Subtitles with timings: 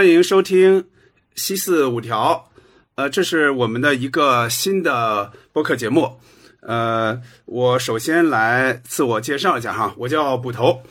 [0.00, 0.86] 欢迎收听
[1.34, 2.50] 西四五条。
[2.94, 6.18] 呃，这是我们的一个新的播客节目。
[6.62, 10.82] 呃，我首先来自我介绍一下哈，我叫捕头。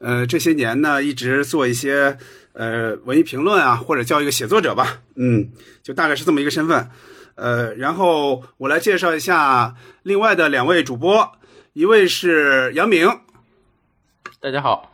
[0.00, 2.18] 呃，这些年呢，一直做一些
[2.52, 5.00] 呃文艺评论啊，或者叫一个写作者吧。
[5.14, 5.50] 嗯，
[5.82, 6.90] 就大概是这么一个身份。
[7.36, 11.32] 呃，然后我来介绍一下另外的两位主播，
[11.72, 13.08] 一位是杨明，
[14.42, 14.92] 大家好。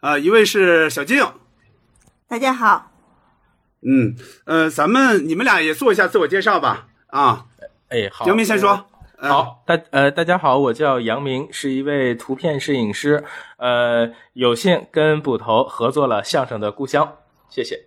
[0.00, 1.24] 啊，一位是小静，
[2.30, 2.92] 大家好。
[3.82, 6.86] 嗯，呃，咱们你们俩也做一下自我介绍吧。
[7.08, 7.46] 啊，
[7.88, 8.86] 哎，好，杨明先说。
[9.18, 13.24] 好，大呃，大家好，我叫杨明，是一位图片摄影师。
[13.56, 17.16] 呃，有幸跟捕头合作了相声的故乡，
[17.48, 17.86] 谢谢。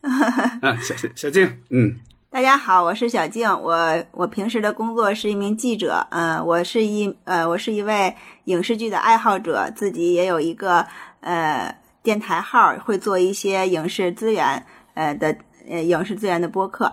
[0.00, 8.12] 啊，小小静，嗯，大家好，我是小静，我我平时的工作是一名记者，嗯，我是一呃，我是一位
[8.46, 10.84] 影视剧的爱好者，自己也有一个
[11.20, 11.72] 呃
[12.04, 15.34] 电台号，会做一些影视资源呃的
[15.68, 16.92] 呃影视资源的播客。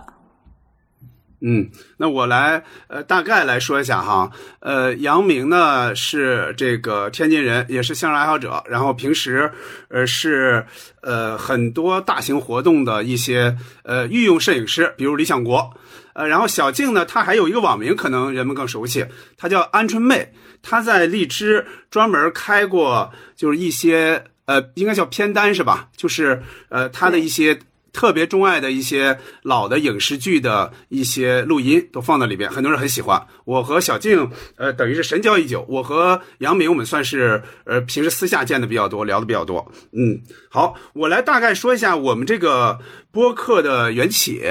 [1.44, 9.52] 嗯，那我来呃大概来说一下哈，呃，杨明呢是这个天津人，也是相声爱好者，然后平时
[9.88, 10.64] 呃是
[11.02, 15.74] 呃很多大型活动的一些呃御用摄影师，比如李想国，
[16.14, 19.04] 呃，然后小静呢，她还有一个网名，可能人们更熟悉，
[19.36, 20.32] 她叫鹌鹑妹，
[20.62, 25.88] 她在荔枝专门开过就是一些呃应该叫片单是吧？
[25.96, 27.58] 就是呃他的一些。
[27.94, 33.22] 特别钟爱的一些老的影视剧的一些录音都放在里边，很多人很喜欢。
[33.44, 35.66] 我和小静，呃，等于是神交已久。
[35.68, 39.70] 我和杨明，我们算是呃平时私下见的比较多，聊的比较多。
[39.92, 42.78] 嗯，好，我来大概说一下我们这个
[43.12, 44.42] 播客的缘起。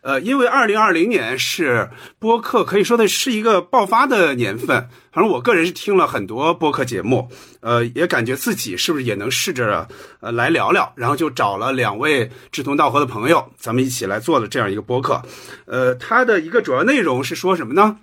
[0.00, 1.88] 呃，因为二零二零年是
[2.18, 4.88] 播客可以说的是一个爆发的年份。
[5.10, 7.30] 反正我个人是听了很多播客节目，
[7.60, 9.88] 呃，也感觉自己是不是也能试着
[10.20, 15.22] 呃来聊聊，然后就找了两位志同道合的朋友，咱们一起来做了这样一个播客。
[15.64, 17.98] 呃，它的一个主要内容是说什么呢？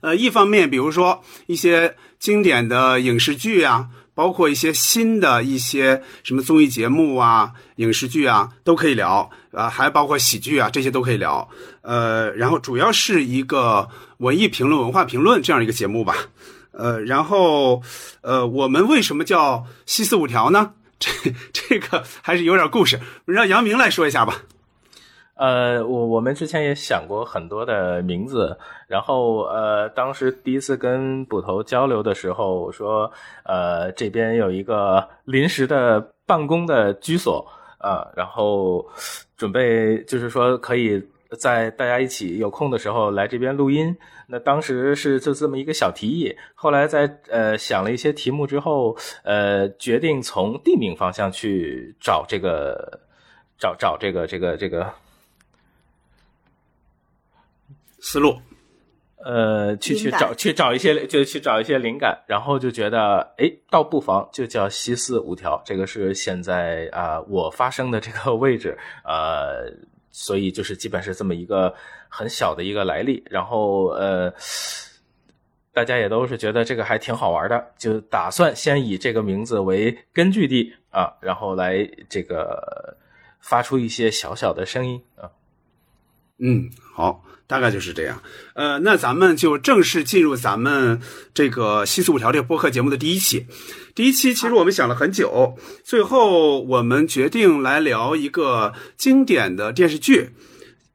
[0.00, 3.88] 呃，一方面，比如说一些经典的影视剧啊。
[4.14, 11.48] 包括一些新的一些什么综艺节目啊、影视剧啊，都可以聊，啊，还包括喜剧啊，这些都可以聊。
[11.82, 13.88] 呃，然后主要是一个
[14.18, 16.14] 文艺评论、文化评论这样一个节目吧。
[16.72, 17.82] 呃，然后
[18.22, 20.72] 呃，我们为什么叫西四五条呢？
[20.98, 21.10] 这
[21.52, 24.42] 这个还是有点故事，让杨明来说一下吧。
[25.36, 28.56] 呃，我我们之前也想过很多的名字，
[28.86, 33.10] 然后呃，当时第一次跟捕头交流的时候，我说
[33.44, 37.44] 呃，这边有一个临时的办公的居所
[37.78, 38.86] 啊，然后
[39.36, 41.02] 准备就是说可以
[41.40, 43.96] 在大家一起有空的时候来这边录音。
[44.28, 53.00] 那当时是就这么一个小提议，后来在呃想了一些题目之后，呃，决定从地名方向去找这个
[53.58, 54.88] 找找这个这个这个。
[58.06, 58.38] 思路，
[59.24, 69.72] 呃，去去找去找一些，就去找一些灵感，然后就觉得，哎，倒不妨就叫西四五条，这个是现在啊我发生的这个位置，呃，
[70.10, 71.74] 所以就是基本是这么一个
[72.10, 74.30] 很小的一个来历，然后呃，
[75.72, 82.94] 大家也都是觉得这个还挺好玩的，就打算先以这个名字为根据地啊，然后来这个
[83.40, 85.30] 发出一些小小的声音啊，
[86.36, 87.24] 嗯，好。
[87.46, 88.22] 大概就是这样，
[88.54, 91.00] 呃，那咱们就正式进入咱们
[91.34, 93.46] 这个西四五条这个播客节目的第一期。
[93.94, 100.30] 第一期其实我们想了很久，最后我们决定来聊一个经典的电视剧，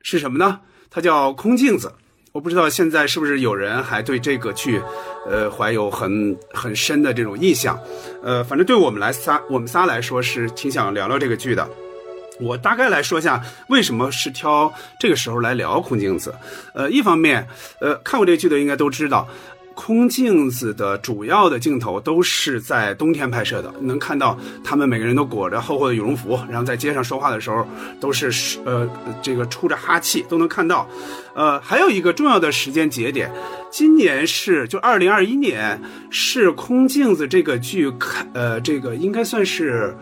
[0.01, 0.61] 是什么呢？
[0.89, 1.87] 它叫《空镜子》。
[2.31, 4.81] 我不知道现在是不是有人还对这个剧，
[5.27, 7.79] 呃，怀有很很深的这种印象。
[8.23, 11.67] 呃，反正对我们来仨，我们仨来说是挺想聊聊这个剧的。
[12.39, 16.33] 我大概来说一下为什么是挑这个时候来聊空镜子。
[16.73, 17.47] 呃，一方面，
[17.81, 19.27] 呃，看过这个剧的应该都知道，
[19.75, 27.65] 空镜子的主要的镜头都是在冬天拍摄的，能看到他们每个人都裹着厚厚的羽绒服，然后在街上说话的时候
[27.99, 28.89] 都是呃
[29.21, 30.87] 这个出着哈气，都能看到。
[31.33, 33.31] 呃，还有一个重要的时间节点，
[33.71, 39.95] 今年是就二零二一年，是空镜子这个剧开呃这个应该算是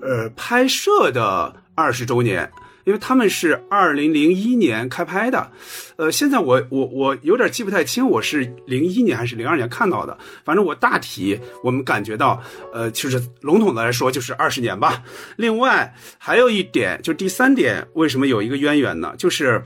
[0.00, 1.52] 呃拍摄的。
[1.76, 2.50] 二十周年，
[2.84, 5.52] 因为他们是二零零一年开拍的，
[5.96, 12.42] 呃，现在我我我有点记不太清，我是零一年还是零二年看到的，反正我大体我们感觉到，
[12.72, 15.04] 呃，就是笼统的来说就是二十年吧。
[15.36, 19.14] 另外还有一点，就第三点，为什么有一个渊源呢？
[19.18, 19.62] 就是，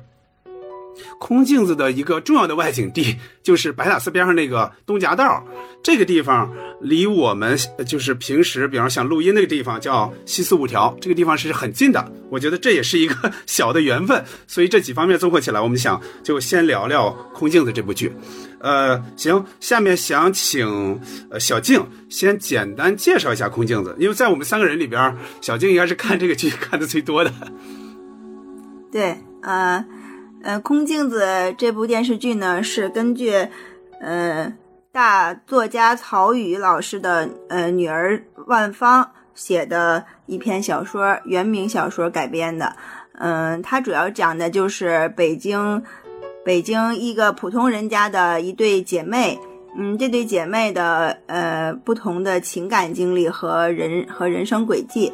[1.18, 5.44] 空镜子的一个重要的外景地就是白塔寺边上那个东夹道，
[5.82, 6.50] 这个地方
[6.80, 7.56] 离我们
[7.86, 12.12] 就是平时，比方想录音那个地方叫西四五条，这个地方是很近的。
[12.30, 18.12] 我觉得这也是一个小的缘分， 所以这几方面综合起来，我们想就先聊聊《空镜子》这部剧。
[18.60, 21.00] 呃，行，下面想请
[21.30, 27.32] 呃小静先简单介绍一下《空镜子》，因为在我们三个人里边，小静应该是看这个剧看的最多的。
[28.92, 29.82] 对，呃，
[30.42, 31.22] 呃，《空镜子》
[31.56, 33.46] 这部电视剧呢，是根据
[34.00, 34.52] 呃
[34.90, 42.74] 大作家曹禺老师的呃女儿万芳写的一篇小说原名小说改编的。
[43.18, 45.82] 嗯，它主要讲的就是北京
[46.42, 49.38] 北京一个普通人家的一对姐妹，
[49.76, 55.12] 嗯，这对姐妹的呃不同的情感经历和人和人生轨迹。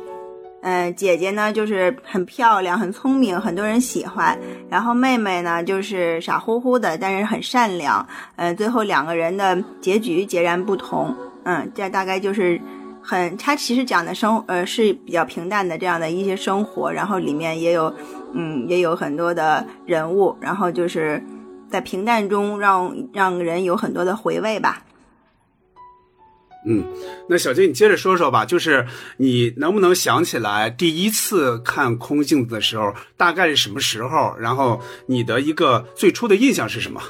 [0.63, 4.37] 嗯，姐姐呢就是很漂亮、很聪明，很多人喜欢。
[4.69, 8.05] 然后妹妹呢就是傻乎乎的，但是很善良。
[8.35, 11.15] 嗯，最后两个人的结局截然不同。
[11.45, 12.61] 嗯，这大概就是
[13.01, 17.95] 很，它其实讲的生呃是比较平淡的这样的一些生活，然后里面也有
[18.33, 21.23] 嗯也有很多的人物，然后就是
[21.71, 24.83] 在平淡中让让人有很多的回味吧。
[26.69, 26.85] 嗯，
[27.29, 28.85] 那小金，你接着说说吧，就是
[29.19, 34.37] 你能不能想起来第一次看空镜子的时候，大概是什么时候？
[34.37, 37.01] 然后你的一个最初的印象是什么？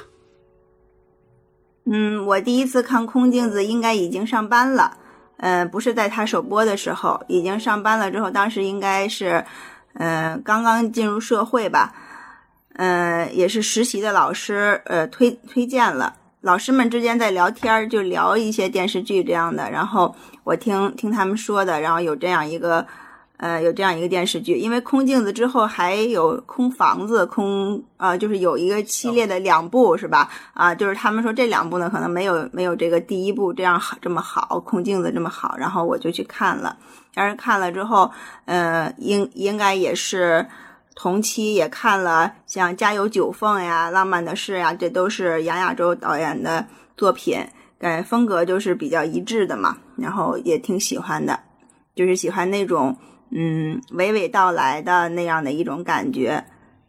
[1.85, 4.95] 嗯，我第一次看空镜子应该已经上班了，
[5.37, 9.43] 呃，不是在他首播的时候，已经上班了之后，当时应该是，
[9.93, 11.95] 嗯，刚刚进入社会吧，
[12.75, 16.16] 嗯，也是实习的老师，呃，推推荐了。
[16.41, 19.69] 老师们之间在聊天，就聊一些电视剧这样的。
[19.71, 22.85] 然后我听听他们说的，然后有这样一个，
[23.37, 24.55] 呃，有这样一个电视剧。
[24.55, 30.29] 因为空镜子之后还有空房子，空啊，就是有一个系列的两部是吧？
[30.53, 35.55] 啊，就是他们说这两部呢，可能没有没有这个第一部这样好这么好，空镜子这么好。
[35.57, 36.77] 然后我就去看了，
[37.15, 38.11] 但是看了之后，
[38.45, 40.45] 呃，应应该也是。
[40.99, 46.65] 同期也看了像《家有九凤》呀，《浪漫的事》呀，这都是杨亚洲导演的
[46.97, 47.37] 作品，
[47.77, 49.77] 感觉风格就是比较一致的嘛。
[49.95, 51.39] 然后也挺喜欢的，
[51.95, 52.97] 就是喜欢那种
[53.29, 56.43] 嗯娓娓道来的那样的一种感觉，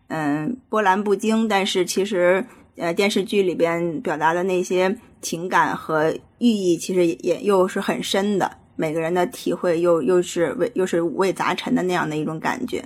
[0.08, 2.42] 嗯波澜不惊，但是其实
[2.78, 12.82] 呃电视剧里边表达的那些情感和寓意，其实也又是很深的，每个人的体会又又是为又是五味杂陈的那样的一种感觉。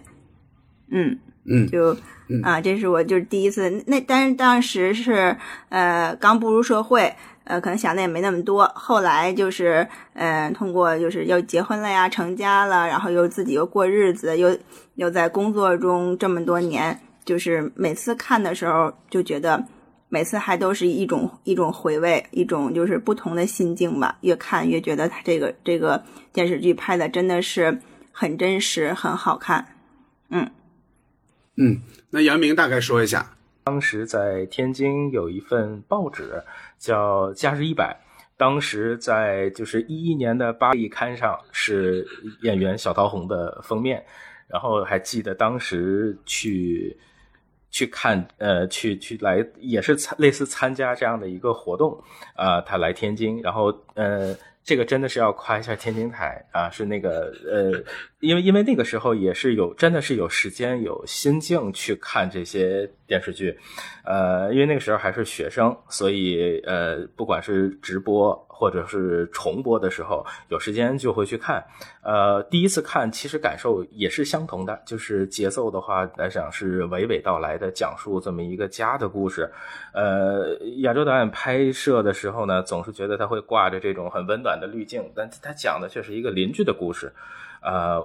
[0.93, 1.97] 嗯嗯，就
[2.45, 5.37] 啊，这是我就是第一次那，但是当时是
[5.71, 7.13] 呃刚步入社会，
[7.45, 8.71] 呃可能想的也没那么多。
[8.77, 14.57] 后来就是嗯，通过就是又结婚了呀，成家了，然后又自己又过日子，又
[14.95, 19.63] 又在工作中这么多年，就是每次看的时候就觉得
[20.09, 24.17] 每次还都是一种一种回味，一种就是不同的心境吧。
[24.21, 26.01] 越看越觉得他这个这个
[26.33, 27.77] 电视剧拍的真的是
[28.13, 29.67] 很真实，很好看。
[30.31, 30.49] 嗯。
[31.57, 36.43] 嗯，那杨明大概说一下，当时在天津有一份报纸
[36.79, 37.95] 叫《假日一百》，
[38.37, 42.07] 当时在就是一一年的巴黎刊上是
[42.41, 44.03] 演员小桃红的封面，
[44.49, 46.97] 然后还记得当时去
[47.71, 52.03] 去看，呃，去去来也是类似参加这样的一个活动，
[52.35, 54.35] 啊，他来天津，然后呃。
[54.65, 57.83] 这个真的是要夸一下天津台啊，是那个呃，
[58.21, 63.59] 因为因为那个时候也是有真的是有时间有心境去看这些电视剧，
[64.05, 71.61] 呃，因为那个时候还是学生，所以呃，不管是直播或者是重播的时候，有时间就会去看。
[72.01, 79.51] 呃，第一次看其实感受也是相同的，就是节奏的话来讲是娓娓道来的讲述这么一个家的故事。
[79.93, 84.53] 呃，亚洲导演拍摄的时候呢，总是觉得他会挂着这种很温暖。
[84.63, 87.13] 的滤镜，但他讲的却是一个邻居的故事，
[87.63, 88.01] 呃，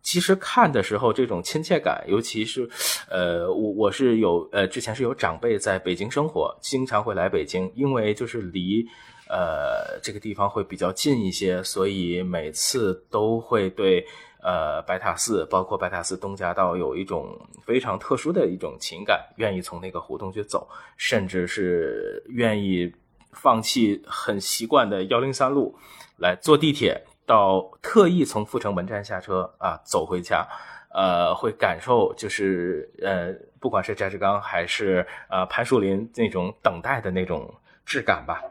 [0.00, 2.68] 其实看的时候这种亲切感，尤其是，
[3.08, 8.84] 呃，我我是有呃之前是有长辈在北京生活，经常会来北京，因为就是离
[9.32, 14.06] 呃这个地方会比较近一些，所以每次都会对
[14.42, 17.34] 呃白塔寺，包括白塔寺东夹道有一种
[17.64, 22.92] 非常特殊的一种情感，愿意从那个胡同去走，甚至是愿意。
[23.34, 25.74] 放弃很习惯的幺零三路，
[26.18, 30.46] 来坐地铁到特意从阜成门站下车啊，走回家，
[30.92, 37.50] 呃，会感受就是呃，不管是翟志刚还是呃潘树林那种等待的那种
[37.86, 38.42] 质感吧。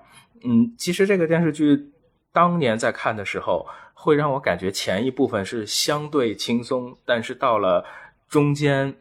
[0.44, 1.92] 嗯，其实这个电视剧
[2.32, 7.86] 当年在看的时候，会让我感觉前一部分是相对轻松，但是到了
[8.28, 8.96] 中间。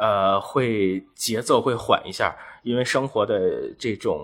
[0.00, 4.22] 呃，会节奏会缓一下，因为生活的这种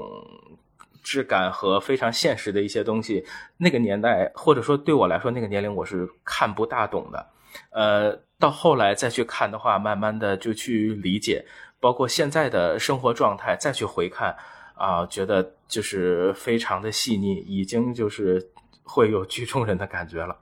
[1.03, 7.27] 质感和非常现实的一些东西，那个年代或者说对我来说那个年龄我是看不大懂的。
[7.71, 11.45] 呃，到后来再去看的话，慢慢的就去理解，
[11.81, 14.33] 包括现在的生活状态再去回看
[14.75, 18.51] 啊，觉得就是非常的细腻，已经就是
[18.83, 20.37] 会有剧中人的感觉了。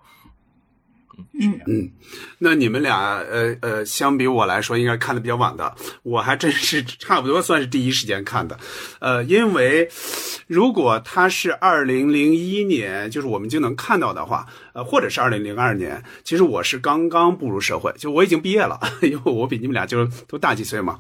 [1.38, 1.92] 嗯嗯，
[2.38, 8.58] 那你们俩呃呃，相比我来说，应该看的比较晚的，我还真是 差不多算是第一时间看的，
[8.98, 9.86] 呃，因为
[10.46, 20.98] 如果他是二零零一年，就是我们就能看到的话，呃，或者是二零零二年，其实我是刚刚步入社会，就我已经毕业了， 因为我比你们俩就都大几岁嘛。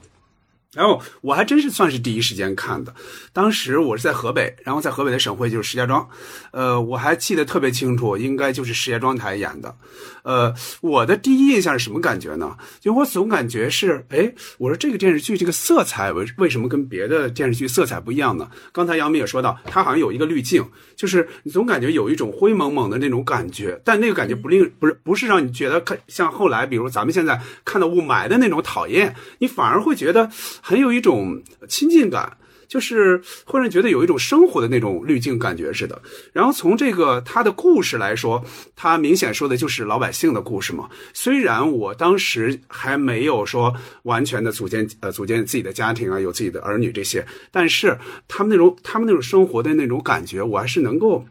[0.74, 2.94] 然后我还真是算是第一时间看的，
[3.32, 6.08] 当时我是在河北，然后在河北的省会就是石家庄，
[6.50, 9.76] 呃，我还记得特别清楚，应该就是石家庄台演的，
[10.22, 12.56] 呃，我的第一印象是什么感觉呢？
[12.80, 18.50] 就我总感觉是，哎，我说这个电视剧这个色彩为为什么跟别的电视剧色彩不一样呢？
[18.72, 30.30] 刚才杨明也说到，它好像有一个滤镜，就是你总感觉有一种灰蒙蒙的那种感觉，但那个感觉不令不是不是让你觉得看像后来，比如咱们现在看到雾霾的那种讨厌，你反而会觉得。
[30.62, 32.38] 很有一种亲近感，
[32.68, 36.00] 就是会让人觉得有一种生活的那种滤镜感觉似的。
[36.32, 38.42] 然后从这个他的故事来说，
[38.76, 40.88] 他明显说的就是老百姓的故事嘛。
[41.12, 51.26] 虽然我当时还没有说完全的组建呃组建自己的家庭啊，有自己的儿女这些，但是他们那种他们那种生活的那种感觉，我还是能够。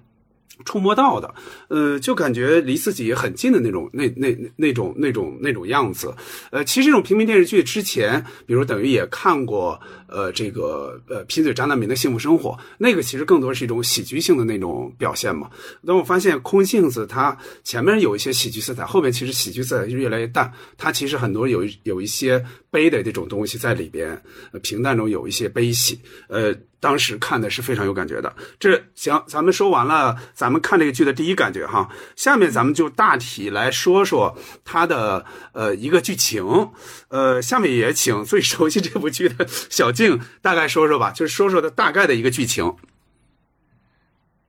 [0.66, 1.34] 触摸到的，
[1.70, 6.14] 呃，就感觉离自己很近的那种，那那那种那种那种样子，
[6.52, 15.50] 呃，其实这种平民电视剧之前，比如等于也看过，呃，这个呃，贫嘴张大民的幸福生活，那个其实更多是一种喜剧性的那种表现嘛。
[15.86, 26.56] 但我发现空镜子它前面有一些喜剧色彩，后面其实喜剧色彩就越来越淡，它其实很多有有一些悲的这种东西在里边，呃平淡中有一些悲喜，呃。
[26.82, 28.36] 当时看的是非常有感觉的。
[28.60, 31.90] 这行，咱们说完了，咱们看这个剧的第一感觉哈。
[32.18, 36.72] 下面咱们就大体来说说它的呃一个剧情。
[37.08, 42.76] 呃，下面也请最熟悉这部剧的小静大概说说吧，就是说说它大概的一个剧情。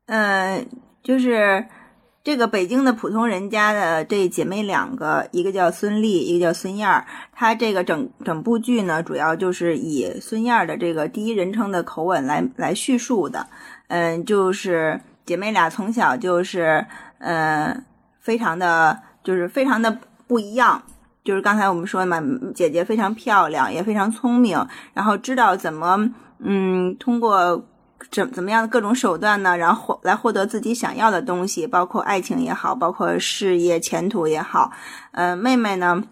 [0.06, 0.68] 嗯，
[1.04, 1.64] 就是。
[2.24, 7.04] 这个北京的普通人家的这姐妹两个，一个叫孙俪，一个叫孙燕儿。
[7.32, 13.44] 她这个整整部剧呢，主要就是以孙燕儿的这个第一人称的口吻来来叙述的。
[13.88, 16.86] 嗯，就是姐妹俩从小就是，
[17.18, 17.84] 嗯，
[18.20, 19.98] 非常的，就是非常的
[20.28, 20.80] 不一样。
[21.24, 22.22] 就是刚才我们说嘛，
[22.54, 24.64] 姐姐非常漂亮，也非常聪明，
[24.94, 27.66] 然后知道怎么，嗯，通过。
[28.10, 29.56] 怎怎么样的各种手段呢？
[29.56, 34.72] 然后来获得自己想要的东西，包括爱情也好，包括事业前途也好。
[35.12, 36.02] 呃，妹妹呢，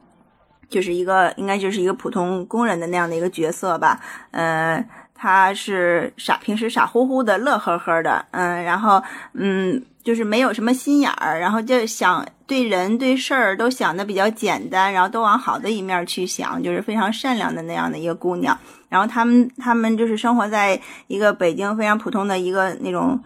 [0.69, 4.01] 就是一个应该就是一个普通工人的那样的一个角色吧。
[4.31, 8.25] 呃，她是傻，平时傻乎乎的，乐呵呵的。
[8.31, 9.83] 嗯，然后嗯。
[10.03, 18.59] 就是没有什么心眼儿，然后就想对人对事儿都想的比较简单，然后都往好的一面去想，就是非常善良的那样的一个姑娘。
[18.91, 23.19] 然后他们他们就是生活在一个北京非常普通的一个那种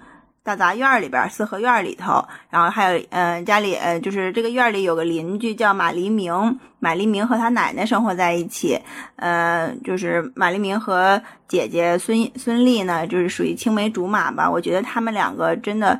[0.44, 2.24] 大杂院里边，四合院里头。
[2.50, 8.78] 然后还有嗯家里呃就是这个院里有个邻居叫马黎明，马黎明和他奶奶生活在一起。
[9.16, 14.48] 呃，就是马黎明和姐姐孙孙俪呢，就是属于青梅竹马吧。
[14.48, 15.98] 我觉得他们两个真的。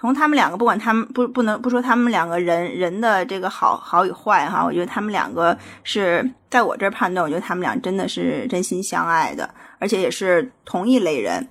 [0.00, 5.54] 从他们两个，不管他们不不能不说他们两个人人的这个好好与坏哈，我觉得他们两个
[5.84, 11.46] 是在我这儿判断，我觉得他们俩真的是真心相爱的，而且也是同一类人，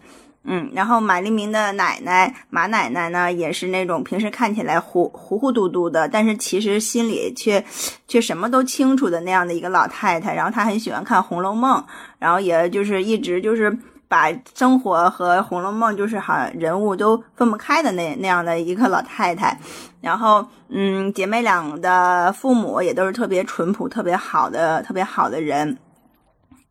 [0.45, 0.67] 嗯。
[0.73, 7.63] 然后马黎明的奶奶马奶奶呢，也是那种平时看起来糊糊糊涂涂的，但是其实心里却
[8.07, 10.33] 却什么都清楚的那样的一个老太太。
[10.33, 11.79] 然后她很喜欢看《红楼梦》，
[12.17, 13.77] 然后也就是一直就是。
[14.09, 19.57] 把生活和《红楼梦》就是好人物都分不开的那那样的一个老太太，
[20.01, 25.77] 然后嗯，姐妹俩的父母也都是特别淳朴、特别好的、特别好的人。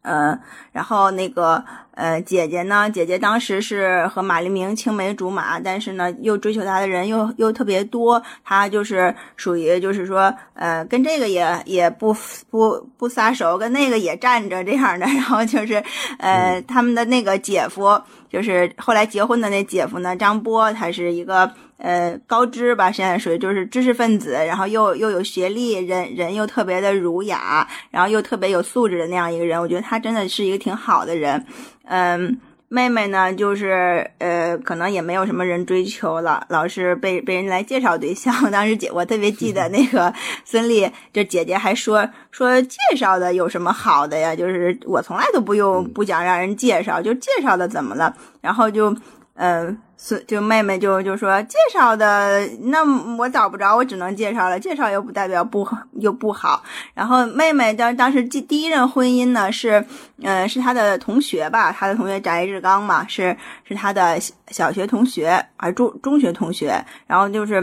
[0.02, 0.38] 嗯，
[0.72, 1.62] 然后那个
[1.92, 2.88] 呃，姐姐呢？
[2.88, 8.22] 姐姐当时是和马黎明青梅竹马，但是呢，又追求她的人又又特别多。
[8.44, 12.16] 她就是属于就是说，呃，跟这个也也不
[12.48, 15.04] 不不撒手，跟那个也站着这样的。
[15.12, 15.82] 然后就是，
[16.18, 18.00] 呃，他们的那个姐夫，
[18.30, 21.50] 就是后来结婚的那姐夫呢，张波，他是一个。
[21.78, 31.46] 呃，高知吧，现在属于就是知识分子，然后又又有学历，人人又特别的儒雅，然后又特别有素质的那样一个人，我觉得他真的是一个挺好的人。
[31.84, 38.50] 嗯，妹妹呢，就是呃，可能也没有什么人追求了，老是被被人来介绍对象。
[38.50, 40.12] 当时姐我特别记得那个
[40.44, 44.34] 孙俪，这姐姐还说说介绍的有什么好的呀？
[44.34, 48.12] 就是我从来都不用不想让人介绍，就介绍的怎么了？
[48.40, 48.92] 然后就
[49.34, 49.78] 嗯。
[50.00, 52.84] 是，就妹妹就就说介绍的，那
[53.16, 54.58] 我找不着，我只能介绍了。
[54.58, 56.62] 介绍又不代表不又不好。
[56.94, 59.84] 然后妹妹当当时第第一任婚姻呢是，
[60.22, 64.16] 嗯，是她的同学吧，她的同学翟志刚嘛，是是她的
[64.52, 66.80] 小学同学还是中中学同学。
[67.08, 67.54] 然后就是，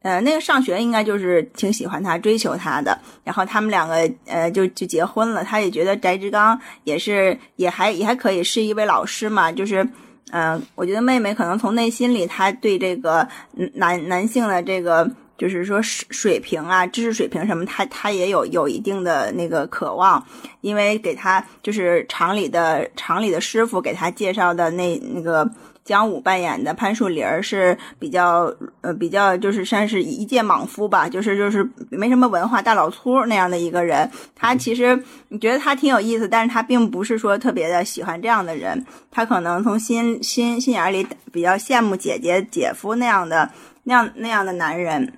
[0.00, 2.98] 呃，那个上学应该就是挺喜欢他，追求他的。
[3.22, 5.44] 然后他们两个呃就就结婚了。
[5.44, 9.86] 他也觉得翟志刚也是也还也还可以，是一位老师嘛，就是。
[10.32, 13.26] 嗯，我觉得妹妹可能从内心里，她对这个
[13.74, 20.24] 男男性的这个，就是说水水平啊，知识水平什么，她她也有有一定的那个渴望，
[20.60, 25.48] 因为给她就是厂里的厂里的师傅给她介绍的那那个。
[25.86, 34.10] 姜武扮演的潘树林儿是比较呃比较就是算是一介莽夫吧，就是就是没什么文化大老粗那样的一个人。
[34.34, 38.84] 他其实你觉得他挺有意思，但是他并不是说特别的喜欢这样的人。
[39.12, 43.48] 他可能从心心心眼里比较羡慕姐姐姐夫那样的
[43.84, 45.12] 那样那样的男人，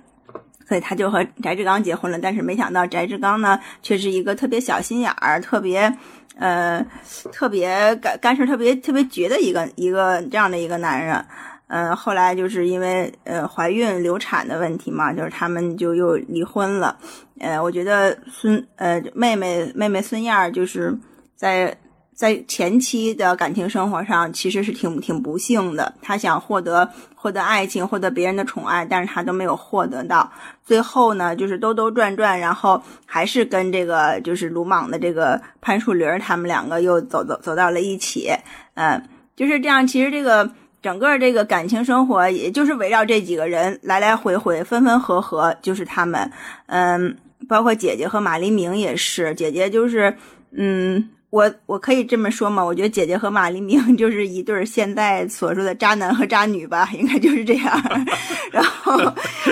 [0.67, 2.19] 所以他就和翟志刚结婚了。
[2.19, 5.97] 但是没想到翟志刚呢，却是一个特别小心眼儿，特别。
[6.39, 6.83] 呃，
[7.31, 11.23] 特别干干事特别特别绝的一个一个这样的一个男人，
[11.67, 16.97] 嗯，后来就是因为呃怀孕流产的问题嘛，就是他们就又离婚了。
[17.39, 20.97] 呃，我觉得孙呃妹妹妹妹孙燕就是
[21.35, 21.77] 在。
[22.19, 25.93] 在前期的感情生活上，其实是挺挺不幸的。
[26.01, 30.29] 他想获得获得爱情，获得别人的宠爱，但是他都没有获得到。
[30.61, 38.29] 最后呢，就是兜兜转转，然后还是跟这个就是鲁莽的这个潘树林他们两个又走走走到了一起。
[38.73, 39.01] 嗯，
[39.37, 39.87] 就是这样。
[39.87, 46.29] 其实这个整个这个感情生活，也就是围绕这几个人来来回回，分分合合，就是他们。
[46.65, 47.15] 嗯，
[47.47, 50.13] 包括姐姐和马黎明也是，姐姐就是
[50.51, 51.11] 嗯。
[51.31, 52.63] 我我可以这么说吗？
[52.63, 57.81] 我觉得姐姐和马黎明 就是一对现在所说的渣男和渣女吧，应该就是这样。
[58.51, 58.99] 然后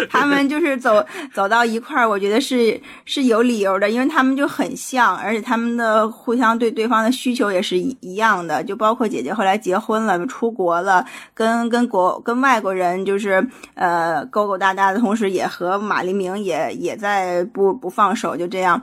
[0.09, 8.63] 他们就是走走到一块儿，我觉得是是有理由的，因为他们就很像，而且他们的互相对对方的需求也是一一样的。
[8.63, 18.81] 就包括姐姐后来结婚了，出国了，跟跟国跟外国人就是呃勾勾搭搭的同时，也和马黎明也也在不不放手，就这样。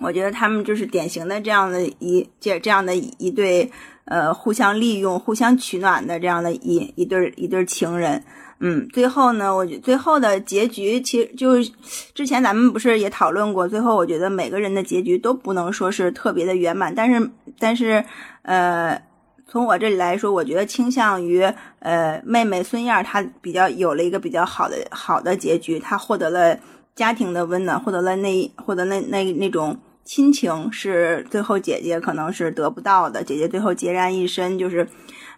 [0.00, 3.70] 我觉得他们就是典型的这样的一这这样的一对，
[4.06, 8.24] 呃，互相利用、互相取暖的这样的一一对一对情人。
[8.60, 11.70] 嗯，最后呢，我觉最后的结局其实就是
[12.14, 18.02] 之前咱们不是也讨论过，最后我觉得每个人的结局都不能说是特别的圆满，但是但是
[18.42, 19.00] 呃，
[19.46, 21.42] 从我这里来说，我觉得倾向于
[21.80, 26.58] 呃妹妹孙燕她比较有了一个比较好的好的结局，她获得了
[26.94, 29.78] 家庭的温暖，获得了那获得那那那种。
[30.10, 34.84] 亲情是最后姐姐可能是得不到的，姐姐最后孑然一身，就是，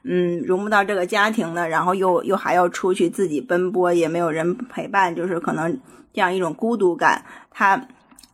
[0.02, 5.78] 嗯，融不到这个家庭的，然后又又还要出去自己奔波，也没有人陪伴，就是可能
[6.14, 7.22] 这样一种孤独感。
[7.50, 7.86] 她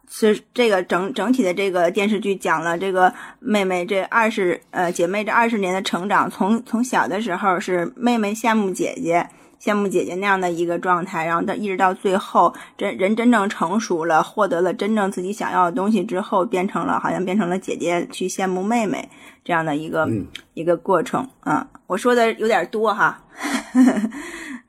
[0.09, 9.29] 是这个整整体的这个电视剧讲了这个妹妹这二十呃姐妹这二十年的成长，从从小的时候是妹妹羡慕姐姐。
[9.61, 19.09] 羡慕姐姐那样的一个状态，然后到一直到最后，真人真正成熟了，获得了真正自己想要的东西之后，变成了好像变成了姐姐去羡慕妹妹
[19.45, 20.09] 这样的一个
[20.55, 21.29] 一个过程。
[21.45, 23.25] 嗯，我说的有点多哈。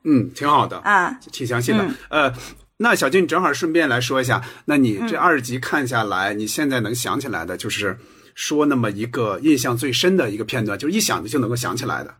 [0.04, 1.86] 嗯，挺好的 啊，挺详细的。
[2.08, 2.32] 呃，
[2.78, 7.98] 那小金正好顺便来说一下，那你这二十集看下来，你现在能想起来的，就是
[8.34, 12.14] 说那么一个印象最深的一个片段，就是一想就能够想起来的。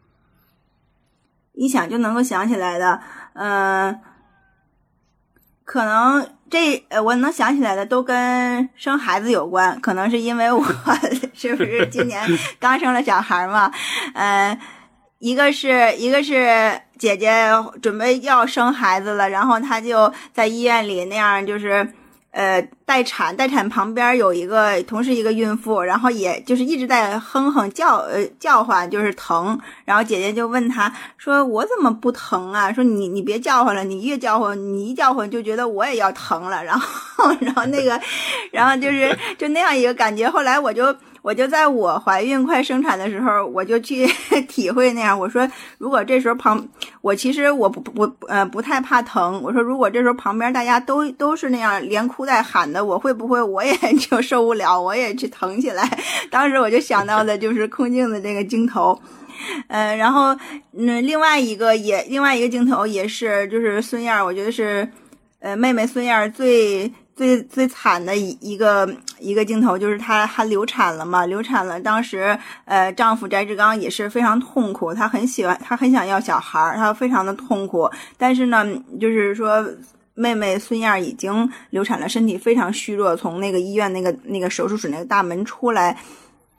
[1.61, 2.99] 一想就能够想起来的，
[3.35, 4.01] 嗯，
[5.63, 10.65] 可能这呃我能想起来的都跟生孩子有关，可能是因为我
[11.35, 12.27] 是不是今年
[12.59, 13.71] 刚生了小孩嘛，
[14.15, 14.59] 嗯，
[15.19, 17.51] 一个是一个是姐姐
[17.83, 21.87] 准备要生孩子了，然后她就在医院里那样就是。
[22.33, 29.59] 呃，待产，待产旁边有一个同时一个孕妇，然后也就是一直在哼哼叫，呃叫唤，就是疼。
[29.85, 38.01] 然后姐姐就问他说：“我怎么不疼啊？”说：“你你别叫唤了，你越叫唤，你一叫唤就觉得我也要疼了。”然后， 然后那个，
[38.53, 40.31] 然后就是就那样一个感觉。
[40.31, 44.07] 后来我就我就在我怀孕快生产的时候，我就去
[44.49, 45.19] 体会那样。
[45.19, 46.67] 我说，如果这时候旁，
[47.01, 49.41] 我其实我不不呃不太怕疼。
[49.43, 55.89] 我说，如果这时候旁边大家都都是那样连哭带喊的，我会不会我也 就受不了，我也去疼起来？
[56.31, 58.99] 当时我就想到的就是空镜的这个镜头。
[59.69, 60.37] 嗯，然后
[60.77, 64.87] 嗯，另外一个也另外一个镜头也是，就是孙燕，我觉得是
[65.41, 71.79] 呃妹妹孙燕最最最惨的一一个一个镜头，就是她还流产了嘛，流产了。
[71.79, 77.87] 当时呃丈夫翟志刚也是非常痛苦，他很喜欢，他很想要小孩儿，他非常的痛苦。
[78.17, 78.65] 但是呢，
[78.99, 79.63] 就是说
[80.15, 85.95] 妹妹孙燕已经流产了，身体非常虚弱，从那个医院那个那个手术室那个大门出来，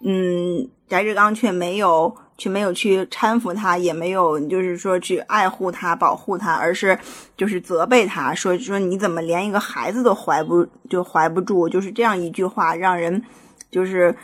[0.05, 2.15] 嗯，翟志刚却没有。
[2.37, 6.97] 却没有去搀扶他，也没有就是说去爱护他、保护他，而是
[7.37, 11.69] 就是责备他说说你怎么连一个孩子都怀不就怀不住？
[11.69, 13.23] 就是这样一句话，让人
[13.69, 14.15] 就是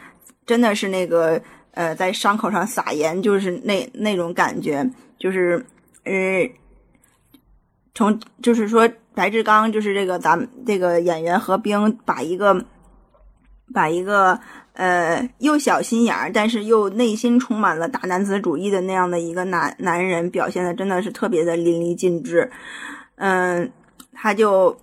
[0.48, 1.40] 真的是那个
[1.76, 4.84] 呃，在伤口上撒盐，就是那那种感觉，
[5.20, 5.64] 就是
[6.06, 6.12] 呃，
[7.94, 12.66] 从就是说白志刚就是这个咱们这个演员何冰把一个
[13.72, 14.40] 把一个。
[14.78, 22.50] 呃，又小心眼儿，但是又内心充满了大男子主义的那样的一个男男人，表现的真的是特别的淋漓尽致。
[23.16, 23.72] 嗯，
[24.14, 24.78] 他就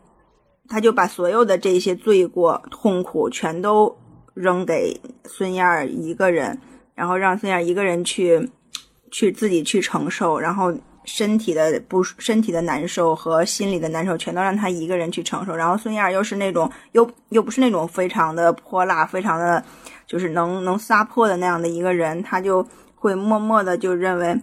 [0.68, 3.96] 他就把所有的这些罪过、痛苦全都
[4.34, 6.58] 扔给孙燕儿一个人，
[6.94, 8.50] 然后让孙燕儿一个人去
[9.12, 10.74] 去自己去承受，然后。
[11.04, 15.54] 身体的不身体的难受和心理的难受，全都让他一个人去承受。
[15.54, 19.62] 然后孙燕又是那种又又不是那种非常的泼辣、非常的，
[20.06, 24.34] 就是能能撒泼的那样的一个人，他就会默默的就认为，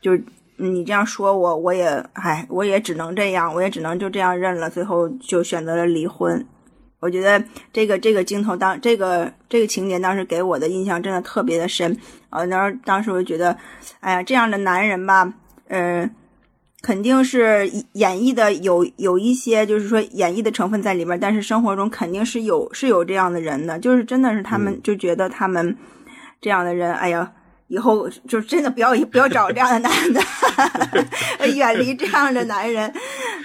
[0.00, 0.18] 就
[0.56, 4.68] 你这样说我，我也唉，我也只能这样，我也只能就这样认了。
[4.68, 6.44] 最后就选择了离婚。
[7.00, 11.96] 我觉得这个这个镜头当这个这个情节当时给我的印象真的特别的深。
[12.30, 13.56] 呃，当当时我就觉得，
[14.00, 15.32] 哎呀，这样的男人吧。
[15.74, 16.10] 嗯，
[16.82, 25.74] 肯定是演绎的有有一些，就是说演绎的成分在里边，但是生活中肯定是有是有这样的人的，就是真的是他们就觉得他们
[26.42, 27.32] 这样的人，哎呀，
[27.68, 30.20] 以后就真的不要不要找这样的男的，
[31.56, 32.92] 远离这样的男人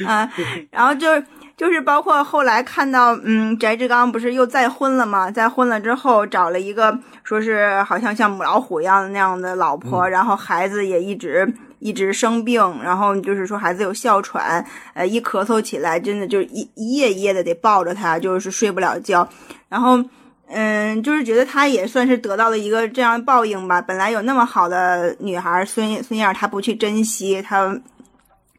[0.05, 0.29] 啊。
[0.69, 1.07] 然后就
[1.55, 5.31] 就是包括后来看到，嗯，翟志刚不是又再婚了吗？
[5.31, 11.47] 再婚了之后找了一个说是好像像母老虎一样的那样的老婆，然后孩子也一直。
[11.79, 19.27] 一直生病，然后就是说孩子有哮喘，呃，一咳嗽起来，真的就一一夜一夜的得抱着他，就是睡不了觉。
[19.69, 20.03] 然后，
[20.47, 23.81] 嗯，就是觉得他也算是得到了一个这样报应吧。
[23.81, 27.79] 本来有那么好的女孩孙孙燕，她不去珍惜，她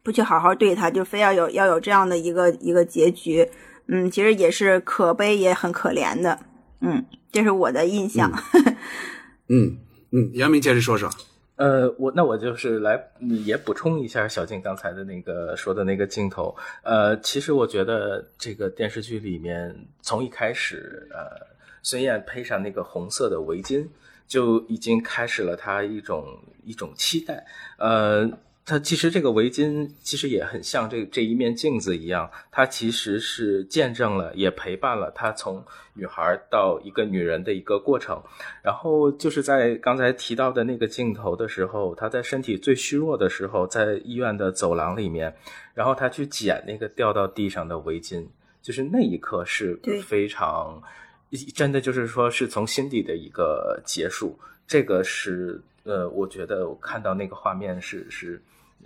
[0.03, 3.47] 不去好好对她，就非要有要有这样的一个一个结局。
[3.87, 6.39] 嗯，其实也是可悲，也很可怜的。
[6.81, 8.31] 嗯，这是我的印象。
[9.49, 9.77] 嗯
[10.11, 11.09] 嗯，杨明接着说说。
[11.59, 12.97] 呃，我那我就是来
[13.45, 16.55] 也补充一下小静刚才的那个说的那个镜头。
[16.83, 21.45] 呃，其实我觉得这个电视剧里面从一开始，呃，
[21.83, 23.85] 孙燕配上那个红色的围巾，
[24.25, 26.25] 就已经开始了她一种
[26.63, 27.45] 一种期待。
[27.77, 28.29] 呃。
[28.69, 38.21] 它其实这个围巾其实也很像这这一面镜子一样，它其实是见证了也陪伴了她从女孩到一个女人的一个过程。
[38.61, 45.35] 然后就是在刚才提到的那个镜头的时候，她在身体最虚弱的时候，在医院的走廊里面，
[45.73, 48.23] 然后她去捡那个掉到地上的围巾，
[48.61, 50.79] 就是那一刻是非常
[51.55, 54.37] 真的，就是说是从心底的一个结束。
[54.67, 58.39] 这个是呃，我觉得我看到那个画面是是。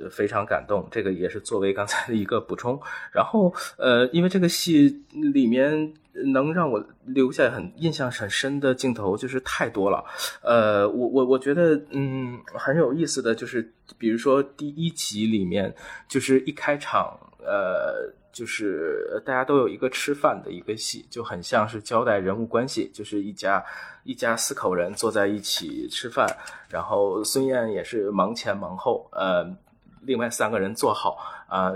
[0.09, 2.79] 非常感动，这个也是作为刚才的一个补充。
[3.11, 5.93] 然后，呃，因为这个戏里面
[6.25, 10.03] 能让我留下很印象很深的镜头就是太多了。
[10.41, 15.73] 呃，我我我觉得，嗯，很有意思的就是，比如说第一集里面，
[16.07, 23.63] 就是一开场，呃，就是大家都有一个吃饭的一个戏，就很像是交代人物关系，就是一家
[24.03, 26.27] 一家四口人坐在一起吃饭，
[26.69, 29.55] 然后孙燕也是忙前忙后，呃。
[30.05, 31.71] 另外三个人坐好啊，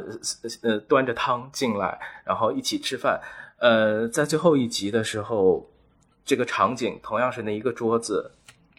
[0.61, 3.19] 呃，端着汤进来，然后一起吃饭。
[3.59, 5.67] 呃，在最后一集的时候，
[6.23, 8.31] 这个场景同样是那一个桌子，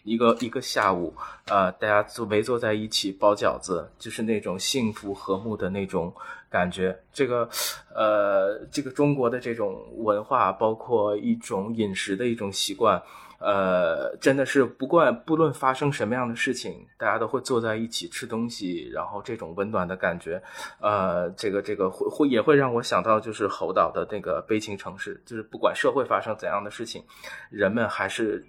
[0.03, 1.13] 一个一个下午，
[1.47, 6.13] 呃，大家坐围坐在一起包饺子，就是那种幸福和睦的那种
[6.49, 6.97] 感觉。
[7.11, 7.49] 这个，
[7.93, 13.01] 呃，这个中国的这种文化，包括一种饮食的一种习惯。
[13.39, 20.41] 呃，真的是不管不论发生什么样的事情，大家都会坐在一起吃东西，然后这种温暖的感觉，
[20.81, 27.03] 呃，这个这个会会也会让我想到就是侯导的那个悲情城市，就是不管社会发生怎样的事情，
[27.49, 28.45] 人们还是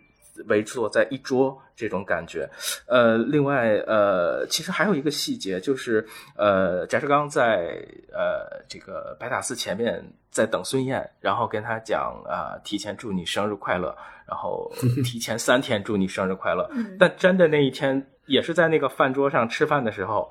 [0.48, 2.48] 围坐在一桌这种感觉。
[2.86, 7.80] 呃，另外呃，其实还有一个细节就是呃，翟志刚在
[8.12, 14.70] 呃这个白塔寺前面在等孙燕，然后跟他讲啊，提前祝你生日快乐，然后
[15.04, 16.70] 提前三天祝你生日快乐。
[16.98, 20.30] 但真的那一天也是在那个饭桌上吃饭的时候。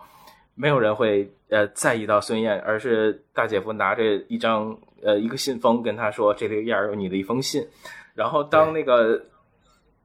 [0.55, 7.65] 没有人会呃在意到孙燕，而是大姐夫拿着一张呃一个信封跟他说：“这里燕儿有你的一封信。”
[8.13, 9.23] 然后当那个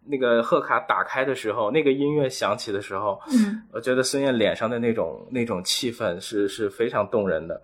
[0.04, 7.60] 那个贺卡打开的时候，那个音乐响起的时候，嗯，我觉得孙燕脸上的那种那种气氛是是非常动人的，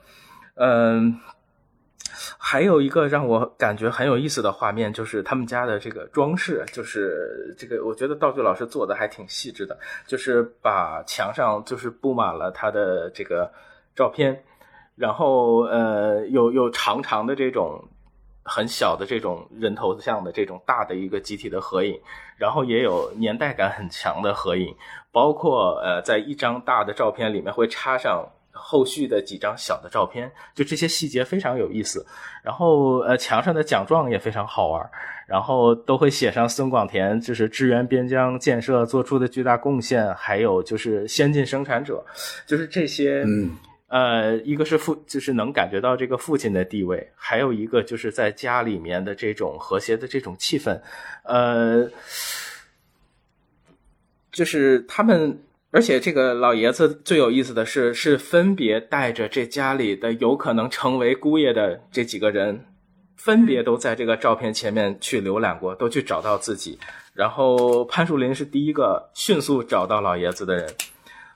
[0.56, 1.16] 嗯。
[2.38, 13.50] 还有一个让我感觉很有意思的画面，就是他们家的这个装饰，就是这个我觉得道具老师做的还挺细致的，就是把墙上就是布满了他的这个
[13.94, 14.42] 照片，
[14.96, 17.82] 然后呃有有长长的这种
[18.42, 22.00] 很小的这种人头像的这种大的一个集体的合影，
[22.36, 24.74] 然后也有年代感很强的合影，
[25.12, 28.28] 包括呃在一张大的照片里面会插上。
[28.52, 32.04] 后续的几张小的照片，就这些细节非常有意思。
[32.42, 34.90] 然后，呃，墙上的奖状也非常好玩。
[35.26, 42.04] 然后都会写上孙广田就是支援边疆建设做出的巨大贡献，还有就是先进生产者，
[42.48, 43.22] 就是这些。
[43.24, 50.80] 嗯，呃，一个是父，就是能感觉到这个父亲的地位，还有一个就是在家里面的这种和谐的这种气氛。
[51.22, 51.88] 呃，
[54.32, 55.40] 就是他们。
[55.72, 62.64] 而且这个老爷子最有意思的是，是分别带着这家里的有可能成为姑爷的这几个人，
[63.16, 66.78] 分别都在这个照片前面去浏览过，都去找到自己。
[67.14, 70.68] 然后潘树林是第一个迅速找到老爷子的人。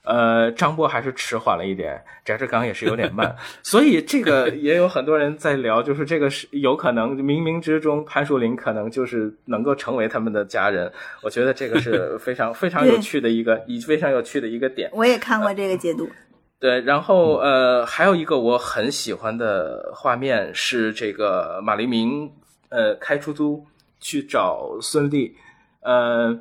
[0.05, 10.91] 呃，张波还是迟缓了一点，翟志刚也是有点慢， 所以这个也有很多人在聊，就是这个是有可能冥冥之中潘树林可能就是能够成为他们的家人，
[11.23, 14.89] 我觉得这个是 非常非常有趣的一个，以非常有趣的一个点。
[14.93, 16.07] 我也看过这个解读。
[16.59, 22.31] 对，然后呃，还有一个我很喜欢的画面是这个马黎明
[22.69, 23.65] 呃开出租
[23.99, 25.31] 去找孙俪，
[25.81, 26.39] 呃，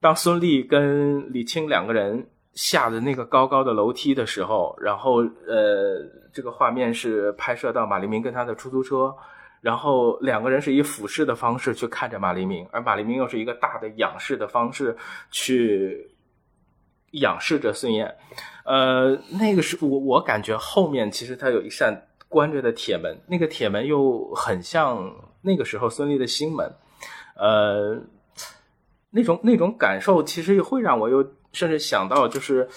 [0.00, 2.26] 当孙俪跟李青两个人。
[2.54, 9.14] 下的那个高高的楼梯的时候，然后呃，这个画面是拍摄到马黎明跟他的出租车，
[9.62, 14.94] 然后两个人是以俯视的方式去看着马黎明，而马黎明又是一个大的仰视的方式
[15.30, 16.10] 去
[17.12, 18.14] 仰视着孙燕。
[18.66, 25.10] 呃，那个是我我感觉后面其实他有一扇关着的铁门，那个铁门又很像
[25.40, 26.70] 那个时候孙俪的心门，
[27.36, 27.98] 呃，
[29.10, 31.26] 那种那种感受其实也会让我又。
[31.52, 32.68] 甚至想到，就是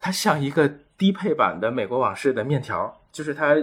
[0.00, 3.54] 它像一个低配版的《美国往事》的面条，就是他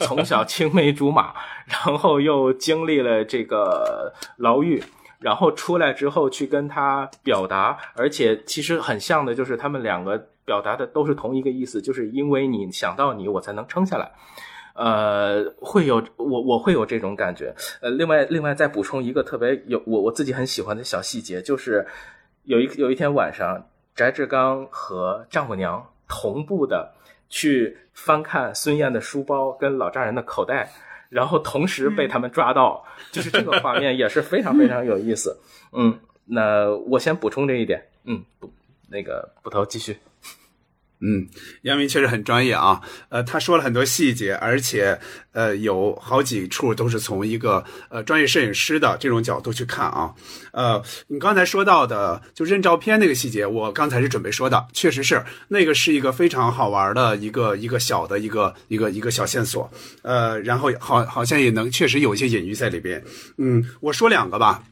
[0.00, 1.34] 从小 青梅竹马，
[1.66, 4.82] 然后又经历了这个牢狱，
[5.20, 14.10] 然后出来之后去跟他表达，而且其实很像的，就是他们两个表达的都是同一个意思，就是因为你想到你，我才能撑下来。
[14.74, 17.54] 呃，会有我我会有这种感觉。
[17.80, 21.86] 呃，另外另外再补充一个特别有我我自己很喜欢的小细节，就是
[22.44, 23.66] 有一有一天晚上。
[23.94, 26.92] 翟志刚和丈母娘同步的
[27.28, 30.70] 去翻看孙燕的书包跟老丈人的口袋，
[31.08, 35.38] 然后同时被他们抓到， 就是这个画面也是非常非常有意思。
[35.72, 37.86] 嗯，那我先补充这一点。
[38.04, 38.50] 嗯，不，
[38.88, 39.98] 那个捕头继续。
[41.02, 41.26] 嗯，
[41.62, 44.98] 杨明确实很专业啊，呃，他说了很多细节，而且
[45.32, 50.14] 呃，有好几处都是从一个呃专业摄影师的这种角度去看啊，
[50.52, 59.68] 呃，你刚才说到的就认照片那个细节，我刚才是准备说的，确实是那个是一个非常好玩的一个一个小的一个一个一个小线索，
[60.02, 63.02] 呃，然后好好像也能确实有一些隐喻在里边，
[63.38, 64.62] 嗯，我说两个吧。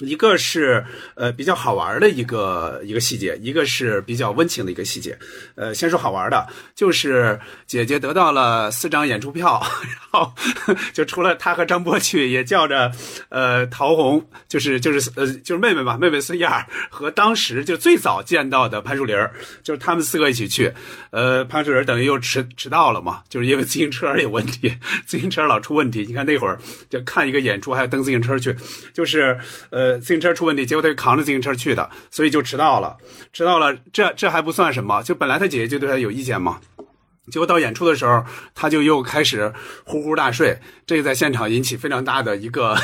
[0.00, 5.16] 一个是呃比较好玩的一个一个细节，一个是比较温情的一个细节。
[5.54, 10.34] 呃，先说好玩的，就是姐姐得到了四张演出票， 然后
[10.92, 12.90] 就除了她和张波去，也叫着
[13.28, 16.50] 呃陶虹，就是就是呃就是妹妹嘛，妹妹孙燕
[16.90, 19.16] 和当时就最早见到的潘树林
[19.62, 20.72] 就是他们四个一起去。
[21.10, 24.74] 呃，潘树林等于又迟迟到了嘛，就是因为自行车有问题，
[25.06, 26.04] 自行车老出问题。
[26.04, 26.58] 你看那会儿
[26.90, 28.52] 就看一个演出，还要蹬自行车去，
[28.92, 29.38] 就是
[29.70, 29.83] 呃。
[29.84, 32.96] 呃，自行车出问题，结果他就扛着自行车去的，所以就迟到了。
[33.34, 36.58] 迟到了，这这还不算什么，就本来他姐姐就对他有意见嘛。
[37.30, 39.52] 结果到演出的时候，他就又开始
[39.84, 42.74] 呼呼大睡，这个在现场引起非常大的一个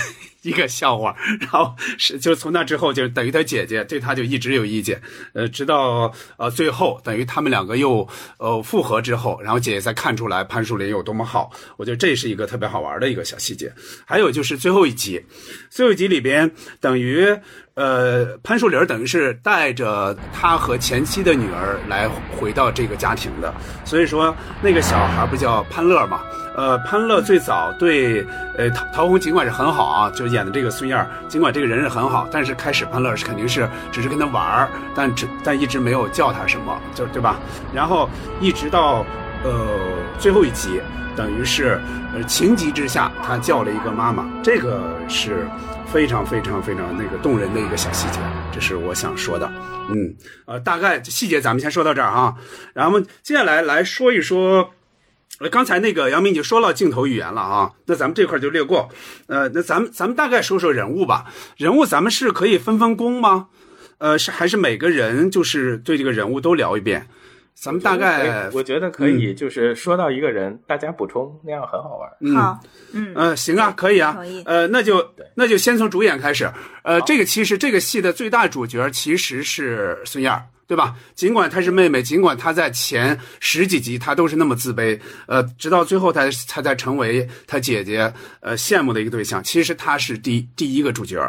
[0.43, 5.01] 一个笑话，然后是就从那之后就等于他姐姐对他就一直有意见，
[5.35, 13.73] 呃，直到呃最后等于他们两个又呃复合之后，然后姐姐才看出来潘树林有多么好，我觉得这是一个特别好玩的一个小细节。
[14.07, 15.23] 还有就是最后一集，
[15.69, 16.51] 最后一集里边
[16.81, 17.37] 等于。
[17.75, 23.55] 呃，潘树林等于是带着他和前妻的女儿来回到这个家庭的，
[23.87, 26.21] 所以说那个小孩不叫潘乐嘛？
[26.55, 37.39] 呃，潘乐最早对呃陶陶虹尽管是很好啊，就演的这个孙燕，尽管这个人是很好，但是开始潘乐是肯定是只是跟他玩，但只但一直没有叫他什么，就对吧？
[37.73, 38.09] 然后
[38.41, 39.05] 一直到
[39.45, 39.79] 呃
[40.19, 40.81] 最后一集，
[41.17, 41.81] 等于是
[42.15, 45.47] 呃情急之下他叫了一个妈妈，这个是。
[45.93, 48.21] 非常非常非常那个动人的一个小细节，
[48.53, 49.51] 这是我想说的。
[49.89, 52.33] 嗯，呃，大概细节咱们先说到这儿哈，
[52.75, 54.71] 然后接下来来说一说，
[55.49, 58.89] 刚才那个杨明已经说了镜头语言了啊，那咱们这块就略过。
[59.27, 61.27] 呃，那咱们咱们大概说说人物吧，
[61.57, 63.49] 人物咱们是可以分分工吗？
[63.99, 67.07] 呃，是还是每个人就是对这个人物都聊一遍？
[67.55, 72.35] 咱们大概，我觉得可以，就是说到一个人，大家补充，那样很好玩。
[72.35, 72.59] 好，
[72.93, 74.43] 嗯，呃，行啊，可以啊，可以。
[74.45, 76.51] 呃，那就那就先从主演开始。
[76.85, 80.33] 呃，这个其实这个戏的最大主角其实是孙燕。
[80.71, 80.95] 对吧？
[81.17, 89.43] 尽管她是妹妹，尽管她在前十几集她都是那么自卑，呃，直到最后她她才成为她姐姐呃羡慕的一个对象。
[89.43, 91.21] 其实她是第第一个主角，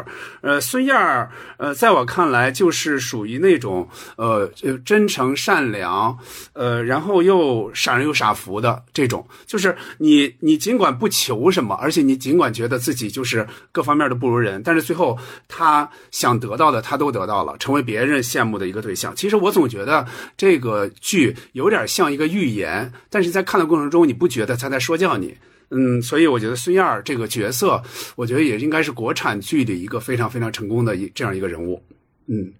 [0.42, 4.48] 呃，孙燕儿，呃，在我看来就是属于那种呃
[4.84, 6.16] 真诚善良，
[6.52, 9.26] 呃，然后又傻人又傻福的这种。
[9.44, 19.12] 就是你你尽管不求什么，而且你尽管觉得自己就是各方面都不如人，但是最后他想得到的他都得到了，成为别人羡慕的一个对象。
[19.16, 19.31] 其实。
[19.32, 25.34] 其实我总觉得这个剧有点像一个寓言，但是在看的过程中，你不觉得他在说教你？
[25.70, 27.82] 嗯，所以我觉得孙燕这个角色，
[28.14, 31.82] 我觉得也应该是国产剧的一个非常非常成功的一这样一个人物。
[32.26, 32.52] 嗯，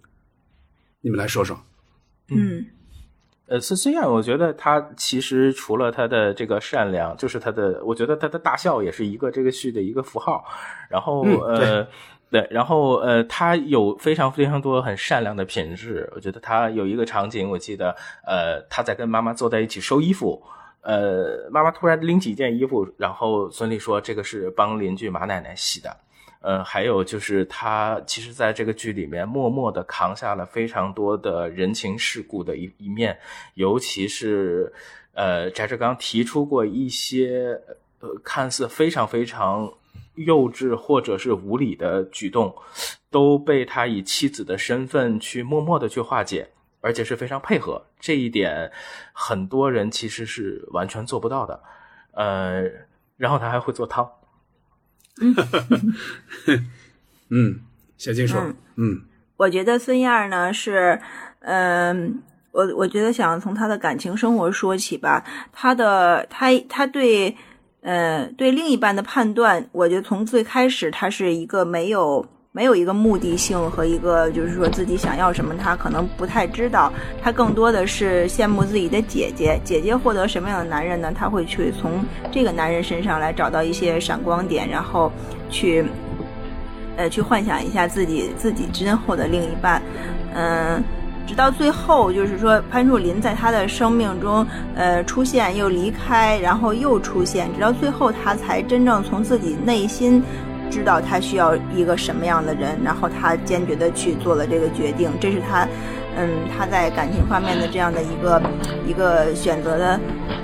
[1.02, 1.60] 你们来说说。
[2.30, 2.64] 嗯，
[3.48, 10.42] 呃，孙孙燕，我觉得她其实除了她的这个善良，就是她的，我觉得她的大笑也是一个这个剧的一个符号。
[10.88, 11.86] 然后呃。
[12.32, 16.10] 对，然后呃，他有非常非常多很善良的品质。
[16.14, 17.94] 我觉得他有一个场景，我记得，
[18.26, 20.42] 呃，他在跟妈妈坐在一起收衣服，
[20.80, 25.94] 呃，妈妈突然拎起一件衣服，然后孙俪说这个是帮邻居马奶奶洗的。
[26.40, 33.18] 呃，还有就是他其实在这个剧里面默默的扛下了非常多的人情世故的一一面，
[33.56, 34.72] 尤其是
[35.12, 37.60] 呃，翟志刚提出过一些
[38.00, 39.70] 呃看似非常非常。
[40.14, 42.54] 幼稚或者是无理的举动，
[43.10, 47.86] 都被他以妻子的身份去默默的去化解，而且是非常配合。
[47.98, 48.70] 这一点，
[49.12, 51.62] 很多人其实是完全做不到的。
[52.12, 52.62] 呃，
[53.16, 54.08] 然后他还会做汤。
[57.30, 57.60] 嗯，
[57.96, 58.38] 小金说，
[58.76, 59.00] 嗯，
[59.36, 61.00] 我觉得孙燕呢是，
[61.40, 65.24] 嗯，我我觉得想从他的感情生活说起吧。
[65.52, 67.34] 他的，他他对。
[67.82, 81.12] 呃，对另一半的判断，我觉得从最开始他是一个没有没有一个目的性和一个就是说自己想要什么，他可能不太知道，他更多的是羡慕自己的姐姐，姐姐获得什么样的男人呢？
[81.12, 85.10] 他会去从这个男人身上来找到一些闪光点，然后
[85.50, 85.84] 去
[86.96, 89.82] 呃去幻想一下自己自己之后的另一半，
[90.34, 90.82] 嗯。
[91.26, 100.22] 直到最后，就是说潘树林在他的生命中，呃，出现又离开，然后又出现，直到最后他才真正从自己内心
[100.70, 105.10] 知道他需要一个什么样的人，然后他坚决的去做了这个决定。
[105.20, 105.66] 这是他，
[106.16, 108.42] 嗯，他在感情方面的这样的一个
[108.86, 109.98] 一个选择的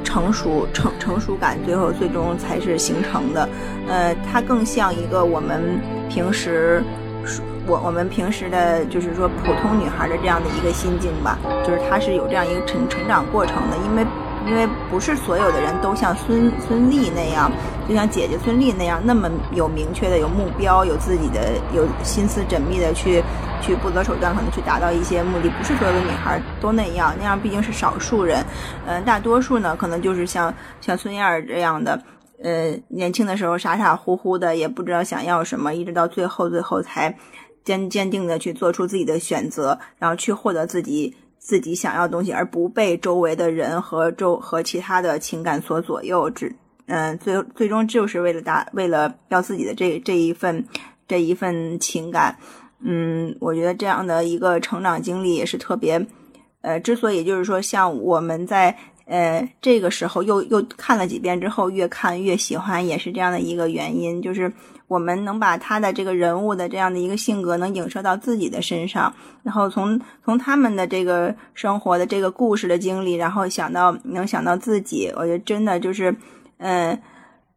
[0.05, 3.49] 成熟成成熟感，最后最终才是形成的。
[3.88, 5.61] 呃，他更像一个我们
[6.09, 6.83] 平时。
[7.67, 14.07] 我我们平时的，就是说普通女孩的这样的一个心境吧，就是她是有这样一个成成长过程的，因为
[14.47, 17.51] 因为不是所有的人都像孙孙俪那样，
[17.87, 23.23] 就像姐姐孙俪那样那么有明确的有目标，有自己的有心思缜密的去
[23.61, 28.43] 去不择手段可能去达到一些目的，不是所有的女孩都那样，那样毕竟是少数人，
[28.87, 32.01] 嗯，大多数呢可能就是像像孙燕儿这样的。
[32.40, 37.12] 呃，年轻的时候傻傻乎乎的，也不知道想要什么，一直到最后，最后才
[37.64, 46.31] 坚坚定的去做出自己的选择，然后去获得自己自己想要的东西，而不被周围的人和周和其他的情感所左右。
[46.31, 46.55] 只
[46.87, 50.64] 嗯，最最终就是为了达，为了要自己的这这一份
[51.09, 52.38] 这一份情感。
[52.81, 56.07] 嗯，我觉得这样的一个成长经历也是特别，
[56.61, 58.78] 呃，之所以就是说，像我们在。
[59.09, 64.52] 呃，这个时候又又看了几遍之后，越看越喜欢，也是这样的一个原因，就是
[64.86, 76.14] 我们能把他的这个人物的这样的一个性格能影射到自己的身上，然后从从他们的这个生活的这个故事的经历，然后想到能想到自己，我觉得真的就是，
[76.59, 76.96] 嗯。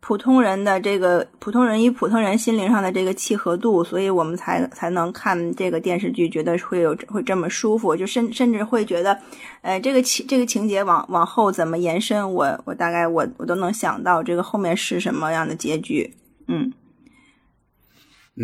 [0.01, 9.17] 普通人的这个普通人与普通人心灵上的这个契合度，所以我们才才能看这个电视剧，觉得会有会这么舒服，就甚甚至会觉得，
[9.61, 16.11] 呃，这个情这个情节往往后怎么延伸，我我大概我我都能想到这个后面是什么样的结局，
[16.47, 16.73] 嗯，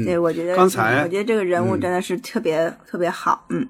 [0.05, 3.67] 对，我觉得刚才我觉得这个人物真的是特别特别好，嗯。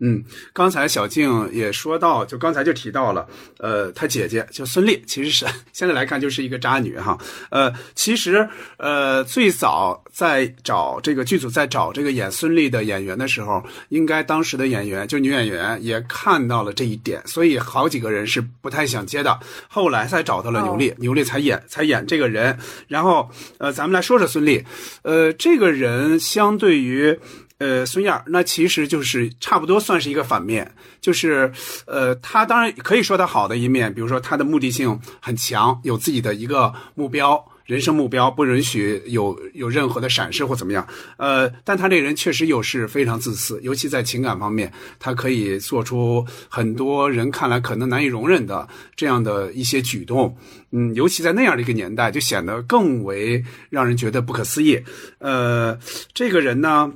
[0.00, 3.26] 嗯，刚才小静也说到，就刚才就提到了，
[3.58, 7.18] 呃，她姐姐叫孙俪，其实是现在来看就是一个渣女哈。
[7.50, 8.48] 呃，其实
[8.78, 19.38] 呃，最早在找这个剧组在找这个演孙俪的演员的时候，应该当时的演员就女演员也看到了这一点，所以好几个人是不太想接的。
[19.68, 22.58] 后来才找到了牛莉，牛莉才演才演这个人。
[22.88, 24.64] 然后呃，咱们来说说孙俪，
[25.02, 27.18] 呃，这个人相对于。
[27.60, 31.52] 呃，孙燕儿那其实就是差不多算是一个反面，就是，
[31.86, 40.88] 呃，他当然可以说他好的一面，比如说他的目的性很强，有自己的一个目标，人生目标，不允许有有任何的闪失或怎么样。
[41.18, 50.34] 呃，但他这人确实有是非常自私，尤其在情感方面，他可以做出很多人看来可能难以容忍的这样的一些举动。
[50.70, 54.82] 嗯，尤其在那样的一个年代，就显得更为让人觉得不可思议。
[55.18, 55.78] 呃，
[56.14, 56.90] 这个人呢？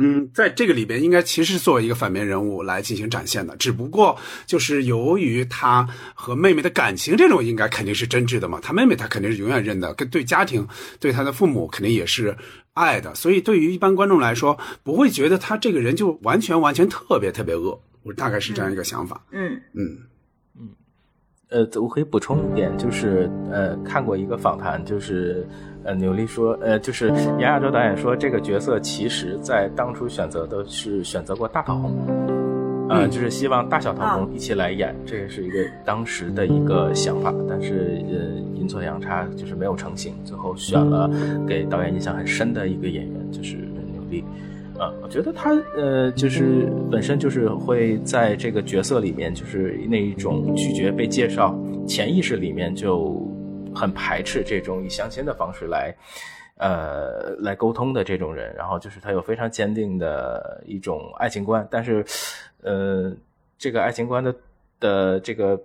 [0.00, 3.56] 嗯，在这个里边，应该其实作为一个反面人物来进行展现的。
[3.56, 8.60] 只不过就是由于他和妹妹的感情，这种应该肯定是真挚的嘛。
[8.62, 10.64] 他妹妹他肯定是永远认的，跟对家庭、
[11.00, 12.36] 对他的父母肯定也是
[12.74, 13.12] 爱的。
[13.16, 17.80] 所以对于一般观众来说，不会觉得他这个人就完全完全特别特别恶。
[18.04, 19.20] 我大概是这样一个想法。
[19.32, 19.98] 嗯嗯
[20.60, 20.68] 嗯。
[21.50, 25.44] 呃，我可以补充一点，就是呃，看过一个访谈，就是。
[25.84, 31.94] 呃，牛莉说，呃，就是杨亚洲导演说，这个角色其实在当初选择的是选择过大桃红，
[32.90, 41.08] 呃，就是希望大小桃红一起来演，这也是一个当时的一个想法，但是呃，阴错阳差，就是没有成型，最后选了
[41.46, 44.22] 给导演印象很深的一个演员，就是牛莉。
[44.78, 53.26] 呃，我觉得他呃，就是本身就是会在这个角色里面，就是那一种拒绝被介绍，潜意识里面就。
[53.74, 55.94] 很排斥这种以相亲的方式来，
[56.56, 58.54] 呃，来沟通的这种人。
[58.54, 62.04] 然后就是他有非常坚定的一种爱情观，但是，
[62.62, 63.12] 呃，
[63.56, 64.34] 这个爱情观的
[64.80, 65.60] 的这个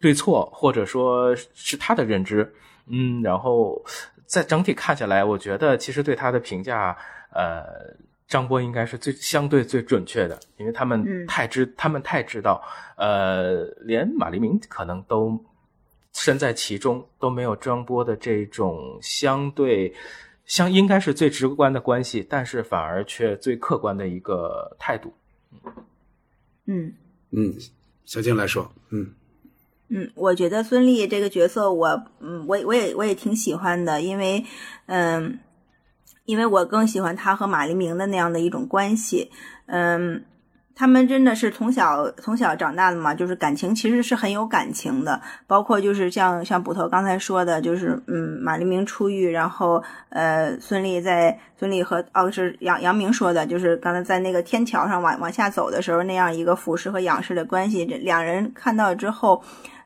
[0.00, 2.52] 对错，或者说是他的认知，
[2.86, 3.82] 嗯，然后
[4.26, 6.96] 在整体看下来，我觉得其实对他的评价，
[7.32, 7.64] 呃，
[8.26, 12.62] 张波应该是最相对最准确的，因为他们太知，他们太知道，
[12.96, 15.38] 呃，连马黎明可能都。
[16.14, 19.92] 身在其中都没有张波的这种相对，
[20.46, 25.12] 相应该是最直观的关系，但是反而却最客观的一个态度。
[26.66, 26.94] 嗯
[27.30, 27.52] 嗯，
[28.04, 29.12] 小静来说，嗯
[29.88, 31.88] 嗯，我觉得孙俪这个角色，我
[32.20, 34.44] 嗯，我我也我也挺喜欢的，因为
[34.86, 35.38] 嗯，
[36.24, 39.30] 因为我更喜欢她和马黎明的那样的一种关系，
[39.66, 40.24] 嗯。
[40.76, 59.40] 他们真的是从小从小长大的嘛，就是感情其实是很有感情的，包括就是像像捕头刚才说的，就是嗯，马黎明出狱，然后呃，孙俪在孙俪和哦是杨杨明说的，就是刚才在那个天桥上往往下走的时候那样一个俯视和仰视的关系，这两人看到之后，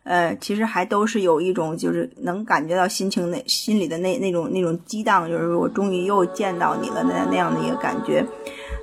[0.05, 8.25] 呃，其实还都是有一种就是能感觉到心情那心里的那那种那种激荡，就是我终于又见到你了那那样的一个感觉，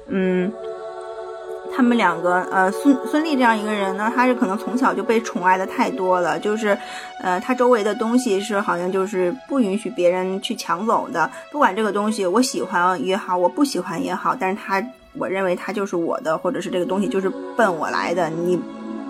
[0.07, 0.53] 嗯。
[1.75, 6.77] 他们两个，呃，孙孙俪这样一个人呢，他是可能从小就被宠爱的太多了，就是，
[7.21, 14.81] 呃，他周围的东西是好像就是不允许别人去抢走的，不管这个东西我喜欢也好，我不喜欢也好，但是他
[15.17, 18.57] 我认为他就是我的，或者是这个东西就是奔我来的，你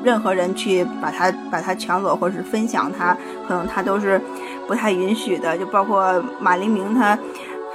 [0.04, 3.16] 任何人去把它把它抢走或者是分享它，
[3.48, 4.20] 可能他都是
[4.68, 7.18] 不太允许的，就包括马黎明他。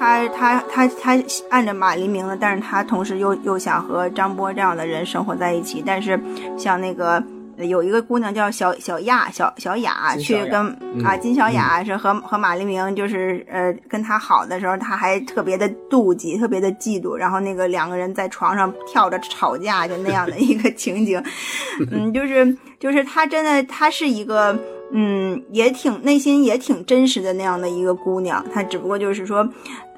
[0.01, 1.15] 他他他他
[1.51, 5.83] 按着马黎明的，但是他同时又又想和张波这样的人生活在一起。
[5.85, 6.19] 但是
[6.57, 7.23] 像那个
[7.59, 10.75] 有一个姑娘叫小小亚小小雅，去跟
[11.05, 17.15] 啊金小雅是和和马黎明就是呃跟他好的时候，他还特别的妒忌，特别的嫉妒。
[17.15, 21.23] 然后那个两个人在床上跳着吵架，就那样的一个情景。
[21.93, 24.59] 嗯，就是就是他真的他是一个。
[24.93, 29.49] 嗯，也挺内心也挺真实的那样的一个姑娘，她只不过就是说，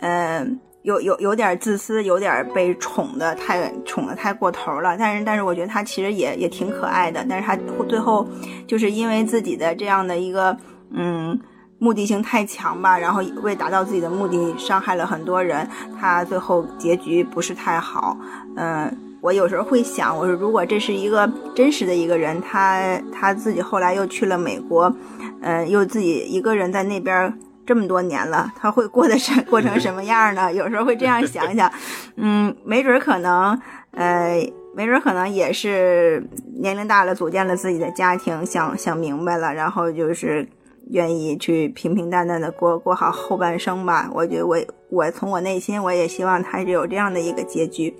[0.01, 0.47] 呃，
[0.82, 4.97] 有有有点自私，有点被宠的太宠的太过头了。
[4.99, 7.24] 但是但是我觉得她其实也也挺可爱的。
[7.28, 7.57] 但是她
[7.88, 8.26] 最后
[8.66, 10.57] 就是因为自己的这样的一个
[10.90, 11.38] 嗯
[11.78, 15.68] 目的性太强吧，然后为达到自己的目的伤害了很多人，
[15.99, 18.16] 他最后结局不是太好。
[18.57, 24.95] 嗯，我有时候会想，我说如果这是一个真实的一个人，他他自己后来又去了美国，
[25.41, 27.33] 嗯，又自己一个人在那边。
[27.64, 30.53] 这么多年了，他会过得什 过成什么样呢？
[30.53, 31.70] 有时候会这样想想，
[32.16, 33.57] 嗯，没准可能，
[33.93, 34.45] 呃，
[34.75, 36.20] 没准可能也是
[36.59, 40.45] 年龄大了，组建了自己的家庭，想想明白了，然后就是
[40.91, 44.11] 愿意去平平淡淡的过过好后半生吧。
[44.12, 44.59] 我觉得我
[44.91, 47.95] 我从我内心我也希望他是有这样的一个结局，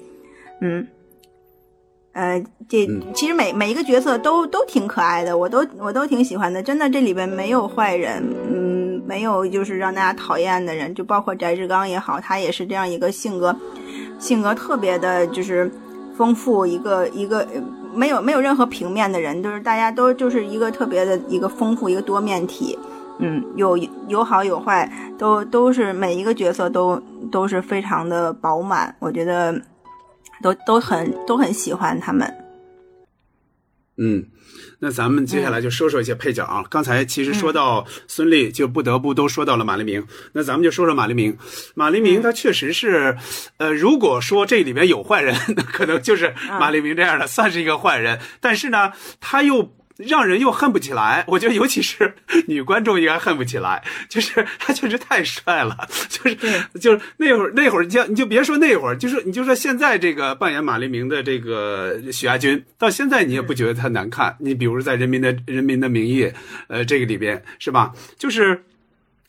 [0.61, 0.85] 嗯，
[2.13, 8.83] 呃，这其实每每一个角色都都挺可爱的，我都我都挺喜欢的，真的这里边没有坏人，嗯。
[9.05, 13.55] 没有，就是让大家讨厌的人，就包括翟志刚也好，他也是这样一个性格，
[14.19, 15.69] 性格特别的，就是
[16.17, 17.47] 丰富，一个一个
[17.93, 22.79] 没有没有任何平面的人，就是大家都就是一个特别的一个丰富一个多面体，
[23.19, 29.61] 嗯，有有好有坏，都都是每一个角色都都是非常的饱满，我觉得
[30.43, 32.35] 都都很都很喜欢他们，
[33.97, 34.27] 嗯。
[34.85, 36.65] 那咱们接下来就说说一些配角啊。
[36.69, 40.05] 刚才其实说到孙俪，就不得不都说到了马黎明。
[40.33, 41.39] 那咱们就说说马黎明。
[41.77, 43.17] 马黎明他确实是，
[43.59, 48.19] 呃，如果说这里面有坏人， 那可能就是马黎明这样的，算是一个坏人。
[48.41, 49.73] 但是呢，他又。
[49.97, 52.15] 让人又恨不起来，我觉得尤其是
[52.47, 56.37] 女观众应该恨不起来， 就是他确实太帅了，就是
[56.81, 64.37] 就是那会儿那会儿，你就你就别说那会儿，就是你就说现在这个扮演马黎明的这个许亚军，到现在你也不觉得他难看。
[64.41, 66.25] 你比如在《人民的人民的名义》
[66.69, 67.93] 呃这个里边是吧？
[68.19, 68.65] 就是。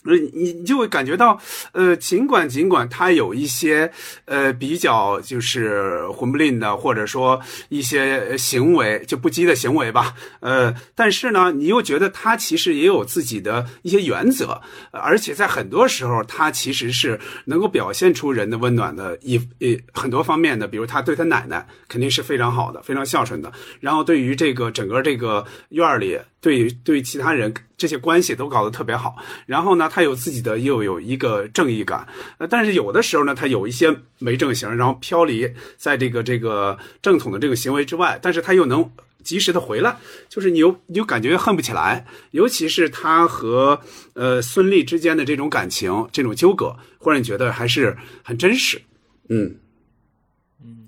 [0.05, 1.39] 呃，你你就会感觉到，
[1.71, 3.91] 呃，尽管尽管他有一些，
[4.25, 7.39] 呃，比较就是混不吝的，或者说
[7.69, 26.19] 一些行为就不羁的行为吧，呃，但是呢，你又觉得他其实也有自己的一些原则，而且在很多时候，他其实是能够表现出人的温暖的一一很多方面的，比如他对他奶奶肯定是非常好的，非常孝顺的，然后对于这个整个这个院里。
[26.43, 29.15] 对对，其他人这些关系都搞得特别好。
[29.45, 32.05] 然后呢，他有自己的又有一个正义感。
[32.37, 38.19] 呃，但是有的时候呢，他有一些没正形，然后飘离在这个这个正统的这个行为之外。
[38.21, 38.91] 但是他又能
[39.23, 42.05] 及时的回来，就是你又你又感觉恨不起来。
[42.31, 43.79] 尤其是他和
[44.15, 48.81] 呃孙俪之间的这种感情、这种纠葛，忽然觉得还是很真实。
[49.29, 49.55] 嗯。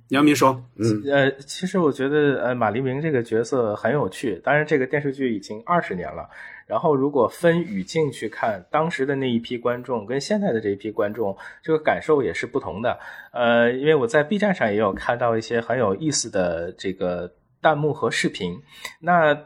[0.09, 4.39] 杨明说：“嗯，呃，其实我觉得，呃，马黎明这个角色很有趣。
[4.43, 6.29] 当然，这个电视剧已经二十年了。
[6.67, 12.99] 然后，如果分语境去看，当时的那一批观众跟现在的这一批观众，这个感受也是不同的。
[13.31, 18.61] 呃，因为我在 B 站上也有看到一些很有意思的这个弹幕和视频。
[18.99, 19.37] 那。”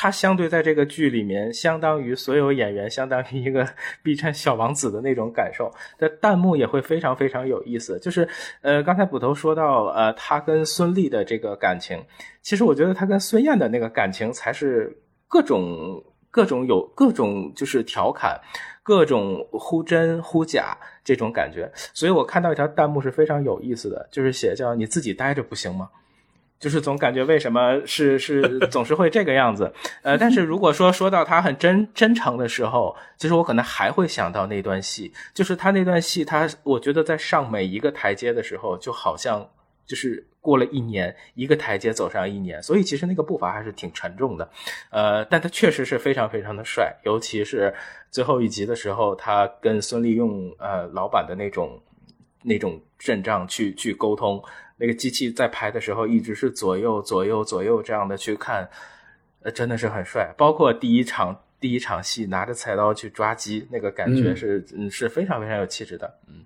[0.00, 3.68] 他相对在这个剧里面，相当于所有演员，相当于一个
[4.00, 5.68] B 站小王子的那种感受。
[5.98, 7.98] 的弹幕也会非常非常有意思。
[7.98, 8.28] 就是，
[8.62, 12.00] 呃，刚才捕头说到，呃，他跟孙俪的这个感情，
[12.42, 14.96] 其实我觉得他跟孙燕的那个感情才是
[15.26, 18.40] 各种各种有各种就是调侃，
[18.84, 21.68] 各种忽真忽假这种感觉。
[21.92, 25.90] 所以我看到一条弹幕是非常有意思的，就是写叫“你自己待着不行吗？”
[26.58, 39.48] 就是总感觉为什么是 是总是会这个样子，呃，但是如果说说到他很真真诚的时候，其实我可能还会想到那段戏，就是他那段戏，他我觉得在上每一个台阶的时候，就好像
[39.86, 44.50] 就是过了一年，一个台阶走上一年，所以其实那个步伐还是挺沉重的，
[44.90, 47.72] 呃，但他确实是非常非常的帅，尤其是
[48.10, 51.80] 最后一集的时候，他跟孙俪用呃老板的那种
[52.42, 54.42] 那种阵仗去去沟通。
[54.80, 58.68] 那个机器在拍的时候，一直是左右左右左右这样的去看，
[59.42, 60.32] 呃，真的是很帅。
[60.38, 66.14] 包括第一场第一场戏拿着菜刀去抓鸡，那个感觉是嗯是非常非常有气质的。
[66.28, 66.44] 嗯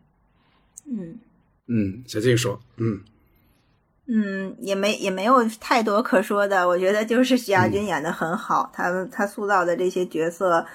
[0.87, 1.19] 嗯
[1.67, 3.01] 嗯，小静说，嗯
[4.07, 6.67] 嗯，也没也没有太多可说的。
[6.67, 10.67] 我觉得就是徐亚军演的很好，他他塑造的这些角色，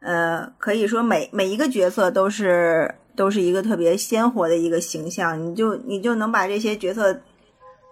[0.00, 2.92] 呃，可以说每每一个角色都是。
[3.16, 7.18] 都是一个特别鲜活的一个形象，你就你就能把这些角色，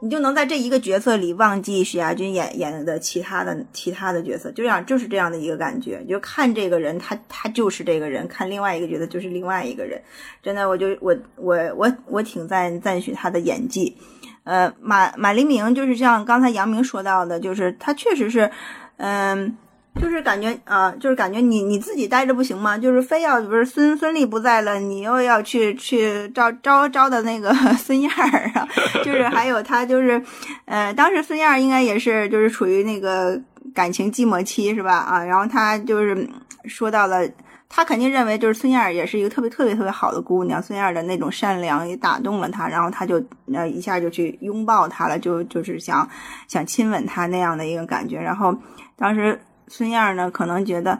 [0.01, 10.01] 你就能在这一个角色里忘记许亚军演演的其他的其他的角色，就这样就是这样的一个感觉，就看这个人他他就是这个人，看另外一个角色就是另外一个人，
[10.43, 13.97] 真的我就我我我我挺赞赞许他的演技，
[14.45, 18.51] 呃马马黎明就是像刚才杨明说到的，就是他确实是，
[18.99, 19.57] 嗯。
[20.01, 22.77] 就是感觉啊、就是感觉你你自己待着不行吗？
[22.77, 28.69] 就是非要不是孙孙俪不在了，你又要去去招招招的那个孙燕儿啊，
[29.05, 30.23] 就是还有他就是，
[30.65, 33.41] 呃，当时孙燕儿应该也是就是处于那个
[33.75, 34.97] 感情寂寞期是吧？
[34.97, 36.29] 啊，然后他就是
[36.65, 37.29] 说到了。
[37.77, 43.21] 他肯定认为就是孙燕儿也是一个特别特别特别好的姑娘，孙燕儿的那种善良也打动了他，然后他就
[43.53, 46.09] 呃一下就去拥抱她了，就就是想
[46.47, 48.17] 想亲吻她那样的一个感觉。
[48.21, 48.57] 然后
[48.97, 49.41] 当时
[49.77, 50.97] 孙燕儿呢，可能觉得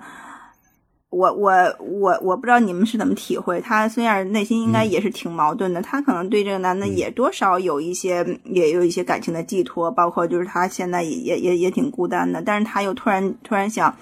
[1.11, 13.95] 我我我我不知道你们是怎么体会，她孙燕儿内心应该也是挺矛盾的，她可能对这个男的也多少有一些也有一些感情的寄托，包括就是她现在也也也也挺孤单的，但是她又突然突然想。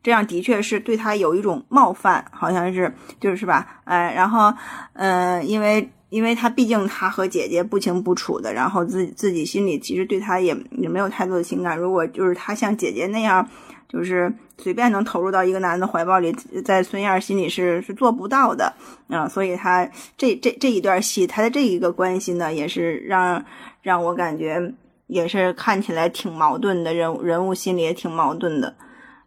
[0.00, 4.54] 这样的确是对他有一种冒犯，好像是就是吧，呃，然后，
[4.92, 11.76] 呃，因为因为他毕竟他和姐姐不清不楚的，然后自自己心里其实对他也也没有太多的情感。
[11.76, 13.46] 如果就是他像姐姐那样，
[13.88, 16.30] 就是随便能投入到一个男的怀抱里，
[16.64, 18.72] 在孙燕心里是是做不到的，
[19.08, 23.42] 啊、所以他这这这一段戏，他的这一个关系呢，也是让
[23.82, 24.72] 让我感觉
[25.06, 28.74] 也是看起来挺矛盾的，人物人物心里也挺矛盾的。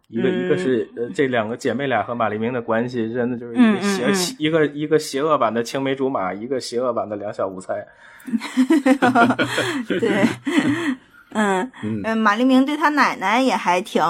[0.08, 7.84] 一个一个是呃，这两个姐妹俩和马丽明的关系，真的就是一个邪、嗯嗯嗯一个一个邪恶版的青梅竹马，一个邪恶版的两小无猜。
[9.88, 10.24] 对，
[11.34, 11.72] 嗯
[12.04, 14.02] 嗯，马丽明对他奶奶也还挺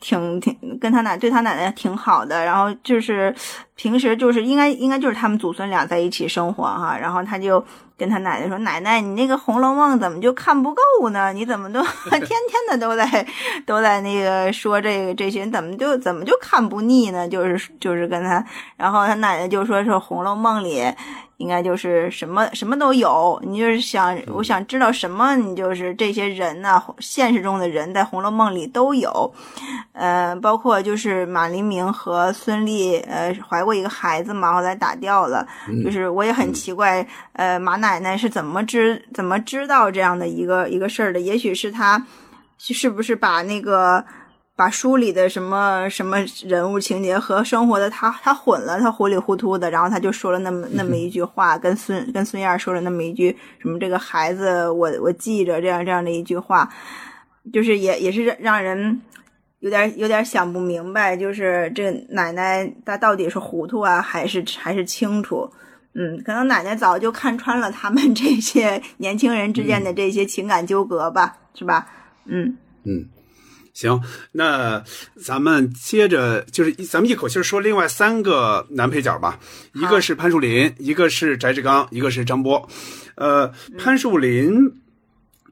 [0.00, 3.34] 挺挺跟他奶对他奶奶挺好的，然后就是
[3.74, 7.64] 平时就是应该应该就是他们祖孙俩在一起生活哈，然后他就
[7.96, 11.32] 跟他奶奶说：“奶奶，你那个《红楼梦》怎么就看不够呢？
[11.32, 12.38] 你怎么都 天天
[12.70, 13.26] 的都在
[13.66, 17.28] 都在那个说这个这些，怎么就怎么就看不腻呢？
[17.28, 18.42] 就是就是跟他，
[18.76, 20.82] 然后他奶奶就说是《红楼梦》里。”
[21.40, 29.32] 应该就是什么什么都有，你就是想，我想知道什么，你就是这些人呐、现实中的人在《红楼梦》里都有，
[29.92, 35.46] 呃，包括就是马黎明和孙俪，呃，怀过一个孩子嘛，后来打掉了，
[35.82, 41.18] 就是我也很奇怪，呃，马奶奶是怎么知怎么知道这样的一个一个事儿的？
[41.18, 42.04] 也许是她
[42.58, 44.04] 是不是把那个。
[44.60, 56.68] 把书里的什么什么人物情节和生活的他他混了，他糊里糊涂的，然后他就说了那么那么一句话，跟孙跟孙燕说了那么一句什么这个孩子我我记着这样这样的一句话，
[57.50, 59.00] 就是也也是让让人
[59.60, 65.50] 有点有点想不明白，就是这奶奶她到底是糊涂啊，还是还是清楚？
[65.94, 71.86] 嗯，可能奶奶早就看穿了他们 这些年轻人之间的这些情感纠葛吧，是吧？
[72.26, 73.08] 嗯嗯。
[73.80, 73.98] 行，
[74.32, 74.84] 那
[75.16, 79.40] 咱们接着就是咱们一口气说另外三个男配角吧，
[79.72, 82.68] 一个是潘树林，一个是翟志刚，一个是张波。
[83.14, 84.70] 呃，潘树林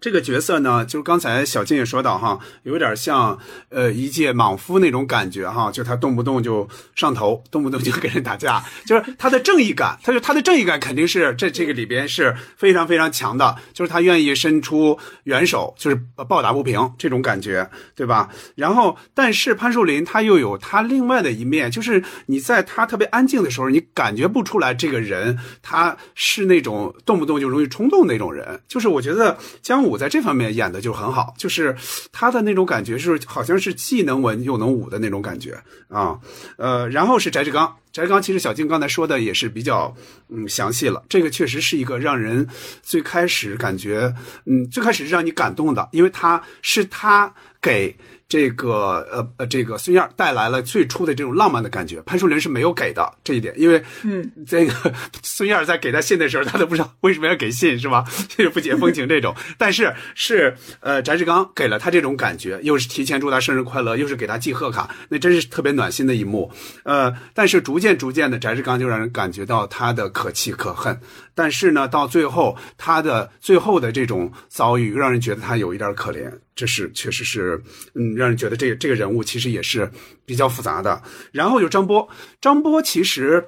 [0.01, 3.39] 这个角色呢，就是刚才小静也说到哈，有点像
[3.69, 18.29] 呃一介莽夫那种感觉哈，就他动不动就上头，动不动就跟人打架，就是他的正义感，他就他的正义感肯定是这这个里边是非常非常强的，就是他愿意伸出援手，就是呃抱打不平这种感觉，对吧？
[18.55, 31.75] 然后，但是潘树林他又有他另外的一面，就是你在他特别安静的时候，你感觉不出来这个人他是那种动不动就容易冲动那种人，就是我觉得姜武在这方面演的就很好，就是
[32.13, 35.59] 他的那种感觉是好像是既能文又能武的那种感觉
[35.89, 36.19] 啊，
[36.59, 39.95] 呃，然后是翟志刚，翟志刚其实小静刚才说的也是比较
[40.29, 42.47] 嗯详细了，这个确实是一个让人
[42.83, 44.15] 最开始感觉
[44.45, 47.97] 嗯最开始让你感动的，因为他是他给。
[48.29, 54.93] 这个呃呃，这个孙燕带来了最初的这种浪漫的感觉，潘树林是没有给的这一点，因为嗯，这个
[55.25, 58.05] 孙燕在给他信的时候，他都不知道为什么要给信，是吧？
[58.29, 59.35] 就是不解风情这种。
[59.57, 66.53] 但是是呃，翟志刚给了他这种感觉，又是提前祝他生日快乐，又是给他寄贺卡，那真是特别暖心的一幕。
[66.83, 71.01] 呃，但是逐渐逐渐的，翟志刚就让人感觉到他的可气可恨。
[71.39, 76.29] 但是呢，到最后他的最后的这种遭遇，让人觉得他有一点可怜。
[76.57, 77.63] 这是确实是，
[77.95, 79.89] 嗯，让人觉得这个这个人物其实也是
[80.27, 81.01] 比较复杂的。
[81.31, 82.09] 然后就张波，
[82.41, 83.47] 张波其实。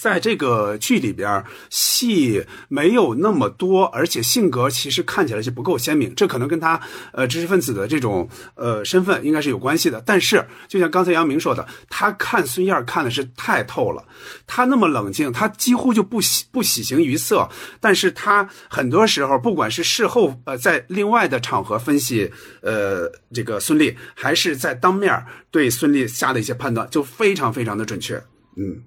[0.00, 6.14] 在这个剧里边，戏没有那么多，而且性格其实看起来是不够鲜明。
[6.14, 6.80] 这可能跟他
[7.12, 10.02] 呃知识分子的这种呃身份应该是有关系的。
[10.04, 14.04] 但是，就像刚才杨明说的，他看孙燕看的是太透了。
[14.46, 17.48] 他那么冷静，他几乎就不喜不喜形于色。
[17.80, 22.30] 但是他很多时候，不管是事后呃在另外的场合分析
[22.62, 28.16] 呃这个孙俪，还是在当面对孙俪下的一些判断，就非常非常的准确。
[28.56, 28.82] 嗯。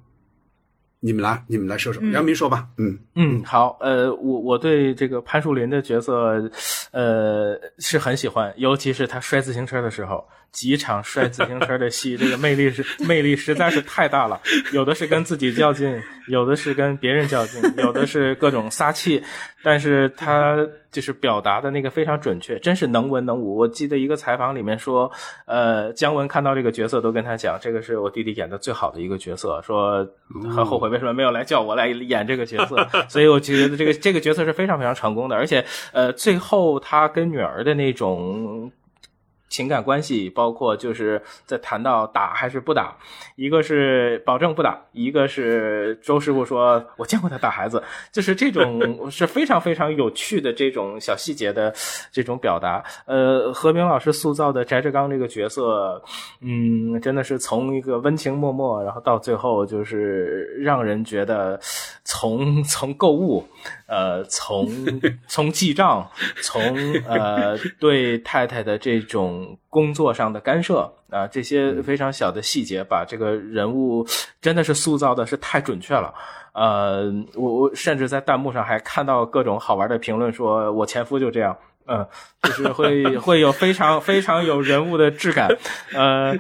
[1.02, 2.68] 你们来，你们来说说，杨明说吧。
[2.78, 6.50] 嗯嗯，好，呃，我我对这个潘树林的角色，
[6.92, 14.40] 呃，是很喜欢，尤其是他摔自行车的时候，几场摔自行车的戏，这个魅力是魅力实在是太大了。
[14.74, 19.22] 有的是跟自己较劲，有的是跟别人较劲，有的是各种撒气，
[19.64, 20.58] 但是他
[20.92, 23.58] 就是表达的那个非常准确，真是能文能武。
[23.58, 25.12] 我记得一个采访里面说，
[25.46, 30.08] 呃，姜文看到这个角色都跟他讲，这个是我弟弟演的最好的一个角色，说
[30.56, 32.88] 很后悔为什么没有来叫我来演这个角色。
[33.08, 38.72] 所以我觉得这个这个角色是非常非常成功的，而且呃，最后他跟女儿的那种。
[39.50, 42.96] 情感关系包括就是在谈到打还是不打，
[43.36, 51.74] 一个是保证不打，一个是周师傅说我见过他打孩子，就是这种是非常非常有趣的这种小细节的
[52.12, 52.84] 这种表达。
[53.06, 56.02] 呃，何冰老师塑造的翟志刚这个角色，
[56.42, 61.60] 嗯，真的是从一个温情脉脉，然后到最后就是让人觉得
[62.04, 63.48] 从从购物。
[63.86, 64.70] 呃，从
[65.28, 66.08] 从记账，
[66.44, 66.62] 从
[67.08, 69.39] 呃对太太的这种
[69.70, 74.06] 工作上的干涉啊，这些非常小的细节，把这个人物
[74.42, 76.14] 真的是塑造的是太准确了。
[76.54, 82.06] 呃，我我甚至在弹幕上还看到各种好玩的评论，说我前夫就这样，嗯，
[82.44, 85.50] 就是会 会有非常非常有人物的质感。
[85.94, 86.36] 呃，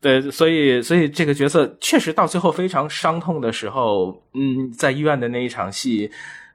[0.00, 6.10] 对，所以所以这个角色确实到最后非常伤痛的时候，嗯，在医院的那一场戏。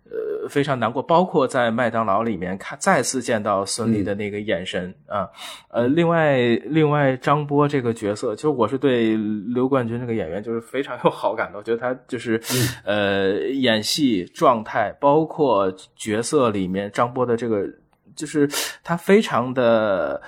[0.09, 5.27] 呃，非常难过，包括在麦当劳里面看再次见到孙俪的那个眼神啊，
[5.69, 12.41] 呃，另外另外张波这个角色，其实我是对刘冠军这个演员就是非常有好感的，我觉得他就是
[12.85, 17.67] 呃演戏状态，包括角色里面张波的这个，
[18.15, 18.49] 就是
[18.83, 20.21] 他非常的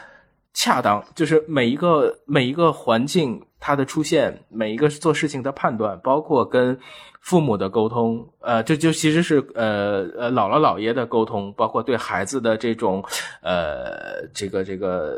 [0.53, 6.79] 恰当，就是每一个每一个环境他的出现，每一个做事情的判断，包括跟。
[7.21, 13.03] 父母的沟通，呃，这就其实是呃呃姥姥姥爷的沟通，包括对孩子的这种
[13.41, 15.17] 呃这个这个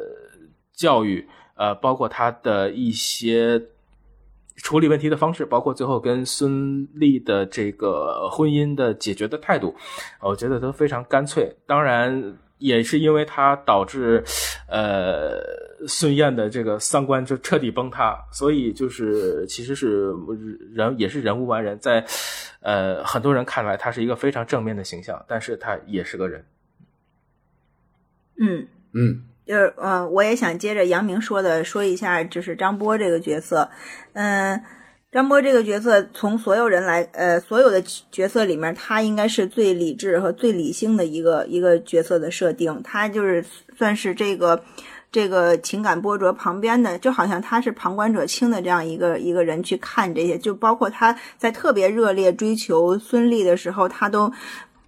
[0.73, 1.25] 教育，
[1.55, 3.61] 呃，包括他的一些
[4.55, 6.51] 处理问题的方式，包括最后跟孙
[6.95, 9.73] 俪的这个婚姻的解决的态度，
[10.21, 11.55] 我觉得都非常干脆。
[11.67, 12.35] 当然。
[12.61, 14.23] 也是因为他导致，
[14.67, 15.41] 呃，
[15.87, 20.13] 孙燕的这个三观就彻底崩塌，所以就是其实是
[20.73, 22.05] 人也是人无完人，在
[22.61, 26.45] 呃很多人看来他是一个非常正面的形象，但是他也是个人。
[28.37, 33.69] 嗯嗯，就是嗯，我也想接着杨明说的说一下，就是张波这个角色，
[34.13, 34.63] 嗯。
[35.11, 42.81] 张波这个角色，从所有人来，呃，所有的角色里面，他应该是最理智和最理性的一个一个角色的设定。
[42.81, 43.43] 他就是
[43.77, 44.63] 算是这个
[45.11, 50.37] 这个情感波折旁边的，就好像他是旁观者清的这样一个一个人去看这些。
[50.37, 54.31] 就包括他在特别热烈追求孙俪的时候，他都，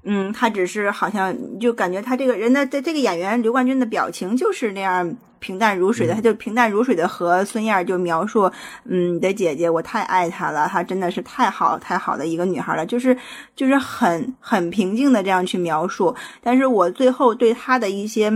[0.03, 5.17] 嗯，他只是好像就感觉他这个人的这这个演员刘冠军的表情就是那样。
[5.43, 8.49] 平淡如水的，他就平淡如水的和孙燕儿就描述，
[8.85, 13.15] 嗯，你的姐姐，我太爱她了，她真的是太好太好的一个女孩了，就是
[13.53, 16.15] 就是很很平静的这样去描述。
[16.41, 18.29] 但是我最后对她的一些，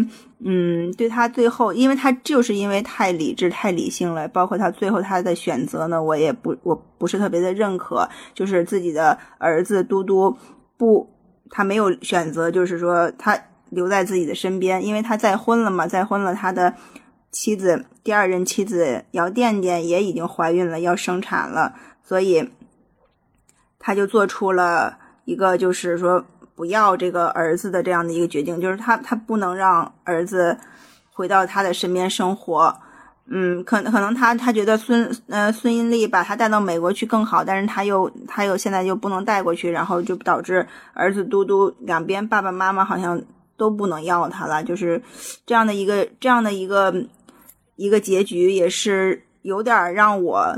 [0.43, 10.35] 嗯，对她最后，因为她就是因为太理智太理性了，包括她最后她的选择呢，我也不我不是特别的认可，就是自己的儿子嘟嘟
[10.75, 11.09] 不，
[11.49, 13.39] 他没有选择，就是说他。
[13.69, 16.73] 留在自己的身边，因为他再婚了嘛，再婚了，他的
[17.31, 22.49] 妻子第二任妻子姚垫垫也已经怀孕了，要生产了，所以
[23.77, 26.23] 他就做出了一个就是说
[26.55, 30.57] 不要这个儿子的这样的一个决定，就是他他不能让儿子
[31.11, 32.75] 回到他的身边生活。
[33.29, 43.21] 嗯，可可能他他觉得孙呃孙英丽把他带到美国去更好，但是他又他又现在又不能带过去，然后就导致儿子嘟嘟两边爸爸妈妈好像。
[43.57, 45.01] 都不能要他了，就是
[45.45, 46.93] 这样的一个这样的一个
[47.75, 50.55] 一个结局，也是有点让我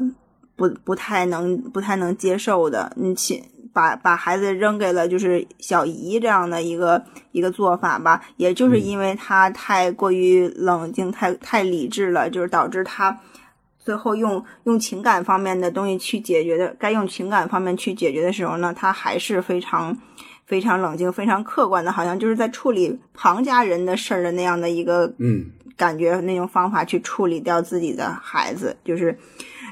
[0.56, 2.92] 不不太能不太能接受的。
[2.98, 3.42] 你亲
[3.72, 13.18] 把把孩子扔给了就是小姨这样的一个一个做法吧，也就是因为他太过于冷静，太太理智了，就是导致他
[13.78, 19.98] 最后用用情感方面的东西去解决的，该用情感方面去解决的时候呢，他还是非常。
[20.50, 25.46] 非常冷静、非常客观的，好像就是在处理旁家人的事儿的那样的一个嗯
[25.78, 29.16] 感觉，那种方法去处理掉自己的孩子，就是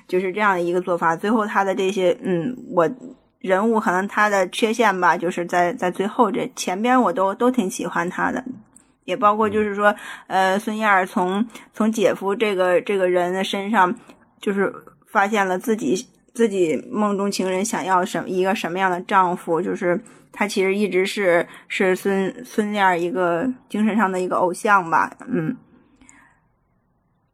[0.08, 1.16] 就是这样的一个做法。
[1.16, 2.88] 最后他的这些嗯，我
[3.40, 8.44] 人物可能他的缺陷吧，就是在在最后这前边我都都挺喜欢他的，
[9.06, 9.96] 也包括就是说
[10.28, 13.96] 呃孙燕儿从从姐夫这个这个人的身上，
[14.40, 14.72] 就是
[15.08, 20.00] 发现了自己自己梦中情人想要什一个什么样的丈夫，就是。
[20.38, 25.58] 他其实一直是是孙孙燕一个精神上的一个偶像吧，嗯，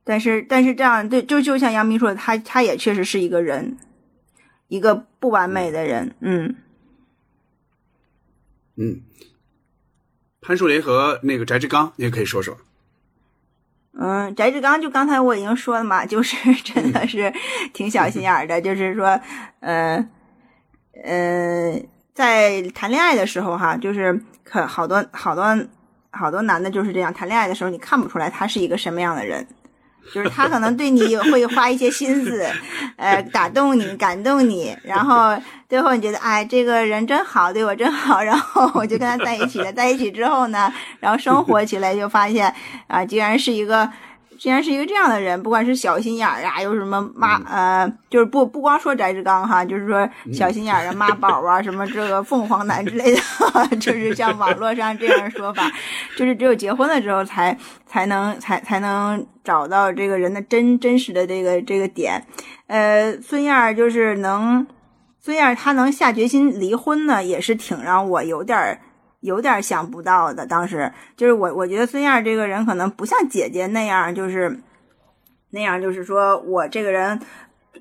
[0.05, 3.77] 但是但是这样对，就就像杨明说的，他他也确实是一个人，
[4.69, 6.55] 一个不完美的人，嗯
[8.77, 9.01] 嗯。
[10.39, 12.57] 潘树林和那个翟志刚，你也可以说说。
[13.99, 17.33] 嗯，翟志刚就刚才我已经说了嘛，就是 真的是
[17.73, 19.19] 挺小心眼儿的，就是说，
[19.59, 20.09] 呃，
[21.03, 21.81] 呃，
[22.14, 25.43] 在谈恋爱的时候哈，就是可好多好多
[26.11, 29.45] 好多男的就是这样，谈恋爱的时候你看不出来他是一个什么样的人。
[30.14, 32.45] 就是他可能对你会花一些心思，
[32.97, 35.34] 呃，打动你，感动你，然后
[35.70, 39.72] 最后你觉得，哎，这个人真好，对我真好，然后我就跟他在一起了。
[39.72, 42.53] 在一起之后呢，然后生活起来就发现，
[42.88, 43.89] 啊，竟然是一个。
[44.38, 53.21] 竟然是一个这样的人，不管是小心眼儿啊，又什么妈呃，就是不不光说翟志刚哈，就是说小心眼儿啊、妈宝啊，什么这个凤凰男之类的，
[53.79, 55.71] 就是像网络上这样说法，
[56.17, 62.25] 就是只有结婚了之后才才能才才能找到这个人的真真实的这个这个点。
[62.67, 64.65] 呃，孙燕儿就是能，
[65.19, 68.79] 孙燕儿她能下决心离婚呢，也是挺让我有点儿。
[69.24, 74.59] 有点想不到的，当时就是我，我觉得孙燕这个人可能不像姐姐那样，就是
[75.49, 77.19] 那样，就是说我这个人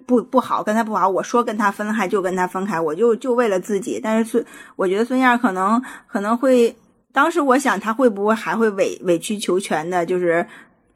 [0.06, 4.00] 不不好，跟他不好，我说跟他分开就跟他分开，我就就为了自己。
[4.02, 4.44] 但是孙，
[4.76, 6.74] 我觉得孙燕可能可能会，
[7.12, 10.46] 当时我想他会不会还会委委曲求全的，就是。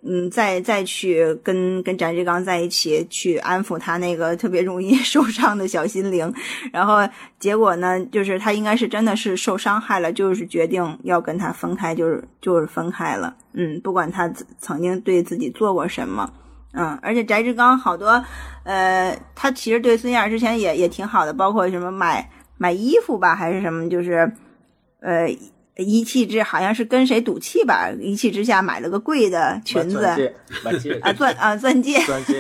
[0.09, 6.33] 嗯，再再去跟跟翟志刚在一起，去安抚他那个特别容易 受伤的小心灵，
[6.73, 6.99] 然后
[7.41, 13.37] 结果呢，就是他应该是真的是受伤害了，就是决定要跟他分开，就是就是分开了。
[13.55, 16.33] 嗯，不管他曾经对自己做过什么，
[16.73, 18.23] 嗯，而且翟志刚好多，
[18.65, 24.33] 呃，他其实对孙燕之前也也挺好的，包括什么买买衣服吧，还是什么，就是，
[25.01, 25.29] 呃。
[25.77, 30.05] 一气之好像是跟谁赌气吧，一气之下买了个贵的裙子，
[31.03, 32.39] 啊钻啊 钻戒，钻戒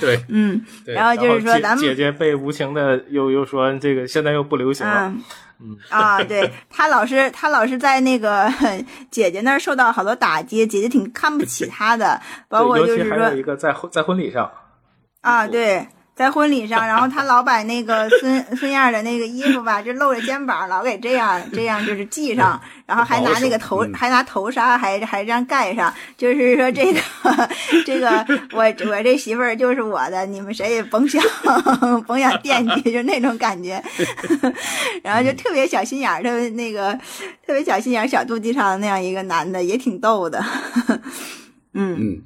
[0.00, 5.12] 对，嗯，然后就是说咱们姐姐被无情的又又说这个现在又不流行了，
[5.60, 8.48] 嗯啊，对他老是他老是在那个
[9.10, 14.48] 姐姐那儿受到好多打击，姐姐挺看不起他的，包括就是说一个在在婚礼上
[15.22, 15.88] 啊对。
[16.16, 27.00] 在婚礼上，然后他老把那个孙 孙燕的那个衣服吧，就露着肩膀，老给这样这样就是系上，然后还拿那个头还拿头纱还还这样盖上，就是说这个
[27.84, 31.22] 这个我我这媳妇儿就是我的，你们谁也甭想
[32.08, 33.82] 甭想惦记，就那种感觉，
[35.04, 36.94] 然后就特别小心眼儿，特别那个
[37.46, 40.42] 特别小心眼儿、小肚鸡肠那样一个男的，也挺逗的，
[41.74, 41.94] 嗯。
[42.00, 42.22] 嗯。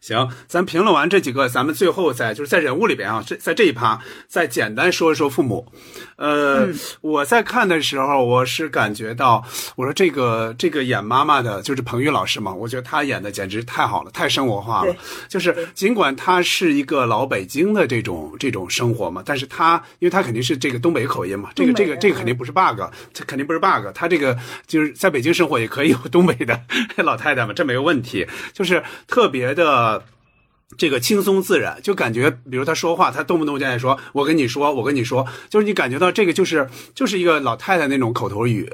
[0.00, 5.66] 行，咱评论完这几个，咱们最后在就是在人物里边啊，这在这一趴再简单说一说父母。
[6.16, 6.68] 呃，
[7.00, 9.44] 我在看的时候，我是感觉到，
[9.76, 14.94] 我说这个这个演妈妈的，就是彭玉老师嘛，我觉得他演的简直太好了，太生活化了。
[15.28, 22.80] 就是尽管他是一个老北京的这种这种生活嘛，但是他因为他肯定是这个东北口音嘛，这个这个这个肯定不是 bug，
[23.12, 26.60] 这肯定不是 bug，他这个就是在北京生活也可以有东北的
[27.02, 29.61] 老太太嘛，这没有问题，就是特别的。
[29.62, 30.02] が
[30.78, 38.68] 这个轻松自然，就感觉，比如他说话，他动不动就爱说“我跟你说，我跟你说”，就是你感觉到这个就是就是一个老太太那种口头语。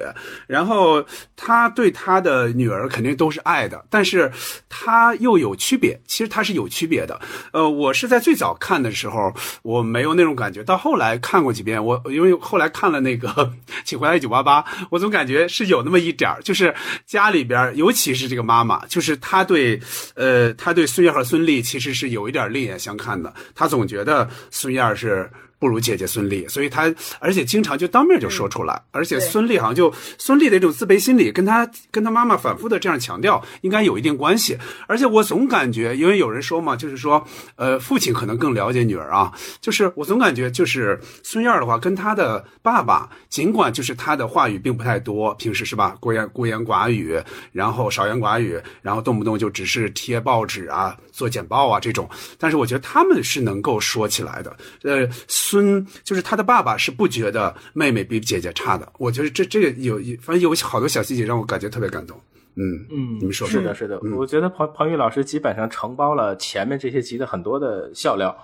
[0.46, 1.04] 然后
[1.36, 4.30] 他对他的女儿肯定都是爱的，但是
[4.68, 6.00] 他又有区别。
[6.06, 7.20] 其实他是有区别的。
[7.52, 10.62] 呃，我是在最早看的时候，我没有那种感觉。
[10.62, 13.28] 到后来看过几遍，我因为后来看了那个
[13.84, 16.72] 《请回答一九八八》，我总感觉是有那么一点儿，就是
[17.06, 19.80] 家里边，尤其是这个妈妈，就是他对，
[20.14, 21.87] 呃，他对孙悦和孙俪其实。
[21.92, 25.30] 是有一点另眼相看的，他总觉得孙燕是。
[25.58, 34.56] 不如姐姐孙俪，所以他而且经常就当面就说出来，而且孙俪好像就孙俪的这种自卑心理，跟他跟他妈妈反复的这样强调，应该有一定关系。
[34.86, 55.08] 而且我总感觉，因为有人说嘛，就是说，呃，父亲可能更了解女儿啊，就是我总感觉就是孙燕的话，跟他的爸爸，尽管就是他的话语并不太多，平时是吧，孤言孤言寡语，然后少言寡语，然后动不动就只是贴报纸啊、做简报啊这种，但是我觉得他们是能够说起来的，呃。
[55.48, 58.86] 孙就是他的爸爸，是不觉得妹妹比姐姐差的。
[58.98, 62.16] 我觉得这这个有，反正有好多小细节让我感觉特别感动。
[62.60, 64.00] 嗯嗯，你们说是的，是的。
[64.16, 68.36] 我觉得彭彭宇老师基本上承包了前面这些集的很多的笑料。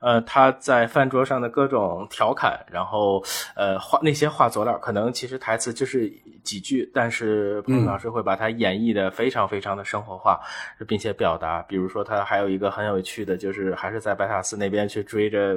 [0.00, 3.22] 呃，他在饭桌上的各种调侃，然后
[3.54, 6.10] 呃话那些话佐料，可能其实台词就是
[6.42, 10.40] 几句，但是彭宇老师会把它演绎的非常非常的生活化，
[10.88, 11.62] 并且表达。
[11.62, 15.56] 比如说他还有一个很有趣的，就是还是在白塔寺那边去追着。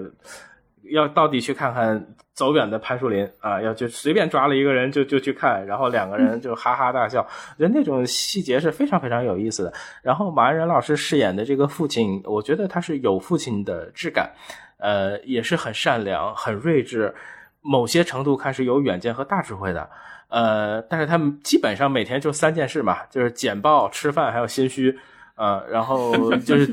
[0.92, 7.22] 要到底去看看走远的潘树林啊，要就随便抓了一个人就就去看，然后两个人就哈哈大笑，
[7.58, 9.74] 觉得那种细节是非常非常有意思的。
[10.02, 14.32] 然后马安仁老师饰演的这个父亲，我觉得他是有父亲的质感，
[14.78, 17.14] 呃，也是很善良、很睿智，
[17.62, 19.90] 某些程度看是有远见和大智慧的。
[20.30, 24.98] 呃，但是他们基本上每天就三件事嘛，就是简报、吃饭，还有心虚。
[25.44, 26.68] 呃，然后就是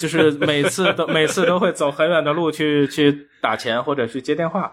[0.00, 4.72] 就是每次都每次都会走很远的路去去打钱或者去接电话，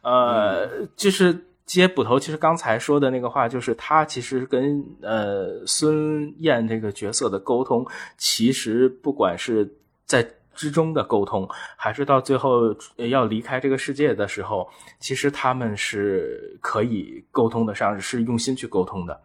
[0.00, 2.18] 呃，就是接捕头。
[2.18, 7.86] 其实刚才说的那个话，就是他其实跟呃孙燕这个角色的沟通，
[8.16, 9.70] 其实不管是
[10.06, 11.46] 在之中的沟通，
[11.76, 14.66] 还是到最后要离开这个世界的时候，
[14.98, 19.20] 其实他们是可以沟通的上，是用心去沟通的。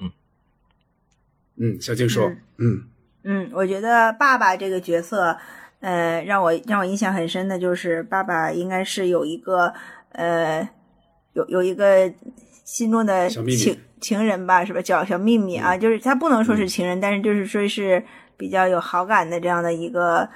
[0.00, 0.10] 嗯
[1.56, 2.38] 嗯，小静说，嗯。
[2.56, 2.84] 嗯，
[3.52, 5.36] 我觉得爸爸这个角色，
[5.80, 9.74] 呃，让我让我印象很深的就是爸爸应该是有一个
[10.12, 10.66] 呃，
[11.34, 12.10] 有有一个
[12.64, 14.80] 心中的情情人吧，是吧？
[14.80, 18.02] 叫小秘密啊，就是他不能说是情人，但是就是说是
[18.36, 20.28] 比较有好感的这样的一个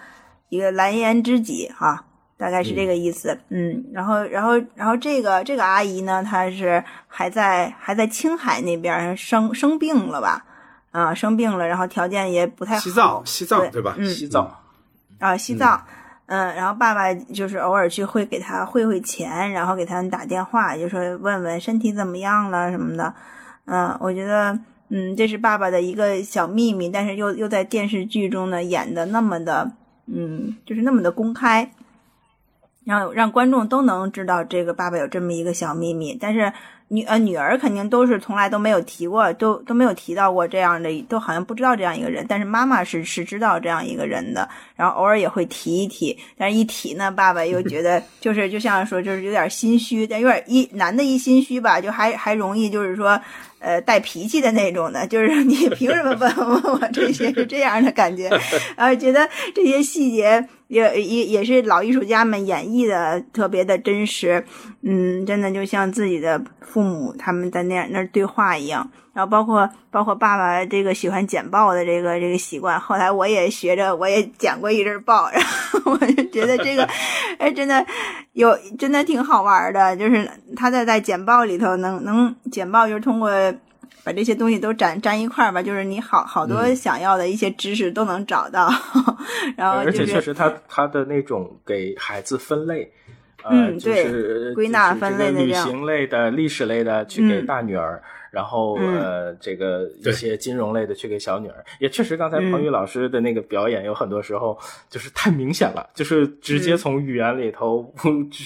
[0.51, 2.05] 一个蓝颜知己哈，
[2.37, 3.39] 大概是这个意思。
[3.49, 10.45] 嗯，然后然后然后这个这个阿姨呢，她是还在还在青海那边生生病了吧？
[10.93, 12.81] 啊，生病了，然后条件也不太好。
[12.81, 13.95] 西藏，西藏对吧？
[13.99, 14.49] 嗯，西藏。
[15.19, 15.83] 啊，西藏。
[16.27, 23.13] 嗯，然后爸爸就是偶尔去会给他汇汇钱，然后给他们打电话，就说问问身体怎么样了什么的。
[23.65, 24.59] 嗯，我觉得，
[24.91, 29.73] 嗯，这是爸爸的一个小秘密，但是又又在电视剧中呢演的那么的，
[30.07, 31.73] 嗯，就是那么的公开，
[32.85, 36.53] 然后让观众都能知道这个爸爸有这么一个小秘密，但是。
[36.93, 42.27] 女呃女儿肯定都是从来都没有提过，都都没有提到过这样的，都好像不知道这样一个人。
[42.29, 46.15] 但是妈妈是是知道这样一个人的，然后偶尔也会提一提。
[46.37, 53.19] 但是一提呢，爸爸又觉得 就是就像说就是有点心虚，但有点一男的一心虚吧，就还还容易就是说
[53.63, 58.29] 呃带脾气的那种的，就是你凭什么问问我这些是这样的感觉，
[58.77, 60.47] 然后觉得这些细节。
[60.73, 64.43] 也也也是老艺术家们演绎的特别的真实，
[64.81, 68.91] 嗯，真的就像自己的父母他们在那样那对话一样。
[69.13, 76.89] 然后包括包括爸爸这个喜欢剪报的这个这个习惯，后来我也学着我也剪过一阵报， 然后我就觉得这个
[77.39, 77.85] 哎真的
[78.33, 83.31] 有真的挺好玩的，就是他在在剪报里头能能剪报，就是通过。
[84.05, 88.69] 把这些东西都粘粘一块儿吧，就是你好好多想要的一些知识都能找到，
[89.57, 92.93] 然后而且确实他他的那种给孩子分类，
[93.49, 98.03] 嗯，对，归纳分类的旅行类的、历史类的去给大女儿，
[98.33, 101.65] 然后呃这个一些金融类的去给小女儿。
[101.79, 104.59] 也确实，刚才彭宇老师的那个表演有很多时候
[104.91, 107.95] 就是太明显了，就是直接从语言里头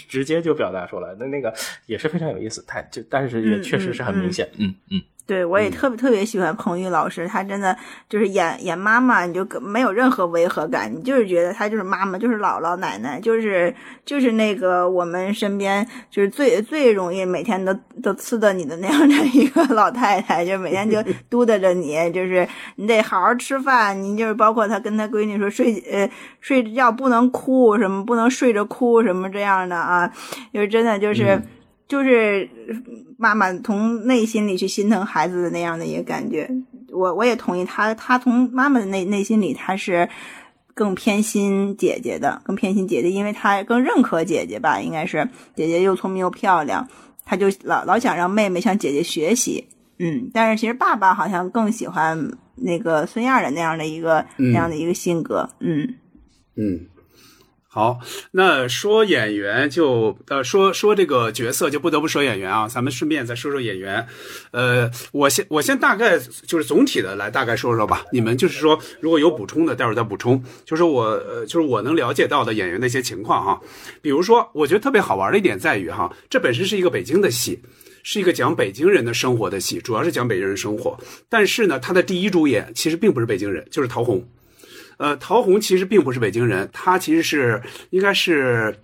[0.08, 1.54] 直接就表达出来，那那个
[1.86, 2.62] 也是非常有意思。
[2.66, 5.00] 太就但是也确实是很明显，嗯嗯。
[5.26, 7.76] 对，我也特别特别喜欢彭昱老师，他真的
[8.08, 13.74] 就是演演妈妈，你就没有任何违和感，你就是觉得他就是妈妈，就是姥姥奶奶，就是
[14.04, 26.08] 就是那个我们身边就是最最容易每天都都呲的你的那样的一个老太太，就每天就 嘟囔着你，就是你得好好吃饭，你就是包括他跟他闺女说睡呃
[26.40, 30.08] 睡觉不能哭什么，不能睡着哭什么这样的啊，
[30.54, 31.42] 就是真的就是
[31.88, 32.48] 就是。
[33.18, 36.46] 妈妈从内心里去心疼孩子的那样的一个感觉，
[36.92, 40.06] 我我也同意他，他从妈妈的内内心里他是
[40.74, 46.86] 更偏心姐姐的，更偏心姐姐，因为他更认可姐姐吧，应该是姐姐又聪明又漂亮，
[47.24, 49.66] 他就老老想让妹妹向姐姐学习，
[49.98, 55.94] 嗯，但是其实爸爸好像更喜欢那个孙燕的那样的一个那样的一个性格，嗯
[56.56, 56.86] 嗯。
[57.76, 58.00] 好，
[58.30, 64.06] 那说演员就呃说说这个角色就不得不说演员啊，咱们顺便再说说演员。
[64.50, 70.42] 呃，我先我先大概就是总体的来大概说说吧，你们就是说如果有补充的，待会儿再补充。
[70.64, 73.60] 就是我呃就是我能了解到的演员的一些情况哈，
[74.00, 77.60] 比如说我觉得特别好玩的一点在于哈，这本身是一个北京的戏，
[78.02, 80.98] 是一个讲北京人的生活的戏，主要是讲北京人生活。
[81.28, 84.26] 但是呢，他的第一主演其实并不是北京人，就是陶虹。
[84.98, 88.74] 呃，陶虹其实并不是北京人，他其实是应该是，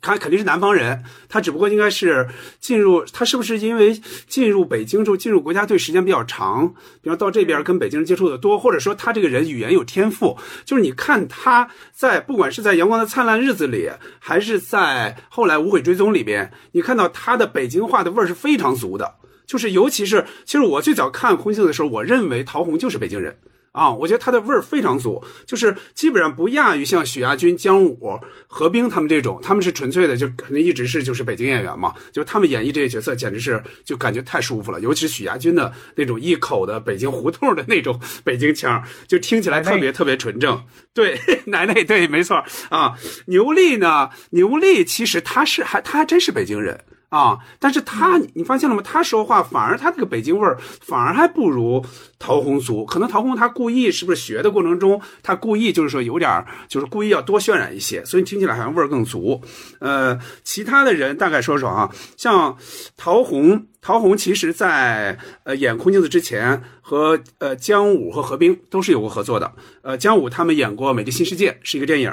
[0.00, 2.28] 他肯定是南方人，他只不过应该是
[2.58, 3.94] 进入，他是不是因为
[4.26, 13.88] 进入北京之后进入国家队时间比较长，比方到这边跟北京人接触的多，或者说他这个人语言有天赋，就是你看他在不管是在《阳光的灿烂日子》里，
[14.18, 19.14] 还是在后来《无悔追踪》里边，你看到他的北京话的味儿是非常足的，
[19.46, 23.38] 就是尤其是，其实我最早看《红星》的时候，我认为陶虹就是北京人。
[23.76, 34.80] 啊，我觉得它的味儿非常足，就是基本上不亚于像许亚军、姜武、何冰他们这种，他们是纯粹的，就可能一直是就是北京演员嘛，就他们演绎这些角色，简直是就感觉太舒服了。
[34.80, 40.64] 尤其是许亚军的那种一口的北京胡同的那种 北京腔，就听起来特别特别纯正。
[40.94, 42.94] 对， 奶奶对，没错啊。
[43.26, 44.08] 牛莉呢？
[44.30, 46.80] 牛莉其实她是还她还真是北京人。
[47.08, 47.38] 啊！
[47.58, 48.82] 但是他，你发现了吗？
[48.84, 51.84] 他说话反而他这个北京味儿反而还不如
[52.18, 52.84] 陶虹足。
[52.84, 59.40] 可能陶虹他故意是不是学的过程中，他故意就是说有点就是故意要多渲染一些，所以听起来好像味儿更足。
[59.78, 62.56] 呃，其他的人大概说说啊，像
[62.96, 63.66] 陶虹。
[63.86, 69.52] 陶虹其实，在呃演空镜子之前，和呃姜武和何冰都是有过合作的。
[69.82, 72.12] 呃，姜武他们演过《美丽新世界》，是一个电影。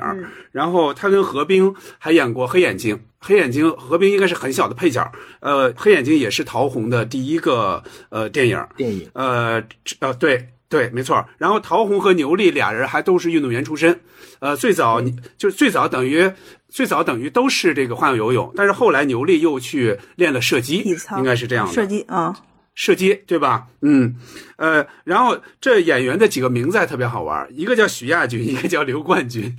[0.51, 5.11] 然后他跟何冰还演过《黑眼睛》，《黑眼睛》何冰应该是很小的配角。
[5.39, 8.63] 呃，《黑眼睛》也是陶虹的第一个呃电影。
[8.77, 9.09] 电影。
[9.13, 9.63] 呃
[9.97, 11.25] 呃，对对，没错。
[11.39, 13.99] 然后陶虹和牛莉俩人还都是运动员出身。
[14.41, 15.01] 呃，最早
[15.39, 16.31] 就是最早等于。
[16.73, 20.77] 最早等于都是这个花样游泳，但是后来牛莉又去练了射击，
[21.17, 21.71] 应该是这样的。
[21.71, 22.35] 射击啊，
[22.73, 23.67] 射击对吧？
[23.83, 24.15] 嗯，
[24.57, 29.55] 呃，然后这演员的几个名字还特别好玩，一个叫许亚军，一个叫刘冠军。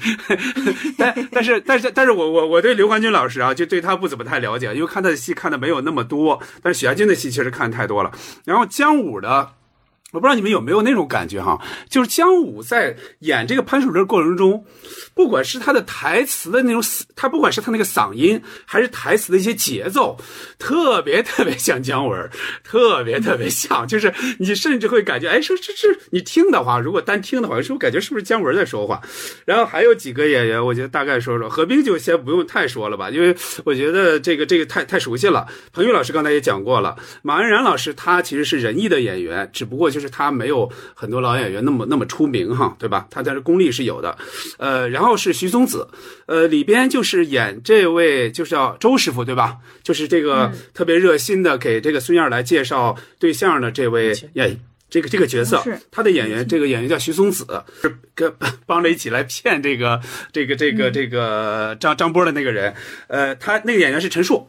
[0.98, 6.42] 但但是但是但是我我我对刘冠军老师啊，就对他不怎么太了解，因为看他的戏看的没有那么多。
[6.60, 8.10] 但是许亚军的戏确实看太多了。
[8.44, 9.52] 然后姜武的。
[10.14, 11.60] 我不知道你们有没有那种感觉哈，
[11.90, 14.64] 就是姜武在演这个潘树林过程中，
[15.12, 16.80] 不管是他的台词的那种，
[17.16, 20.16] 他不管是他那个嗓音，还是台词的一些节奏，
[20.56, 22.30] 特别特别像姜文，
[22.62, 29.02] 特别特别像，就是你甚至会感觉，哎，说这是你听的话，如果单听的话，是不是感觉是不是姜文在说话？
[29.44, 33.34] 然后还有几个演员，我觉得大概说说，何冰就先不用太说了吧，因为
[33.64, 35.48] 我觉得这个这个太太熟悉了。
[35.72, 40.03] 彭昱老师刚才也讲过了，马安然老师他其实是仁义的演员，只不过就是。
[40.08, 43.06] 他没有很多老演员那么那么出名哈，对吧？
[43.10, 44.16] 他但是功力是有的，
[44.58, 45.88] 呃，然后是徐松子，
[46.26, 49.58] 呃，里边就是演这位就是叫周师傅，对吧？
[49.82, 54.58] 就是这个特别热心的给这个孙燕来介绍对象的这位演
[54.90, 57.44] 这个这个角色，他的演员这个演员叫徐松子，
[57.82, 58.32] 是跟
[58.64, 60.00] 帮着一起来骗这个
[60.32, 62.74] 这个这个这个张张波的那个人，
[63.08, 64.48] 呃，他那个演员是陈数。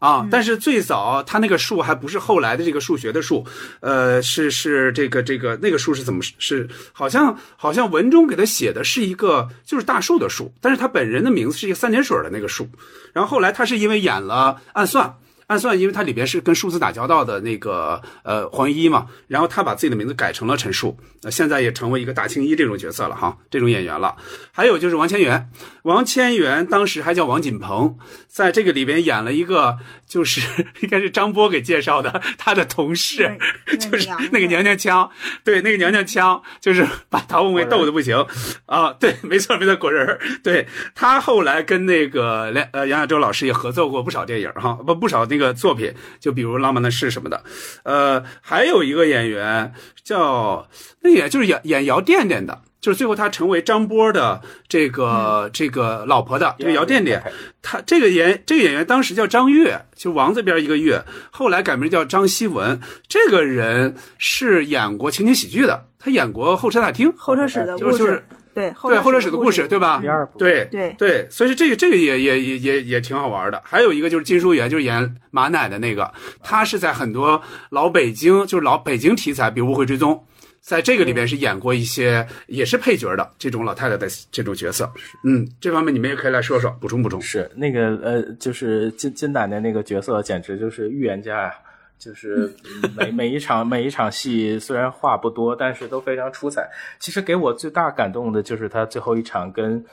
[0.00, 0.26] 啊！
[0.28, 3.46] 但是最早他那个数还不是后来的这个数学的数，
[3.78, 6.68] 呃，是是这个这个那个数是怎么是？
[6.92, 12.68] 好像好像文中给他写的是一个就是大树的树，但是他本人的名字是一个三点水的那个树。
[13.12, 15.14] 然后后来他是因为演了暗算。
[15.50, 24.14] 暗算，因为它里边是跟数字打交道的那个呃黄一嘛，然后他把自己的名字改成了陈数，呃现在也成为一个大青衣这种角色了哈，这种演员了。
[24.52, 25.50] 还有就是王千源，
[25.82, 30.40] 王千源当时还叫王锦鹏，在这个里边演了一个就是
[30.80, 33.36] 应该是张波给介绍的他的同事，
[33.80, 35.10] 就是那个娘娘腔，
[35.42, 38.24] 对那个娘娘腔，就是把陶文伟逗的不行。
[38.66, 45.40] 啊，对，没错没错，果仁对他后来跟那个梁呃杨亚洲老师也合作过不少电影哈，不不少那。
[45.40, 47.42] 个作品，就比如《浪漫的事》什么的，
[47.84, 49.72] 呃，还有一个演员
[50.04, 50.68] 叫
[51.00, 57.22] 那也就是演演姚店店的，就是最后他成为张波的这个这个老婆的这个姚店店，
[57.60, 62.80] 他这个演这个演员当时叫张悦，就王字边一个月，后来改名叫张希文。
[63.06, 68.24] 这个人是演过情景喜剧的，他演过《候车大厅》，候车室的故事。
[68.52, 70.02] 对，对，候车室的故事，对吧？
[70.36, 73.62] 对，对，对，所以说这个这个也也也也也挺好玩的。
[73.64, 76.12] 还有一个就是金淑媛，就是演马奶的那个，
[76.42, 80.12] 她是在很多老北京，就是老北京题材，比如《误会追踪》，
[80.60, 84.90] 在这个里边是演过一些也是配角的这种老太太的这种角色。
[85.24, 87.20] 嗯，这方面你们也可以来说说，补充补充。
[87.20, 91.52] 是那个呃，就是金金奶奶那个角色，简直就是预言家呀。
[91.98, 92.50] 就是
[92.96, 96.66] 每每一场每一场戏虽然话不多，但是都非常出彩。
[96.98, 99.84] 其实给我最大感动的就是他最后一场跟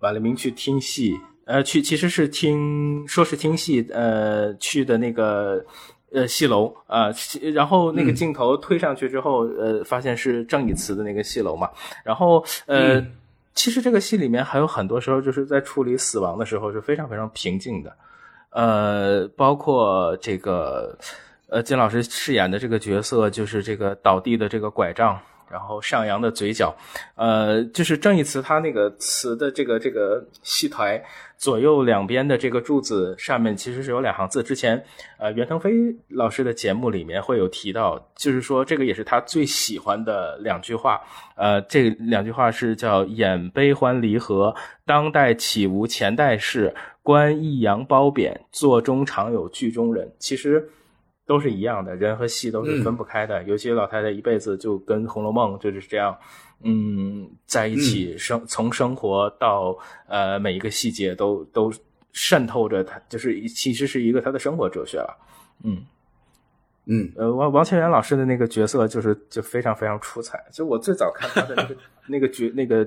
[0.00, 1.14] 马立明去听戏，
[1.44, 5.64] 呃，去其实是听说是听戏，呃，去的那个
[6.12, 7.10] 呃戏楼啊，
[7.54, 11.68] 然后那个镜头推上去之后，呃，发现是郑以慈的那个戏楼嘛。
[12.04, 13.04] 然后呃，
[13.54, 17.92] 其实这个戏里面还有很多时候就是在处理死亡的时候是非常非常平静的。
[18.50, 20.98] 呃，包括这个，
[21.48, 25.16] 呃，金老师饰演的这个角色，就是这个倒地的这个拐杖，
[25.50, 26.74] 然后上扬的嘴角，
[27.16, 31.02] 呃，就是郑义慈他那个词的这个这个戏台
[31.36, 34.82] 左右两边的这个柱子上面其实是有两行字，之前
[35.18, 35.72] 呃袁腾飞
[36.08, 41.00] 老师的节目里面会有提到，就是说这个也是他最喜欢的两句话，
[41.36, 44.54] 呃，这两句话是叫演悲欢离合，
[44.86, 46.74] 当代岂无前代事。
[47.02, 50.12] 观抑扬褒贬，座中常有剧中人。
[50.18, 50.70] 其实，
[51.30, 53.40] 都是一样的，人和戏都是分不开的。
[53.44, 56.18] 尤其老太太一辈子就跟《红楼梦》就是这样，
[56.64, 59.78] 嗯，在一起生，从生活到
[60.08, 61.72] 呃每一个细节都都
[62.12, 65.16] 渗透着她，就是其实是一个她的生活哲学了。
[65.62, 65.84] 嗯
[66.86, 70.44] 嗯，呃，王王千源老师的那个角色就是就非常非常出彩。
[70.52, 71.76] 就我最早看他的那个
[72.08, 72.84] 那个角那个。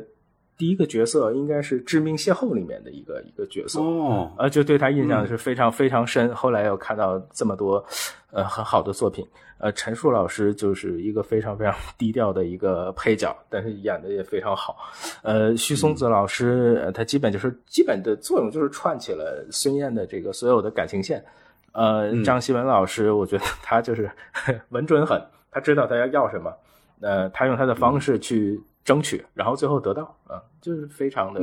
[0.56, 6.34] 第一个角色应该是《致命邂逅》里面的一个一个角色哦，呃，就对他印象是非常非常深。
[6.34, 7.84] 后来又看到这么多，
[8.32, 9.26] 呃，很好的作品。
[9.58, 14.76] 呃，陈数老师就是一个非常非常低调的一个配角，但是演的也非常好。
[15.22, 21.24] 呃，徐松子老师，他基本就是基本的作用就是串起了孙燕的这个所有的感情线。
[21.72, 24.12] 呃，张希文老师，我觉得他就是
[24.70, 25.20] 稳准狠，
[25.50, 26.54] 他知道大家要什么，
[27.00, 28.62] 呃，他用他的方式去。
[28.84, 31.42] 争取，然后最后得到啊，就是非常的，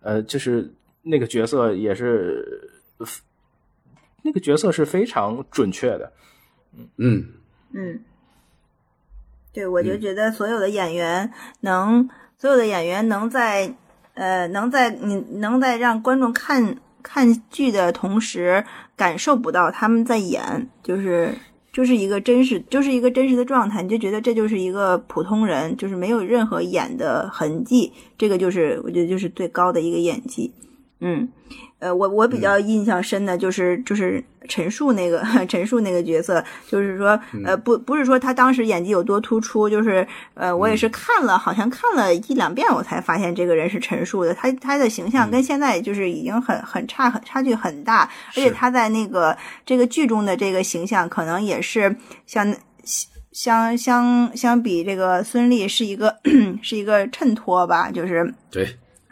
[0.00, 0.72] 呃，就是
[1.02, 2.70] 那个角色也是，
[4.22, 6.12] 那个角色是非常准确的，
[6.76, 6.88] 嗯。
[6.96, 7.28] 嗯。
[7.72, 8.00] 嗯，
[9.52, 13.74] 对，我就觉得所有的演员能，所有的演员能在，
[14.14, 18.64] 呃，能在你能在让观众看看剧的同时，
[18.96, 21.34] 感受不到他们在演，就是。
[21.78, 30.52] 就是一个真实，就是一个真实的状态，你就觉得这就是一个普通人，就是没有任何演的痕迹，这个就是我觉得就是最高的一个演技，
[30.98, 31.28] 嗯。
[31.80, 51.94] 呃，我我比较印象深的就是就是陈数那个 陈数那个角色，就是说呃不不是说他当时演技有多突出，就是呃我也是看了好像看了一两遍我才发现这个人是陈数的，他他的形象跟现在就是已经很很差很差距很大，而且他在那个这个剧中的这个形象可能也是
[52.26, 52.52] 相
[53.30, 56.16] 相相相比这个孙俪是一个
[56.60, 58.66] 是一个衬托吧，就是对。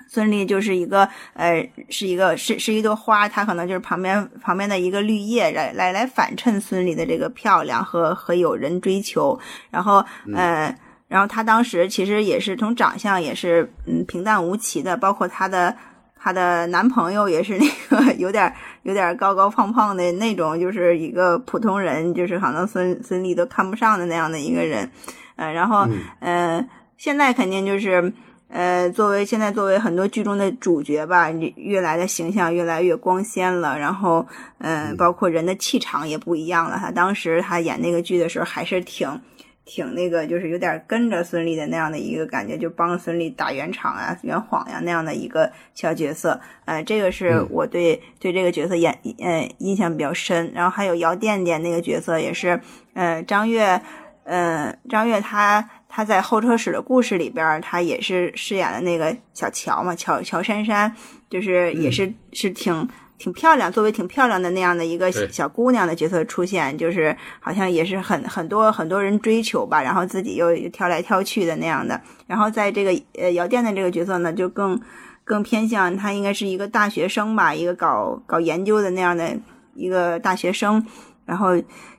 [0.08, 9.38] 孙俪就是一个，呃，是一个是是一朵花，她可能就是旁边旁边的一个绿叶，来来来反衬孙俪的这个漂亮和和有人追求。
[9.70, 10.72] 然后，呃，
[11.08, 15.76] 然后她当时其实也是从长相也是嗯平淡无奇的，包括她的
[16.14, 18.54] 她的男朋友也是那个有点
[18.84, 24.88] 有点高高胖胖的那种，就是一个普通人，就是可能孙孙俪都看不上的那样的一个人。
[25.34, 25.86] 嗯，然后，
[26.20, 26.66] 嗯，
[26.96, 28.12] 现在肯定就是。
[28.48, 34.26] 呃，作为现在作为很多剧中的主角吧，越来的形象越来越光鲜了，然后，
[34.58, 36.78] 嗯，包括人的气场也不一样了。
[36.78, 39.20] 他当时他演那个剧的时候，还是挺
[39.64, 46.40] 挺那个，就是有点跟着孙俪的那样的一个感觉，就帮孙俪打圆场啊、圆谎呀那样的一个小角色。
[46.66, 50.52] 呃，这个是我对对这个角色演呃印象比较深。
[50.54, 52.60] 然后还有姚垫垫那个角色也是，
[52.94, 53.82] 呃，张悦，
[54.26, 55.66] 呃，张悦他。
[55.88, 60.94] 他在候车室的故事里边，他也是饰演的那个小乔嘛，乔乔珊珊，
[61.30, 62.86] 就是也是是挺
[63.16, 71.98] 挺漂亮，作为挺漂亮的那样的一个小姑娘的角色出现，就是好像也是很很多很多人追求吧，然后自己又挑来挑去的那样的。
[72.26, 74.78] 然后在这个呃姚店的这个角色呢，就更
[75.24, 79.34] 更偏向他应该是一个大学生吧，一个搞搞研究的那样的
[79.72, 80.84] 一个大学生，
[81.26, 81.50] 然后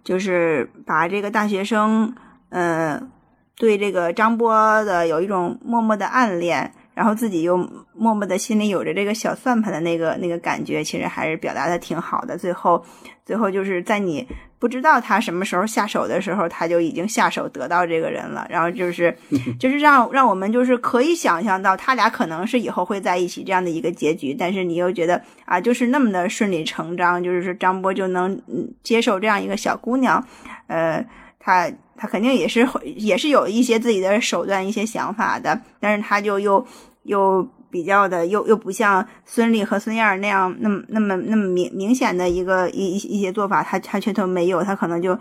[0.04, 2.16] 就是把这个大学生，
[2.50, 3.12] 嗯。
[3.60, 7.56] 对这个张波的有一种默默的暗恋，然后自己又
[7.94, 12.36] 默默的心里有着这个小算盘的那个那个感觉，其实还是表达的挺好的。
[12.36, 12.84] 最后，
[13.24, 18.48] 最后就是在你不知道他什么时候下手的时候，他就已经下手得到这个人了。
[18.50, 19.16] 然后就是，
[19.60, 28.42] 就是让让我们就是可以想象到他俩可能是以后会在一起这样的一个结局，但是你又觉得啊，就是那么的顺理成章，就是说张波就能
[28.82, 30.26] 接受这样一个小姑娘，
[30.66, 31.06] 呃，
[31.38, 31.72] 他。
[31.98, 36.66] 他肯定也是会，也是有一些自己的手段、一些想法的，但是他就又
[37.04, 45.14] 又比较的，又又不像孙俪和孙燕那样那么那么那么明明显的一个一一些做法，他他却都没有，他可能就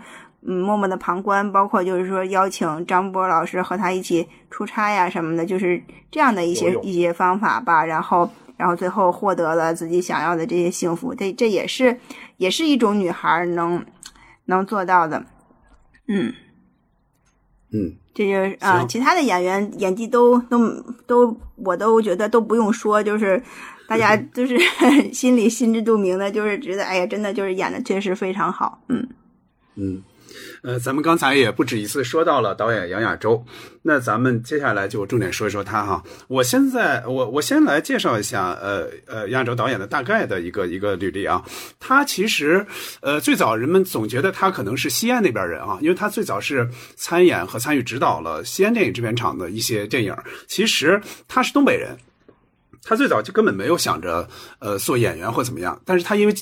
[0.43, 5.81] 嗯默默的旁观，包括就是说邀请张波老师和他一起出差呀什么的，就是
[6.11, 11.99] 这样的一些一些方法吧，然后然后最后获得了自己想要的这些幸福，这这也是
[12.37, 13.83] 也是一种女孩能
[14.45, 15.25] 能做到的，
[16.07, 16.33] 嗯。
[17.71, 20.67] 嗯，这就是啊，其他的演员演技都都
[21.05, 23.41] 都，我都觉得都不用说，就是
[23.87, 24.57] 大家 就是
[25.11, 29.07] 心里心知肚明的，就是觉得哎呀，真的就是演的确实非常好，嗯。
[29.75, 30.01] 嗯。
[30.61, 33.45] 呃，咱们刚才也不止一次说到了导演杨亚洲，
[33.83, 36.03] 那咱们接下来就重点说一说他哈。
[36.27, 41.43] 我现在我我先来介绍一下，呃呃，杨亚洲导演的大概的一个一个履历啊。
[41.79, 42.65] 他其实
[43.01, 50.15] 呃最早人们总觉得他可能是西安那边人啊，因为他最早是参演和参与指导了西安电影制片厂的一些电影。
[50.47, 51.97] 其实他是东北人。
[52.83, 54.27] 他最早就根本没有想着
[54.59, 56.35] 呃做演员或怎么样，但是他因为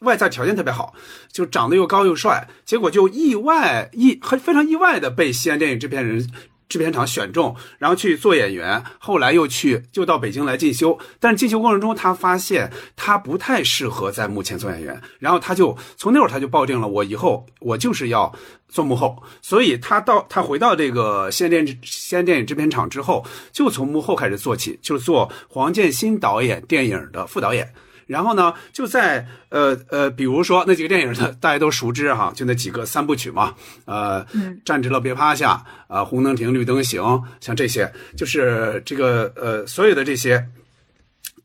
[0.00, 0.94] 外在条件特别好，
[1.30, 6.28] 就长得又高又帅，结果就意外意很非常意外的被西安电影制片人。
[6.70, 10.96] 制片厂选中，然后去做演员，后来又去就到北京来进修。
[11.18, 18.32] 但是进修过程中，他发现他不太适合在幕前做演员，然后他就从那会儿他就抱定了，我以后我就是要
[18.68, 19.20] 做幕后。
[19.42, 27.74] 所以他到他回到这个西安电西安电影制片厂之后，就从幕后开始做起，就做黄建新导演电影的副导演。
[28.10, 33.54] 然后呢，就在呃呃，比如说那几个电影呢，大家都熟知哈，就那几个三部曲嘛，
[33.84, 34.26] 呃，
[34.64, 40.44] 站直了别趴下，啊，红灯停绿灯行，像这些，就是这个呃，所有的这些，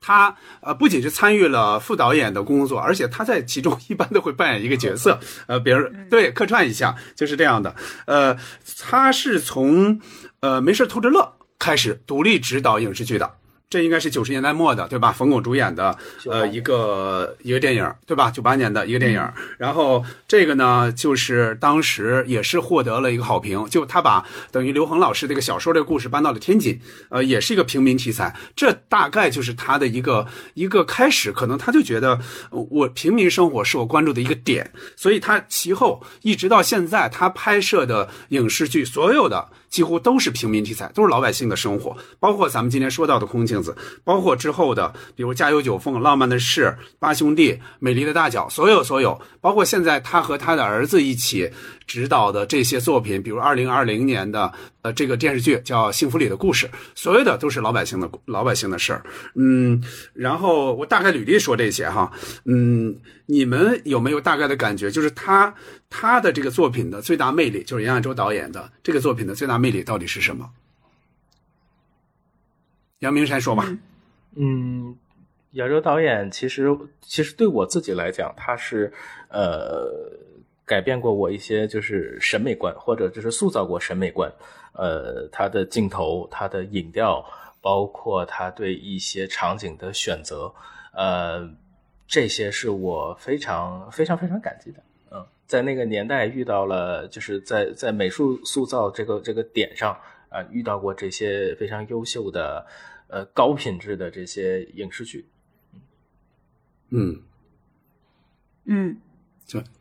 [0.02, 7.76] 他呃不仅是参与了副导演的工作，而且他在其中一般都会扮演一个角色，呃，比如对客串一下，就是这样的，
[8.08, 8.36] 呃，
[8.80, 10.02] 他是从
[10.40, 13.36] 呃没事偷着乐开始独立指导影视剧的。
[13.70, 15.12] 这应该是九十年代末的，对吧？
[15.12, 15.98] 冯巩主演的，
[16.30, 18.32] 呃，一个一个电影，对吧？
[18.32, 19.28] 九八年的一个电影。
[19.58, 26.80] 然后这个呢，就是当时也是获得了一个好评，就他把等于刘恒老师这个小说这个故事搬到了天津，
[27.10, 28.34] 呃，也是一个平民题材。
[28.56, 32.20] 这大概就是他的一个一个开始，可能他就觉得
[32.52, 39.50] 我平民生活是我关注的一个点，所以他其后一直到现在，他拍摄的影视剧所有的。
[39.76, 43.76] 几乎都是平民题材，都是老百姓的生活，包括咱们今天说到的空镜子，
[44.06, 51.52] 包括之后的，比如家有九凤、浪漫的事、八兄弟、美丽的大脚，所有所有，包括现在他和他的儿子一起。
[51.88, 54.52] 指导的这些作品，比如二零二零年的
[54.82, 59.06] 呃这个电视剧叫《幸福里的故事》，所有的都是老百姓的老百姓的事儿。
[59.36, 59.84] 嗯，
[60.14, 62.12] 然后我大概履历说这些哈。
[62.46, 64.90] 嗯，你们有没有大概的感觉？
[64.90, 65.54] 就是他
[65.90, 70.50] 他的这个作品的最大魅力，就是杨亚洲导演的这个作品的最大魅力到底是什么？
[73.00, 73.78] 杨明山说吧。
[74.36, 74.98] 嗯，
[75.52, 78.92] 亚洲导演其实其实对我自己来讲，他是
[79.30, 80.25] 呃。
[80.66, 84.32] 改变过我一些，就是审美观，或者就是塑造过审美观。
[84.74, 87.24] 呃，他的镜头，他的影调，
[87.62, 90.54] 包括他对一些场景的选择，
[90.92, 91.50] 呃，
[92.08, 94.84] 这些是我非常非常非常感激的。
[95.12, 99.98] 嗯，在那个年代遇到了，就是在在美术塑造这个这个点上
[100.28, 102.66] 啊，遇到过这些非常优秀的，
[103.08, 105.26] 呃，高品质的这些影视剧。
[106.90, 107.22] 嗯
[108.66, 108.98] 嗯。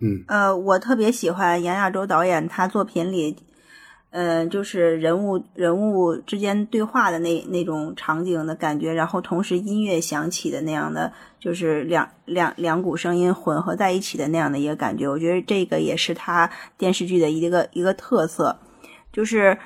[0.01, 3.35] 嗯呃，我特别喜欢杨亚洲导演他作品里，
[4.11, 11.11] 呃，就是人物人物之间对话的那那种场景的感觉，然后同时音乐响起的那样的，
[11.41, 15.09] 就是两两两股声音混合在一起的那样的一个感觉。
[15.09, 18.59] 我觉得这个也是他电视剧的一个一个特色，
[19.13, 19.57] 就是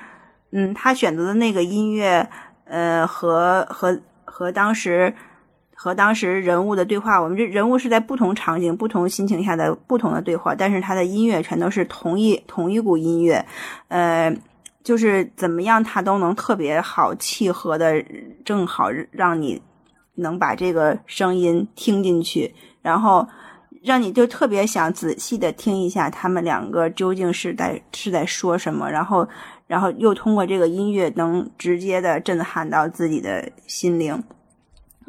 [0.51, 2.27] 嗯，他选择的那个音乐，
[2.63, 5.13] 呃，和和和当时。
[5.81, 13.45] 和当时人物的对话，我们这人物是在不同场景、不同心情下的不同的对话，但是他的音乐全都是同一同一股音乐，
[13.87, 14.29] 呃，
[14.83, 18.03] 就是怎么样，他都能特别好契合的，
[18.43, 19.61] 正好让你
[20.15, 23.25] 能把这个声音听进去，然后
[23.81, 29.25] 让你就特别想仔细的听一下他们两个究竟是在是在说什么，然后
[29.65, 34.21] 然后又通过这个音乐能直接的震撼到自己的心灵。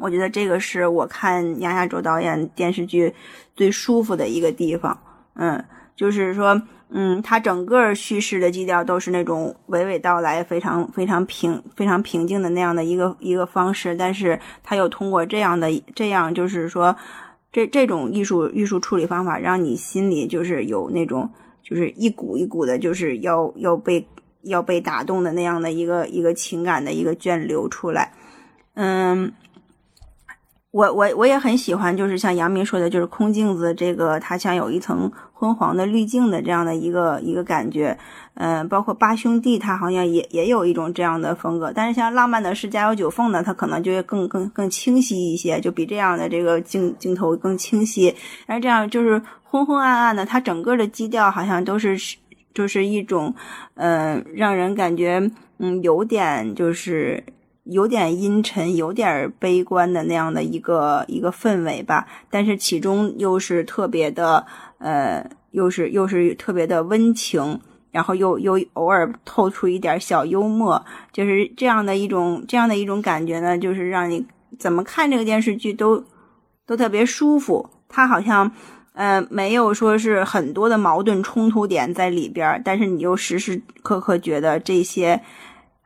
[0.01, 3.13] 我觉得这个是我看杨亚洲导演电视剧
[3.55, 4.97] 最舒服的一个地方，
[5.35, 5.63] 嗯，
[5.95, 6.59] 就是说，
[6.89, 16.95] 嗯，他整个叙事的基调都是那种娓娓道来、非常非常平、非常平静的那样的一个一个方式，但是他又通过这样的这样，就是说，
[17.51, 21.29] 这这种艺术艺术处理方法，让你心里就是有那种
[21.61, 24.05] 就是一股一股的，就是要要被
[24.41, 28.11] 要被打动的那样的一个一个情感的一个卷流出来，
[28.73, 29.31] 嗯。
[30.71, 37.97] 我我我也很喜欢，就是像杨明说的，就是空镜子这个，它像有一层昏黄的滤镜的这样的一个一个感觉，
[38.35, 48.15] 嗯，包括八兄弟，它好像也也有一种这样的风格，但是像浪漫的是家有九凤呢，它可能就会更更更清晰一些，就比这样的这个镜镜头更清晰，
[48.47, 51.97] 而这样就是昏昏暗暗的，它整个的基调好像都是
[52.53, 53.35] 就是一种，
[53.75, 55.29] 嗯，让人感觉
[55.59, 57.21] 嗯有点就是。
[57.71, 64.45] 有点阴沉，有点悲观的那样的一个一个氛围吧，但是其中又是特别的，
[64.79, 67.59] 呃，又是又是特别的温情，
[67.91, 70.83] 然后又又偶尔透出一点小幽默，
[71.13, 74.25] 就是这样的一种这样的一种感觉呢，就是让你
[74.59, 76.03] 怎么看这个电视剧都
[76.67, 77.69] 都特别舒服。
[77.87, 78.51] 它好像，
[78.93, 85.21] 呃，没有说是很多的矛盾冲突点在里边，但是你又时时刻刻觉得这些。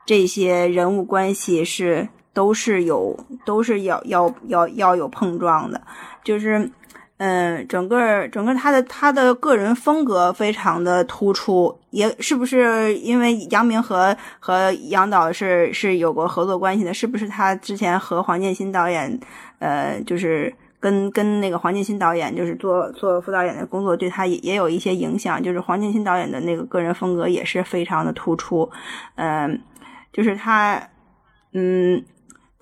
[0.06, 5.82] 这些人物关系是都是有都是要要要要有碰撞的，
[6.24, 6.70] 就是。
[7.18, 16.94] 嗯，整个整个他的他的个人风格非常的突出，也是不是因为杨明和和杨导是是有过合作关系的？
[16.94, 19.18] 是不是他之前和黄建新导演，
[19.60, 25.42] 呃，就是跟跟那个黄建新导演就是做做副导演的工作，对他也也有一些影响。
[25.42, 28.70] 就是黄建新导演的那个个人风格也是非常的突出，
[29.16, 29.58] 嗯，
[30.16, 30.82] 就是他，
[31.52, 32.04] 嗯。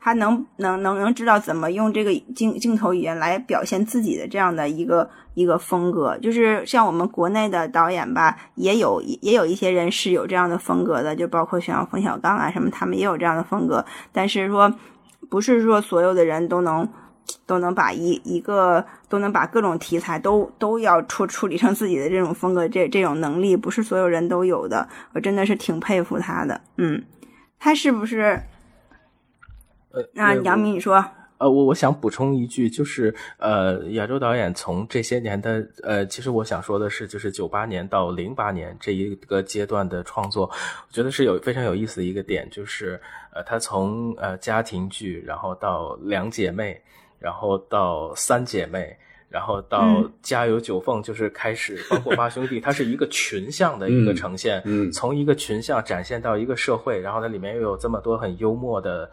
[0.05, 13.85] 他能能能能知道怎么用这个镜镜头语言来表现自己的这样的一个一个风格，就是像我们国内的导演吧，也有也有一些人是有这样的风格的，就包括像冯小刚啊什么，他们也有这样的风格。
[14.11, 14.73] 但是说，
[15.29, 16.85] 不是说所有的人都能
[17.45, 24.85] 都能把一一个都能把各种题材都都要处处理成自己的这种风格，这这种能力不是所有人都有的。
[25.13, 26.59] 我真的是挺佩服他的。
[26.75, 27.01] 嗯，
[27.63, 28.37] 他是不是？
[29.91, 30.95] 呃，那杨明，你说，
[31.37, 42.99] 呃，我我想补充一句，就是呃，亚洲导演从这些年的呃，其实我想说的是，就是九八年到零八年这一个阶段的创作，我觉得是有非常有意思的一个点，就是
[43.31, 46.81] 呃，他从呃家庭剧，然后到两姐妹，
[47.17, 48.93] 然后到三姐妹，
[49.33, 59.09] 然后到家有九凤，就是开始包括八兄弟，它是一个群像的一个呈现，嗯，从一个群像展现到一个社会，然后它里面又有这么多很幽默的。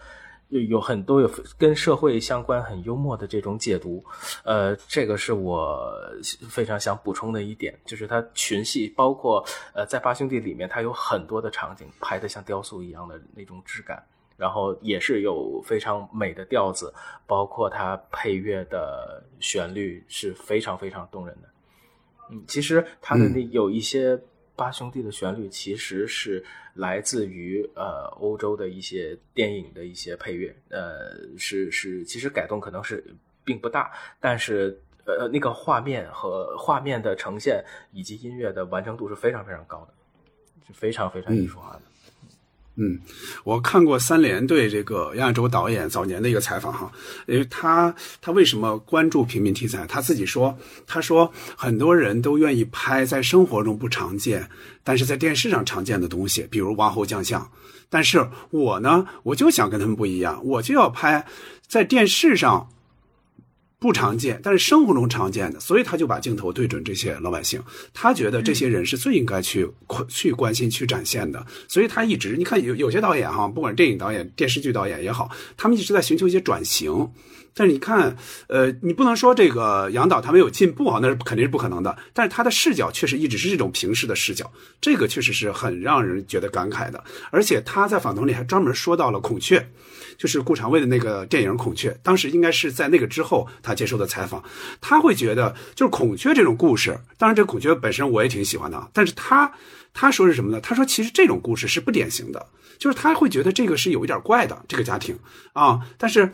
[0.51, 4.05] 有有很多有跟社会相关、很幽默的这种解读，
[4.43, 5.81] 呃，这个是我
[6.49, 14.03] 非常想补充的一点，就是它群戏，包括呃，在八兄弟里面，它有很多的场景拍的像雕塑一样的那种质感，
[14.41, 16.93] 然后也是有非常美的调子，
[17.27, 21.49] 包括它配乐的旋律是非常非常动人的。
[22.31, 24.19] 嗯，其实它的那有一些。
[24.57, 26.45] 八兄弟的旋律其实是
[26.75, 33.03] 来自于呃欧洲的一些电影的一些配乐，呃是是其实改动可能是
[33.43, 33.91] 并不大，
[34.21, 39.95] 但是呃那个画面和画面的呈现以及音乐的完成度是非常非常高的，
[40.67, 41.83] 是非常非常艺术化的。
[41.87, 41.90] 嗯，
[42.77, 42.99] 嗯
[43.45, 46.91] 我看过三联对这个杨亚洲导演早年的一个采访哈，
[47.27, 49.87] 因为他他为什么关注平民题材？
[49.87, 50.57] 他自己说，
[50.87, 54.49] 他说很多人都愿意拍在生活中不常见，
[54.83, 57.51] 但是在电视上常见的东西，比如王侯将相。
[57.89, 61.27] 但是我呢，我就想跟他们不一样，我就要拍
[61.67, 62.71] 在电视上。
[63.81, 67.61] 不常见，但是生活中常见的，所以他就把镜头对准这些老百姓，
[67.95, 69.67] 他觉得这些人是最应该去
[70.07, 77.11] 去关心、去展现的，所以他一直，你看有有些导演哈，不管电影导演、电视剧导演也好，他们一直在寻求一些转型。
[77.55, 78.17] 但是你看，
[78.49, 81.97] 呃，你不能说这个杨导他没有进步啊，那是肯定是不可能的。
[82.13, 84.51] 但是他的视角确实一直是这种平视的视角，
[84.81, 87.03] 这个确实是很让人觉得感慨的。
[87.31, 89.69] 而且他在访谈里还专门说到了孔雀，
[90.17, 94.43] 就是顾长卫的那个电影《孔雀》，当时应该是在那个之后他接受的采访，
[94.81, 99.53] 他会觉得就是孔雀这种故事，当然这孔雀本身我也挺喜欢的，但是他
[99.93, 100.61] 他说是什么呢？
[100.61, 102.47] 他说其实这种故事是不典型的，
[102.79, 105.19] 就是他会觉得这个是有一点怪的这个家庭
[105.53, 106.31] 啊，但是。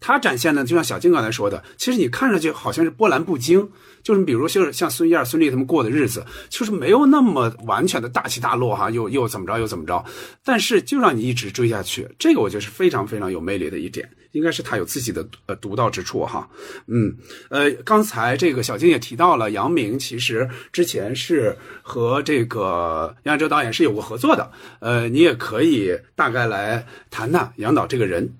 [0.00, 3.68] 他展现的就像小静刚才说的，其实你看上去好像是波澜不惊，
[4.02, 10.04] 就是比如像像孙燕、孙俪他们过的日子，就是没有那么完全的大起大落哈，又又怎么着又怎么着，
[10.42, 16.48] 但是就让你一直追下去，这个我觉得是非常非常有魅力的一点，应该是他有自己的呃独到之处哈。
[16.86, 17.14] 嗯，
[17.50, 24.50] 呃，刚才这个小静也提到了，杨明其实之前是和这个杨亚洲导演是有过合作的，
[24.80, 28.34] 呃，你也可以大概来谈谈杨导这个人。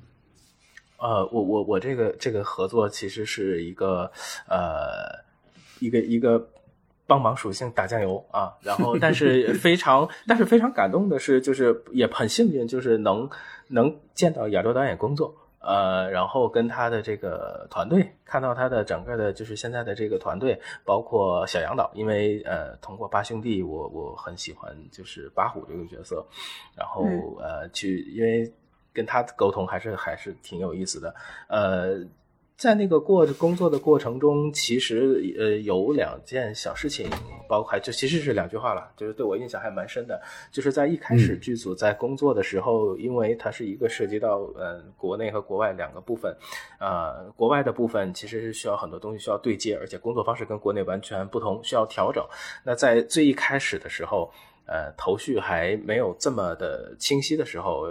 [1.00, 4.10] 呃，我我我这个这个合作其实是一个
[4.46, 5.24] 呃
[5.78, 6.46] 一个一个
[7.06, 13.28] 帮忙属性打酱油啊，然后但是非常但是非常感动的是，就是也很幸运，就是能
[13.68, 26.22] 能见到亚洲导演工作，呃，然后跟他的这个团队看到他的整个的，就是现在的这个团队，包括小杨导，因为呃通过八兄弟，我我很喜欢就是八虎这个角色，
[26.76, 27.04] 然后
[27.40, 28.52] 呃去因为。
[28.92, 31.14] 跟他沟通还是还是挺有意思的，
[31.48, 32.04] 呃，
[32.56, 37.08] 在那个过工作的过程中，其实呃有两件小事情，
[37.48, 40.20] 包括就其实是两句话了，就是对我印象还蛮深的。
[40.52, 46.36] 就是在一开始剧组在工作的时候，因为它是一个涉及到呃国内和国外两个部分，
[46.78, 52.22] 呃国外的部分其实是需要很多东西需要对接，而且工作方式跟国内完全不同，需要调整。
[52.62, 54.30] 那在最一开始的时候，
[54.66, 57.86] 呃头绪还没有这么的清晰的时候。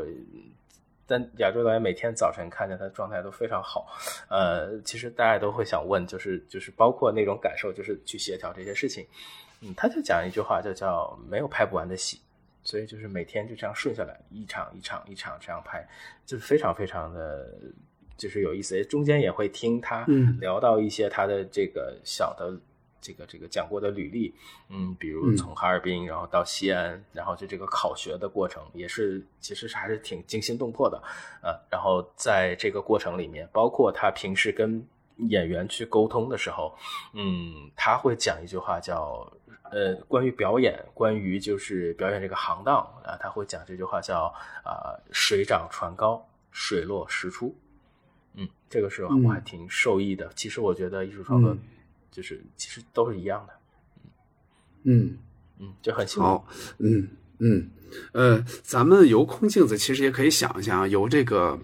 [1.10, 3.88] 但亚洲导演每天早晨看见他状态都非常好，
[4.30, 9.08] 呃，其实大家都会想问，就是就是包括那种感受，就是去协调这些事情，
[9.62, 12.22] 嗯，他就讲一句话，就叫没有拍不完的戏，
[12.62, 15.84] 所以就是每天就这样顺下来，一场一场一场这样拍，
[16.28, 17.52] 就是非常非常的，
[18.16, 18.86] 就是有意思。
[18.86, 20.06] 中间也会听他
[20.40, 22.56] 聊到一些他的这个小的
[23.02, 24.34] 这个这个讲过的履历，
[24.70, 31.02] 嗯，比如从哈尔滨然后到西安，然后就这个考学的过程也是其实是还是挺惊心动魄的，
[31.42, 34.86] 呃，然后在这个过程里面，包括他平时跟
[35.30, 36.76] 演员去沟通的时候，
[37.14, 39.32] 嗯，他会讲一句话叫。
[39.72, 47.56] 呃，关于表演，关于就是表演这个行当啊，他会讲这句话叫啊“水涨船高，水落石出”。
[48.34, 50.28] 嗯，这个是我还挺受益的。
[50.34, 51.56] 其实我觉得艺术创作
[52.20, 53.54] 就是其实都是一样的。
[54.84, 55.18] 嗯
[55.58, 56.46] 嗯，就很好。
[56.80, 57.08] 嗯
[57.40, 57.70] 嗯
[58.12, 61.58] 呃，咱们由空镜子其实也可以想一想，由这个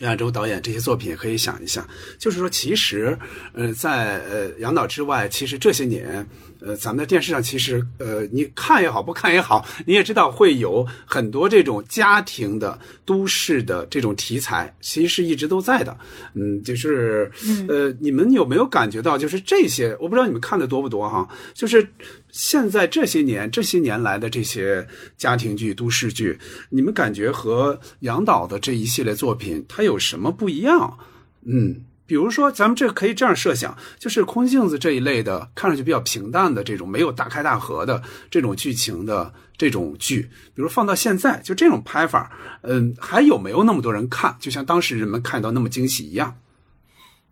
[0.00, 1.88] 亚洲导演这些作品也可以想一想，
[2.18, 3.16] 就是说，其实
[3.52, 6.26] 呃，在呃杨导之外，其实这些年。
[6.60, 15.96] 呃，咱们的电视上其实，呃，你看也好，不看也好，你也知道会有很多这种家庭的、都市的这种题材，其实是一直都在的。
[16.34, 17.30] 嗯，就是，
[17.68, 21.28] 呃，你们有没有感觉到，就是这些，我不知道你们看的多不多哈？
[21.54, 21.86] 就是
[22.30, 24.86] 现在这些年、这些年来的这些
[25.16, 26.38] 家庭剧、都市剧，
[26.70, 30.98] 你们感觉和杨导的这一系列作品，它有什么不一样？
[31.44, 31.84] 嗯。
[32.08, 40.22] 比如说，咱们这可以这样设想，就是空镜子这一类的，看上去比较平淡的这种没有大开大合的这种剧情的这种剧，
[40.54, 42.32] 比如放到现在，就这种拍法，
[42.62, 44.34] 嗯，还有没有那么多人看？
[44.40, 46.34] 就像当时人们看到那么惊喜一样。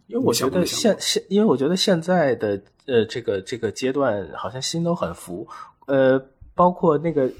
[0.08, 5.48] 因为我觉得现现，因为我觉得现在的呃这个这个阶段，好像心都很浮，
[5.86, 6.22] 呃，
[6.54, 7.32] 包括那个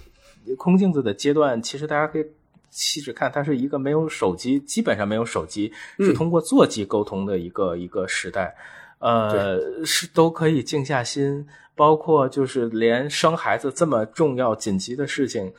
[0.57, 2.25] 空镜子的阶段，其实大家可以。
[2.71, 8.55] 细致看，它是一个没有手机，基本上没有手机，是通过座机沟通的一个一个时代，
[8.99, 15.53] 呃，是都可以静下心，包括就是连生孩子这么重要紧急的事情，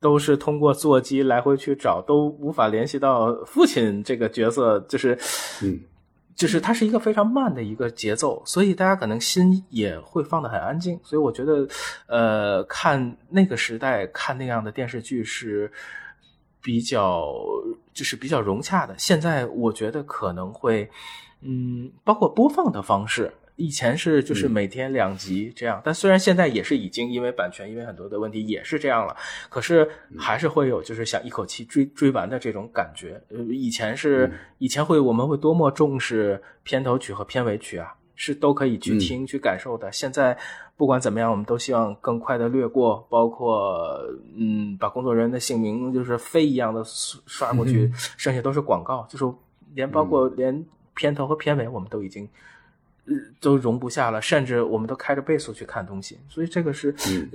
[0.00, 5.16] 都是通过座机来回去找，都无法联系到父亲这个角色，就是，
[5.62, 5.80] 嗯，
[6.34, 11.68] 就是它是一个非常慢的一个节奏，所以大家可能心也会放得很安静，所以我觉得，
[12.06, 15.70] 呃，看那个时代看那样的电视剧是。
[16.64, 17.30] 比较
[17.92, 20.88] 就是比较融洽的，现在我觉得可能会，
[21.42, 29.14] 嗯，包括播放的方式，以前是就是每天两集这样，但虽然现在也是已经因为版权，因为很多的问题也是这样了，
[29.50, 29.86] 可是
[30.18, 33.22] 还是会有就是想一口气追追完的这种感觉。
[33.28, 37.94] 呃，以前是以前会我们会多么重视片头曲和片尾曲啊。
[38.16, 39.90] 是都可以去听去感受的。
[39.90, 40.38] 现在
[40.76, 44.00] 不管怎么样，我们都希望更快的略过，包括
[44.36, 49.06] 嗯，把工作人员的姓名就是飞一样的刷过去，剩下都是广告。
[49.08, 49.36] 就是
[49.74, 50.64] 连包括连
[50.94, 52.28] 片头和片尾，我们都已经
[53.40, 56.18] 都容不下了，甚至我们都开着倍速去看东西。
[56.28, 56.92] 所以这个是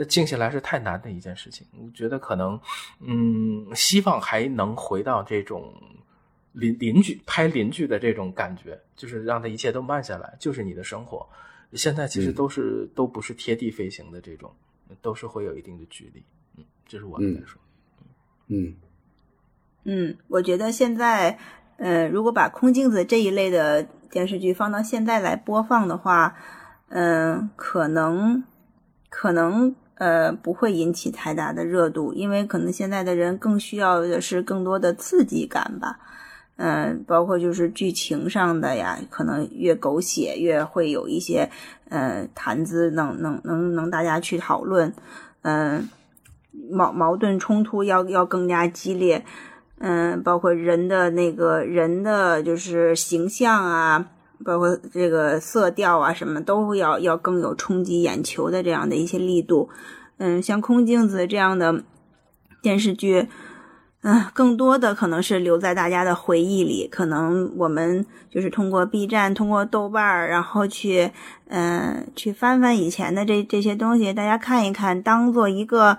[0.08, 1.66] 静下来是太难的一件事情。
[1.82, 2.60] 我觉得可能
[3.00, 5.74] 嗯，希望还能回到这种。
[6.54, 11.26] 邻邻居拍邻居的这种感觉，就是让他一切都慢下来，就是你的生活。
[11.74, 14.52] 现在其实都是都不是贴地飞行的这种，
[15.02, 16.24] 都是会有一定的距离。
[16.58, 17.62] 嗯，这是我来说。
[18.48, 18.74] 嗯
[19.84, 21.38] 嗯，我觉得现在，
[21.78, 26.36] 呃，如果把空镜子这一类的电视剧放到现在来播放的话，
[26.90, 28.44] 嗯，可能
[29.10, 36.00] 可能呃不会引起太大的热度，因为可能现在的人更需要的是更多的刺激感吧。
[36.62, 41.50] 嗯，包括就是剧情上的呀，可能越狗血越会有一些，
[41.88, 44.94] 呃，谈资能能能能大家去讨论，
[45.44, 45.88] 嗯，
[46.70, 49.24] 矛矛盾冲突要要更加激烈，
[49.78, 54.10] 嗯，包括人的那个人的就是形象啊，
[54.44, 59.70] 包括这个色调啊，什么都要要更有冲击眼球的这样的一些力度，
[60.18, 61.84] 嗯，像空镜子这样的
[62.62, 63.30] 电视剧。
[64.02, 66.88] 嗯，更多的可能是留在大家的回忆里。
[66.88, 71.12] 可能我们就是通过 B 站、通过豆瓣儿，然后去，
[71.50, 75.98] 嗯，去翻翻以前的这这些东西，大家看一看，当做一个，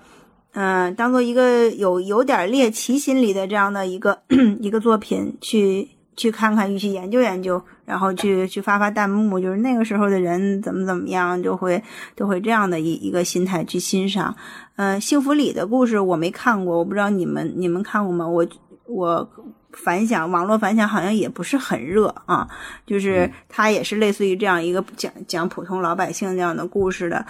[0.53, 4.23] 嗯，当做一个有有点猎奇心理的这样的一个
[4.61, 5.89] 一个作品去。
[6.21, 11.83] 去看看，去研究研究，然后去去发发弹幕，就是那个时候的人怎么怎么样，就会
[12.15, 14.37] 都会这样的一一个心态去欣赏。
[14.77, 18.29] 嗯，幸福里的故事我没看过，我不知道你们你们看过吗？
[18.29, 18.47] 我
[18.85, 19.27] 我
[19.73, 22.47] 反响网络反响好像也不是很热啊，
[22.85, 27.25] 就是它也是类似于这样一个讲讲普通老百姓这样的故事的，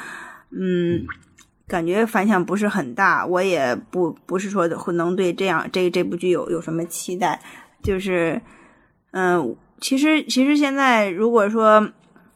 [0.51, 1.07] 嗯，
[1.69, 7.41] 感觉反响不是很大，我也不不是说会能对这样这这部剧有有什么期待，
[7.85, 8.43] 就是。
[9.13, 11.91] 嗯，其实其实现在如果说，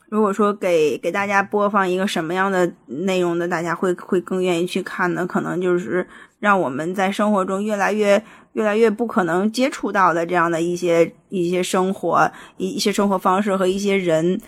[0.08, 5.26] 如果说给给大家播放一个什么样的内容的，大家会会更愿意去看呢？
[5.26, 6.06] 可能就是
[6.40, 8.22] 让我们在生活中越来越
[8.54, 14.40] 越来越不可能接触到的这样的一些一些生活一一些生活方式和一些人，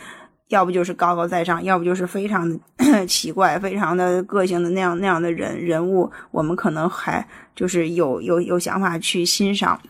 [0.49, 2.59] 要不就是高高在上，要不就是非常的
[3.07, 9.81] 奇怪、非常的个性的那样那样的人人物，我们可能还就是有有有想法去欣赏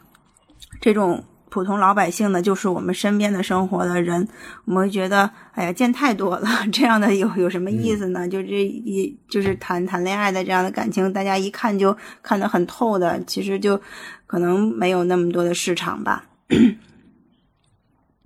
[0.80, 1.24] 这种。
[1.57, 4.28] 普通老百姓呢，就是我们身边的生活的人，
[4.66, 8.28] 我们会觉得，哎呀，见太多了， 这样的有有什么意思呢？
[8.28, 13.81] 就这一就是谈谈恋爱的这样的感情，大家一看就看得很透的，其实就
[14.27, 16.27] 可能没有那么多的市场吧。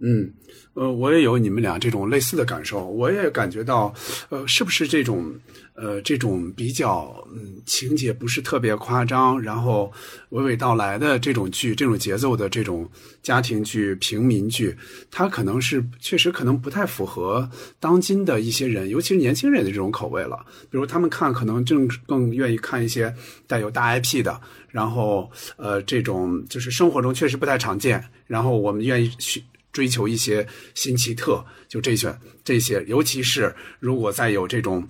[0.02, 0.32] 嗯，
[0.74, 3.94] 呃，我也有你们俩这种类似的感受，我也感觉到，
[4.31, 5.32] 呃，是不是这种，
[5.74, 9.92] 呃，这种比较，嗯，情节不是特别夸张，然后
[10.30, 12.88] 娓娓道来的这种剧，这种节奏的这种
[13.22, 14.76] 家庭剧、平民剧，
[15.10, 17.48] 它可能是确实可能不太符合
[17.78, 20.44] 当今的一些人，尤其是年轻人的这种口味了。
[20.70, 23.14] 比如他们看，可能正更愿意看一些
[23.47, 29.42] 带有大 IP 的，然后，呃，这种就是生活中确实不太常见，然后我们愿意去。
[29.72, 30.44] 追求一些
[30.74, 34.84] 新奇特，就这些这些，尤其是如果再有这种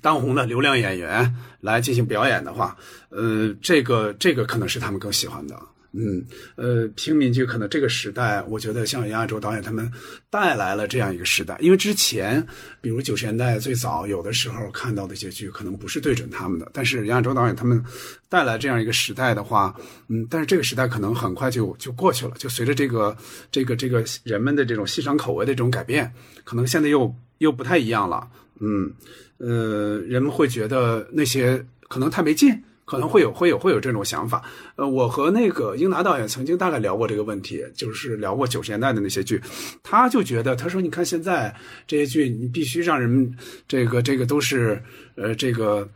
[0.00, 2.76] 当红的流量演员来进行表演的话，
[3.10, 5.58] 呃，这个这个可能是他们更喜欢的。
[5.92, 6.22] 嗯，
[6.56, 9.90] 呃，平民剧可能这个时代，我觉得像杨亚洲导演他们
[10.28, 11.56] 带来了这样一个时代。
[11.60, 12.46] 因为之前，
[12.82, 16.70] 比如九十年代最早有的时候看到的一些剧，可能不是对准他们的。
[16.74, 17.82] 但是杨亚洲导演他们
[18.28, 19.74] 带来这样一个时代的话，
[20.08, 22.32] 嗯，但是这个时代可能很快就就过去了。
[22.36, 23.16] 就随着这个
[23.50, 26.12] 这个这个人们的这种欣赏口味的这种改变，
[26.44, 28.28] 可能现在又又不太一样了。
[28.60, 28.92] 嗯，
[29.38, 32.62] 呃，人们会觉得那些可能太没劲。
[32.90, 34.42] 可能会有会有会有这种想法，
[34.76, 39.38] 呃，我和那个英达导演曾经大概聊过这个问题，就是聊过九十年代的那些剧，
[39.82, 41.54] 他就觉得，他说，你看现在
[41.86, 43.30] 这些剧，你必须让人们
[43.68, 44.82] 这个这个都是，
[45.16, 45.86] 呃，这个。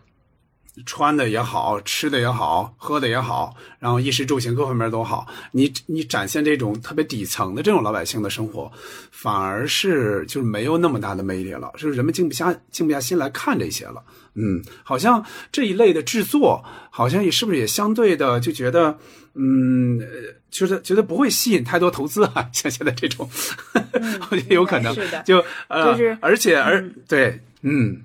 [0.86, 5.26] 穿的也好，吃的也好，喝的也好，然后衣食住行各方面都好。
[5.50, 8.72] 你你展现这种特别底层的这种老百姓的生活，
[9.10, 14.02] 反而是就是没有那么大的魅力了，就是人们静不下静不下心来看这些了。
[14.34, 15.22] 嗯，好像
[15.52, 18.98] 这一类的制作，好像也是不是也相对的就觉得，
[19.34, 20.00] 嗯，
[20.50, 23.28] 觉得觉得不会吸引太多投资啊，像现在这种，
[24.30, 24.96] 我觉得有可能
[25.26, 28.00] 就呃，而且而对，嗯。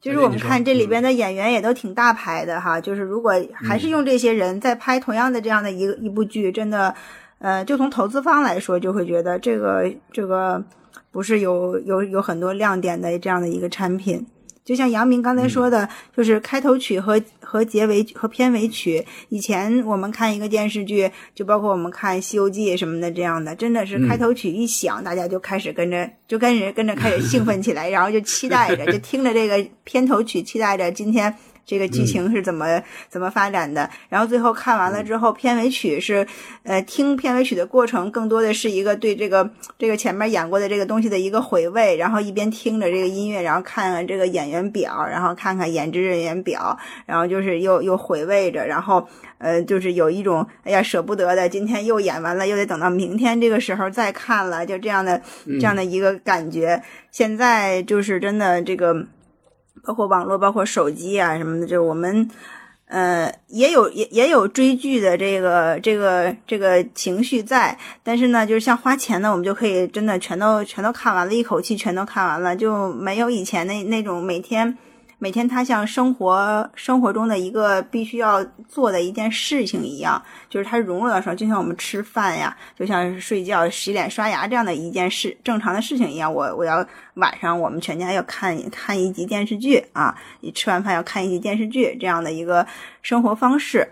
[0.00, 6.94] 就是我们看这里边的演员也都挺大牌的哈，就是如果还是用这些人在拍同样的这样的一个一部剧，真的，
[7.38, 10.62] 呃，就从投资方来说，就会觉得这个这个
[11.10, 14.24] 不是有有有很多亮点的这样的一个产品。
[14.68, 19.02] 就像杨明刚才说的，就是开头曲和和结尾和片尾曲。
[19.30, 31.34] 以前我们看一个电视剧，就包括我们看《西游记》什么的这样的，真的是开头曲一响，大家就开始跟着，就跟着跟着开始兴奋起来，然后就期待着，就听着这个片头曲，期待着今天。
[31.68, 33.88] 这个剧情是怎么怎么发展的？
[34.08, 36.26] 然后最后看完了之后，片尾曲是，
[36.62, 46.74] 呃，听片尾曲的过程更多的是一个对这个这个前面演过的这个东西的一个回味，然后一边听着这个音乐，然后看看这个演员表，然后看看演职人员表，
[47.04, 56.82] 然后就是又又回味着，然后呃，就是有一种哎呀舍不得的，今天又演完了，又得等到明天这个时候再看了，就这样的这样的一个感觉。
[57.10, 59.04] 现在就是真的这个。
[59.88, 62.28] 包括网络，包括手机啊什么的，就是我们，
[62.88, 74.76] 呃，也有也也有追剧的这个这个这个情绪在，但是呢，就是像花钱呢，我们就可以真的全都全都看完了，一口气全都看完了，就没有以前那那种每天。
[75.20, 86.32] 每天他像生活生活中的一个必须要做的一件事情一样，就是他融入到上，就像我们吃饭呀，就像睡觉、洗脸、刷牙这样的一件事正常的事情一样。
[86.32, 92.64] 我我要晚上我们全家要看看一集电视剧啊，你吃完饭要看一集电视剧这样的一个
[93.02, 93.88] 生活方式。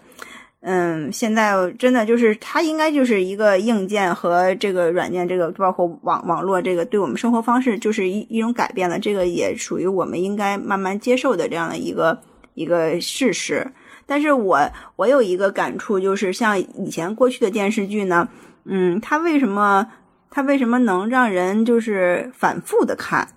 [0.63, 8.99] 嗯，现在真的就是它应该就是一个硬件和这个软件，这个包括网网络，这个对我们生活方式就是一一种改变了。
[8.99, 12.19] 这个也属于我们应该慢慢接受的这样的一个
[12.55, 13.65] 一个事实。
[14.07, 14.59] 但是我
[14.97, 18.29] 我有一个感触，就是像以前过去的电视剧呢，
[18.65, 19.87] 嗯，它为什么
[20.31, 23.29] 它为什么能让人就是反复的看？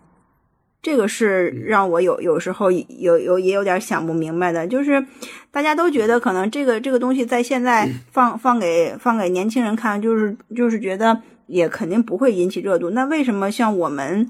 [0.81, 5.05] 这个是让我有有时候有有也有点想不明白的，就是
[5.51, 12.91] 大家都觉得可能这个这个东西在现在放放给放给年轻人看，就是就是觉得也肯定不会引起热度。
[12.91, 14.29] 那为什么像我们，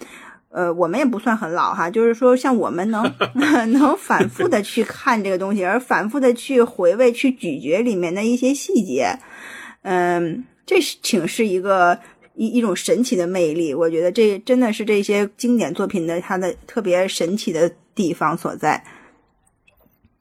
[0.49, 3.03] 呃，我们也不算很老哈，就是说像我们能
[3.71, 9.19] 能反复的去看这个东西，而反复的去回味、去咀嚼里面的一些细节，
[9.83, 11.99] 嗯，这是挺是一个。
[12.39, 13.73] 一一种神奇的魅力。
[13.73, 18.81] 我觉得这真的是这些经典作品的它的特别神奇的地方所在。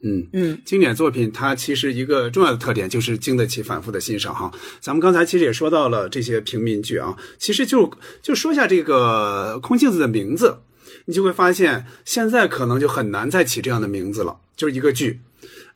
[0.00, 4.52] 嗯嗯，经典作品它其实一个重要的特点就是经得起反复的欣赏哈。
[4.80, 7.88] 咱们刚才其实也说到了这些平民剧啊，其实就
[8.20, 10.58] 就说一下这个空镜子的名字，
[11.06, 15.20] 你就会发现现在可能就很难再起这样的名字了，就是一个剧。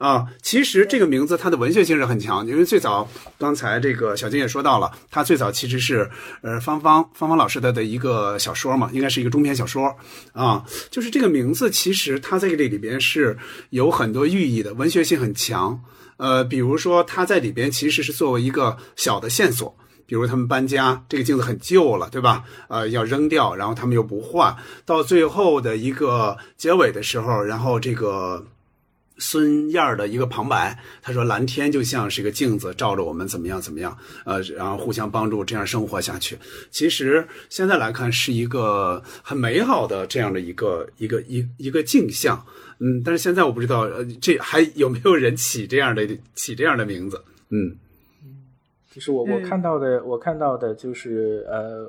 [0.02, 3.08] 啊，其实这个名字它的文学性是很强，因为最早
[3.38, 6.10] 刚才这个小金也说到了，它最早其实是
[6.42, 9.96] 呃芳芳芳芳老师的的一个小说嘛，应该是一个中篇小说
[10.32, 13.38] 啊，就是这个名字其实它在这里边是
[13.70, 15.80] 有很多寓意的，文学性很强。
[16.16, 19.72] 呃，比如说它在里边其实是作为一个小的线索，
[20.04, 22.42] 比如他们搬家，这个镜子很旧了，对吧？
[22.68, 28.44] 呃，要扔掉，然后他们又不换，到最后的一个结尾的时候，然后这个。
[29.22, 33.96] 孙燕儿的一个旁白，他说：“蓝天就像是一个镜子，照着我们怎么样怎么样，
[34.26, 36.36] 呃，然后互相帮助，这样生活下去。
[36.72, 42.44] 其实现在来看，是一个很美好的这样的一个一个一一个镜像。
[42.80, 46.04] 嗯，但是现在我不知道，呃，这还有没有人起这样的
[46.34, 47.22] 起这样的名字？
[47.50, 47.76] 嗯，
[48.90, 51.88] 就是我我看到的，我看到的就是呃。”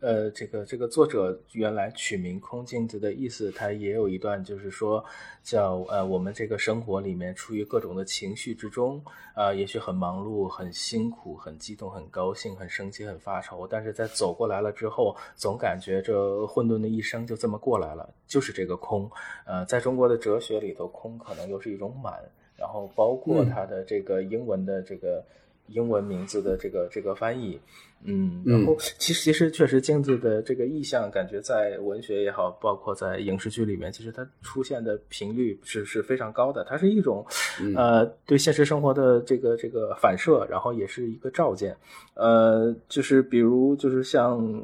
[0.00, 5.02] 呃，这个这个作者原来取名空镜子的意思，他也有一段，就是说
[5.42, 9.02] 叫呃，我们这个生活里面处于各种的情绪之中，
[9.34, 19.10] 啊，也许很忙碌、很辛苦、很激动、很高兴、很生气、很发愁，但是在走过来了之后，总感觉这混沌的一生就这么过来了，就是这个空。
[19.46, 22.22] 呃，在中国的哲学里头，空可能又是一种满，
[22.56, 25.24] 然后包括它的这个英文的这个
[25.68, 27.60] 英文名字的这个这个翻译。
[28.04, 36.62] 嗯，然后其实其实确实镜子的这个意象，感觉在文学也好，包括在影视剧里面，其实它出现的频率是是非常高的。
[36.68, 37.26] 它是一种
[37.74, 41.74] 呃对现实生活的这个这个反射，然后也是一个照见。
[42.14, 44.62] 呃，就是比如就是像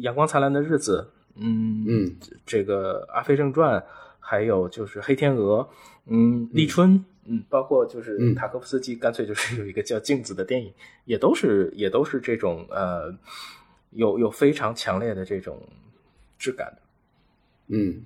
[0.00, 2.16] 阳光灿烂的日子，嗯嗯，
[2.46, 3.84] 这个阿飞正传，
[4.20, 5.68] 还有就是黑天鹅，
[6.06, 6.92] 嗯，立春。
[6.92, 7.04] 嗯，
[7.48, 10.72] 包括就是塔科夫斯基，干脆就是有一个叫《镜子》的电影，
[11.04, 13.12] 也都是也都是这种呃，
[13.90, 15.60] 有有非常强烈的这种
[16.38, 16.82] 质感的。
[17.68, 18.02] 嗯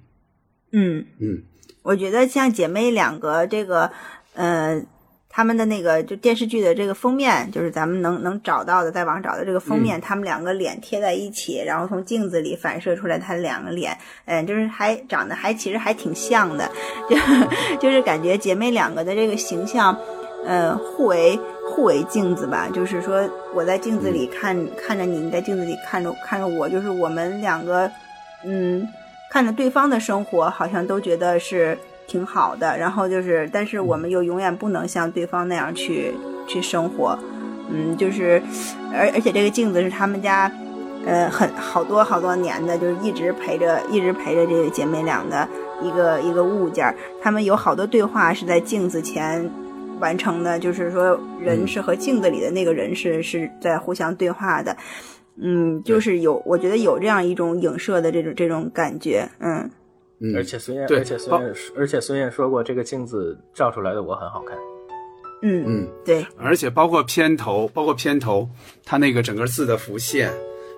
[0.73, 1.43] 嗯嗯，
[1.83, 3.91] 我觉得像姐妹两个这个
[4.35, 4.85] 呃。
[5.33, 16.69] 他们的那个就电视剧的这个封面，就是咱们能能找到的，在网上找的这个封面，他们两个脸贴在一起，然后从镜子里反射出来，他两个脸，嗯，就是还长得还其实还挺像的，
[17.09, 17.17] 就
[17.79, 19.97] 就是感觉姐妹两个的这个形象，
[20.45, 23.23] 呃，互为互为镜子吧，就是说
[23.55, 27.89] 我在镜子里看看着你，你在镜子里看着看着我，就是我们两个，
[28.45, 28.85] 嗯，
[29.31, 31.79] 看着对方的生活，好像都觉得是。
[32.11, 36.13] 挺好的，然后就是，但是我们又永远不能像对方那样去
[36.49, 37.17] 去生活，
[37.71, 38.43] 嗯，就是，
[38.93, 40.51] 而而且这个镜子是他们家，
[41.07, 45.49] 呃，很好多好多年的，就是一直陪着，一直陪着这个姐妹俩的
[45.81, 46.93] 一个一个物件。
[47.23, 49.49] 他们有好多对话是在镜子前
[50.01, 54.77] 完成的，就是说人是和镜子里的那个人是是在互相对话的，
[55.41, 59.71] 嗯，就是有，我觉得有这样一种影射的这种这种感觉，嗯。
[60.35, 64.57] 而且孙燕，而且孙燕，而且孙燕说过，这个镜子照出来的我很好看。
[65.43, 66.27] 嗯嗯，对。
[66.37, 68.47] 而且包括片头，包括片头，
[68.85, 70.31] 它那个整个字的浮现，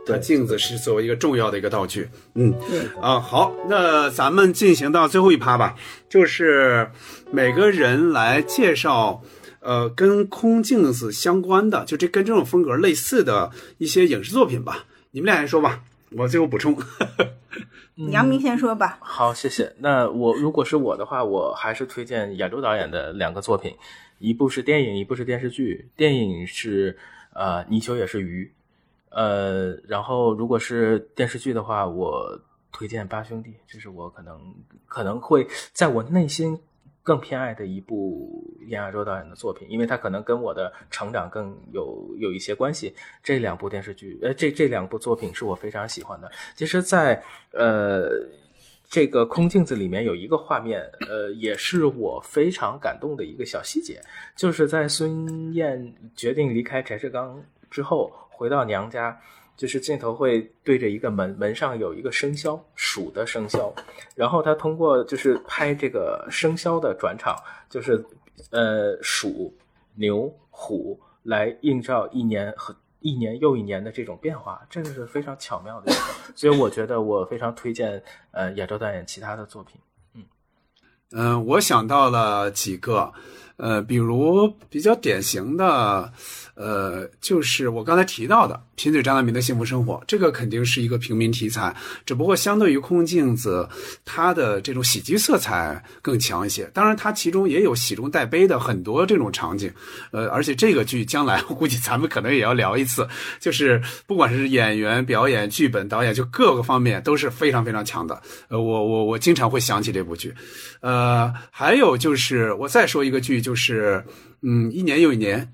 [0.06, 2.08] 的镜子是作为一个重要的一个道具。
[2.36, 2.54] 嗯，
[3.00, 5.74] 啊，好，那咱们进行到最后一趴吧，
[6.08, 6.88] 就是
[7.32, 9.20] 每个人来介绍，
[9.58, 14.84] 呃，跟空镜子相关的，就这跟这种风格类似的一些影视作品吧。
[15.10, 15.80] 你们俩先说吧，
[16.12, 16.76] 我最后补充。
[17.96, 18.98] 杨明先说吧。
[19.00, 19.72] 好，谢谢。
[19.78, 23.76] 那我如果是我的话，我还是推荐亚洲导演的两个作品，
[24.18, 25.90] 一部是电影，一部是电视剧。
[25.96, 26.96] 电影是
[27.34, 28.50] 呃《泥鳅也是鱼》，
[29.16, 32.40] 呃，然后如果是电视剧的话，我
[32.72, 34.40] 推荐《八兄弟》，这是我可能
[34.86, 36.58] 可能会在我内心。
[37.02, 42.94] 更偏爱的一部严亚洲导演的作品，因为他可能跟我的成长更有有一些关系。
[43.22, 46.30] 这两部电视剧，呃，这这两部作品是我非常喜欢的。
[46.54, 47.22] 其实，在
[47.52, 48.08] 呃
[48.88, 54.00] 这个空镜子里面有一个画面，呃，也是我非常感动的一个小细节，
[54.36, 59.20] 就是在孙燕决定离开翟志刚之后，回到娘家。
[59.62, 63.72] 就是镜头会对着一个门，门上有一个生肖鼠的生肖，
[64.16, 67.36] 然后他通过就是拍这个生肖的转场，
[67.70, 68.04] 就是
[68.50, 69.56] 呃鼠、
[69.94, 75.92] 牛、虎来映照一年和一年又一年的这种变化，这个是非常巧妙的。
[76.34, 78.02] 所以我觉得我非常推荐
[78.32, 79.80] 呃亚洲导演其他的作品。
[80.16, 80.24] 嗯
[81.12, 83.12] 嗯，我想到了几个。
[83.58, 86.12] 呃，比如比较典型的。
[86.54, 91.74] 呃，就是我刚才提到的《贫嘴张大民的幸福生活》，这个肯定是一个平民题材，
[92.06, 93.68] 只不过相对于《空镜子》，
[94.04, 96.64] 它的这种喜剧色彩更强一些。
[96.72, 99.72] 当然，它其中也有喜中带悲的很多这种场景。
[100.10, 103.06] 呃，而且这个剧将来我估计咱们可能也要聊一次，
[103.38, 108.20] 就是不管是演员、表演、剧本、导演，就各个方面都是非常非常强的。
[108.48, 110.34] 呃，我我我经常会想起这部剧。
[110.80, 114.04] 呃，还有就是我再说一个剧，就是
[114.40, 115.52] 嗯，一年又一年。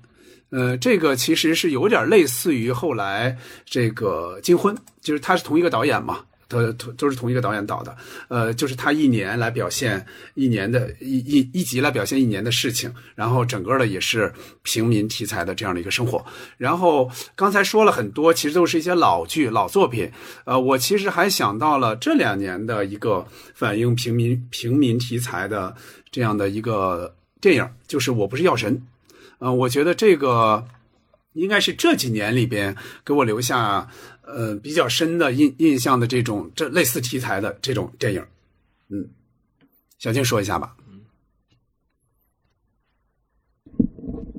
[0.51, 7.95] 呃，这个其实是有点类似于后来这个《金婚》，就是他是同一个导演嘛，都都都是同一个导演导的。
[8.29, 10.03] 呃，就是他一年来表现
[10.33, 16.25] 一年的一一一集来表现一年的事情，然后整个的也是平民题材的这样的一个生活。
[16.57, 20.11] 然后刚才说了很多，其实都是一些老剧、老作品。
[20.45, 23.23] 呃，我其实还想到了这两年的一个
[23.53, 25.75] 反映平民平民题材的
[26.09, 28.75] 这样的一个电影，就是《我不是药神》。
[29.39, 30.67] 嗯，我觉得这个
[31.33, 32.75] 应该是这几年里边
[33.05, 33.87] 给我留下
[34.23, 38.25] 呃比较深的印印象的这种这类似题材的这种电影。
[38.89, 39.07] 嗯，
[39.97, 40.75] 小静说一下吧。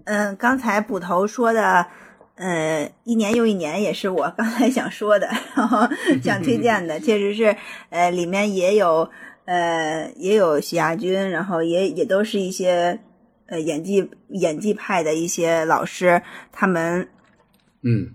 [0.04, 1.86] 嗯，刚才捕头说的，
[2.34, 5.88] 呃，一年又一年，也是我刚才想说的，然后
[6.22, 7.56] 想推荐的，确实是，
[7.88, 9.08] 呃，里面也有，
[9.46, 13.00] 呃，也有许亚军，然后也也都是一些。
[13.50, 16.22] 呃，演技演技派的一些老师，
[16.52, 17.08] 他们，
[17.82, 18.14] 嗯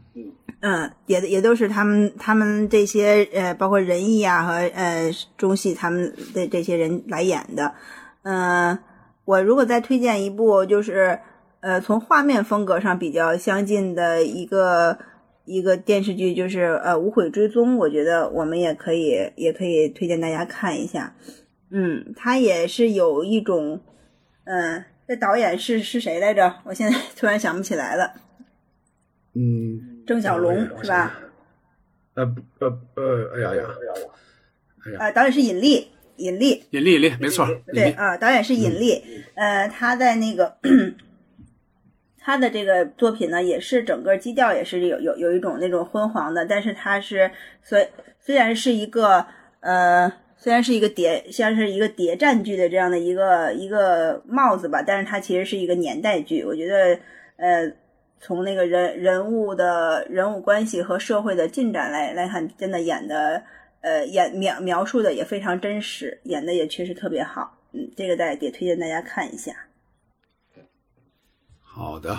[0.61, 7.73] 嗯，也也都是他们他们这些呃，包括仁义啊和呃中戏他们的这些人来演的。
[8.23, 8.79] 嗯，
[9.25, 11.19] 我如果再推荐一部，就是
[11.59, 14.97] 呃，从画面风格上比较相近的一个
[15.43, 21.13] 一个电视剧，就是呃《无悔追踪》，我觉得我们也可以也可以推荐大家看一下。
[21.69, 23.81] 嗯，它也是有一种
[24.45, 24.85] 嗯。
[25.07, 26.61] 这导演是是谁来着？
[26.63, 28.11] 我现在突然想不起来了。
[29.35, 31.19] 嗯，郑晓龙是吧？
[32.15, 33.63] 呃呃呃，哎呀呀，
[34.85, 39.03] 哎呀，呃，导演是尹力，尹力，尹力，尹力，没错，对啊，导演是尹力。
[39.35, 40.57] 呃，他在那个
[42.17, 47.29] 他的这个作品呢，也是整个基调也是有有有一种那种昏黄的，但是他是
[47.61, 47.87] 虽
[48.19, 49.27] 虽然是一个
[49.59, 50.11] 呃。
[50.45, 56.43] 虽然是一个谍，像是一个谍战剧的这样的一个一个帽子吧，但是它其实是一个年代剧。
[56.43, 56.99] 我觉得，
[57.37, 57.73] 呃，
[58.19, 63.41] 从那个人人物的人物关系和社会的进展来来看，真的演的，
[63.81, 67.57] 呃，演描描述的也非常真实，演的也确实特别好。
[67.71, 69.51] 嗯，这个大家也推荐大家看一下。
[71.59, 72.15] 好的，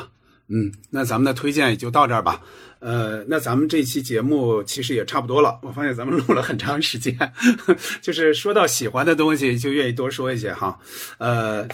[0.48, 2.40] 嗯，那咱们的推荐也就到这儿吧。
[2.78, 5.58] 呃，那咱们这期节目其实也差不多了。
[5.62, 7.16] 我发现咱们录了很长时间，
[8.02, 10.78] 就是说到喜欢的东西，就愿意多说一些哈。
[11.18, 11.66] 呃。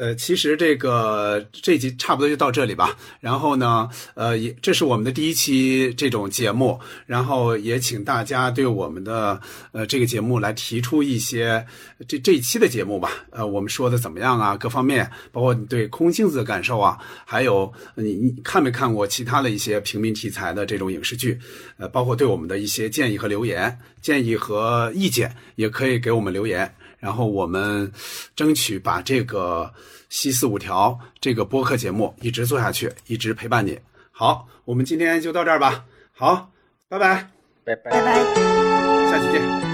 [0.00, 2.96] 呃，其实这个这集差不多就到这里吧。
[3.20, 9.38] 然后呢，呃，也这是我们的第一期这种节目，然后也请大家对我们的
[9.72, 11.66] 呃这个节目来提出一些
[12.08, 13.10] 这这一期的节目吧。
[13.28, 14.56] 呃，我们说的怎么样啊？
[14.56, 16.96] 各方面，包括你对空镜子的感受啊，
[17.26, 21.38] 还有你你看没看过其他的一些平民题材的这种影视剧？
[21.76, 26.74] 呃，包括对我们的一些建议和留言、建议和意见，也可以给我们留言。
[27.00, 27.90] 然后我们
[28.36, 29.68] 争取把这个
[30.08, 30.90] 《西四五条》
[31.20, 33.78] 这个播客节目一直做下去，一直陪伴你。
[34.12, 35.84] 好，我们今天就到这儿吧。
[36.12, 36.52] 好，
[36.88, 37.28] 拜拜，
[37.64, 39.69] 拜拜，拜拜，下期见。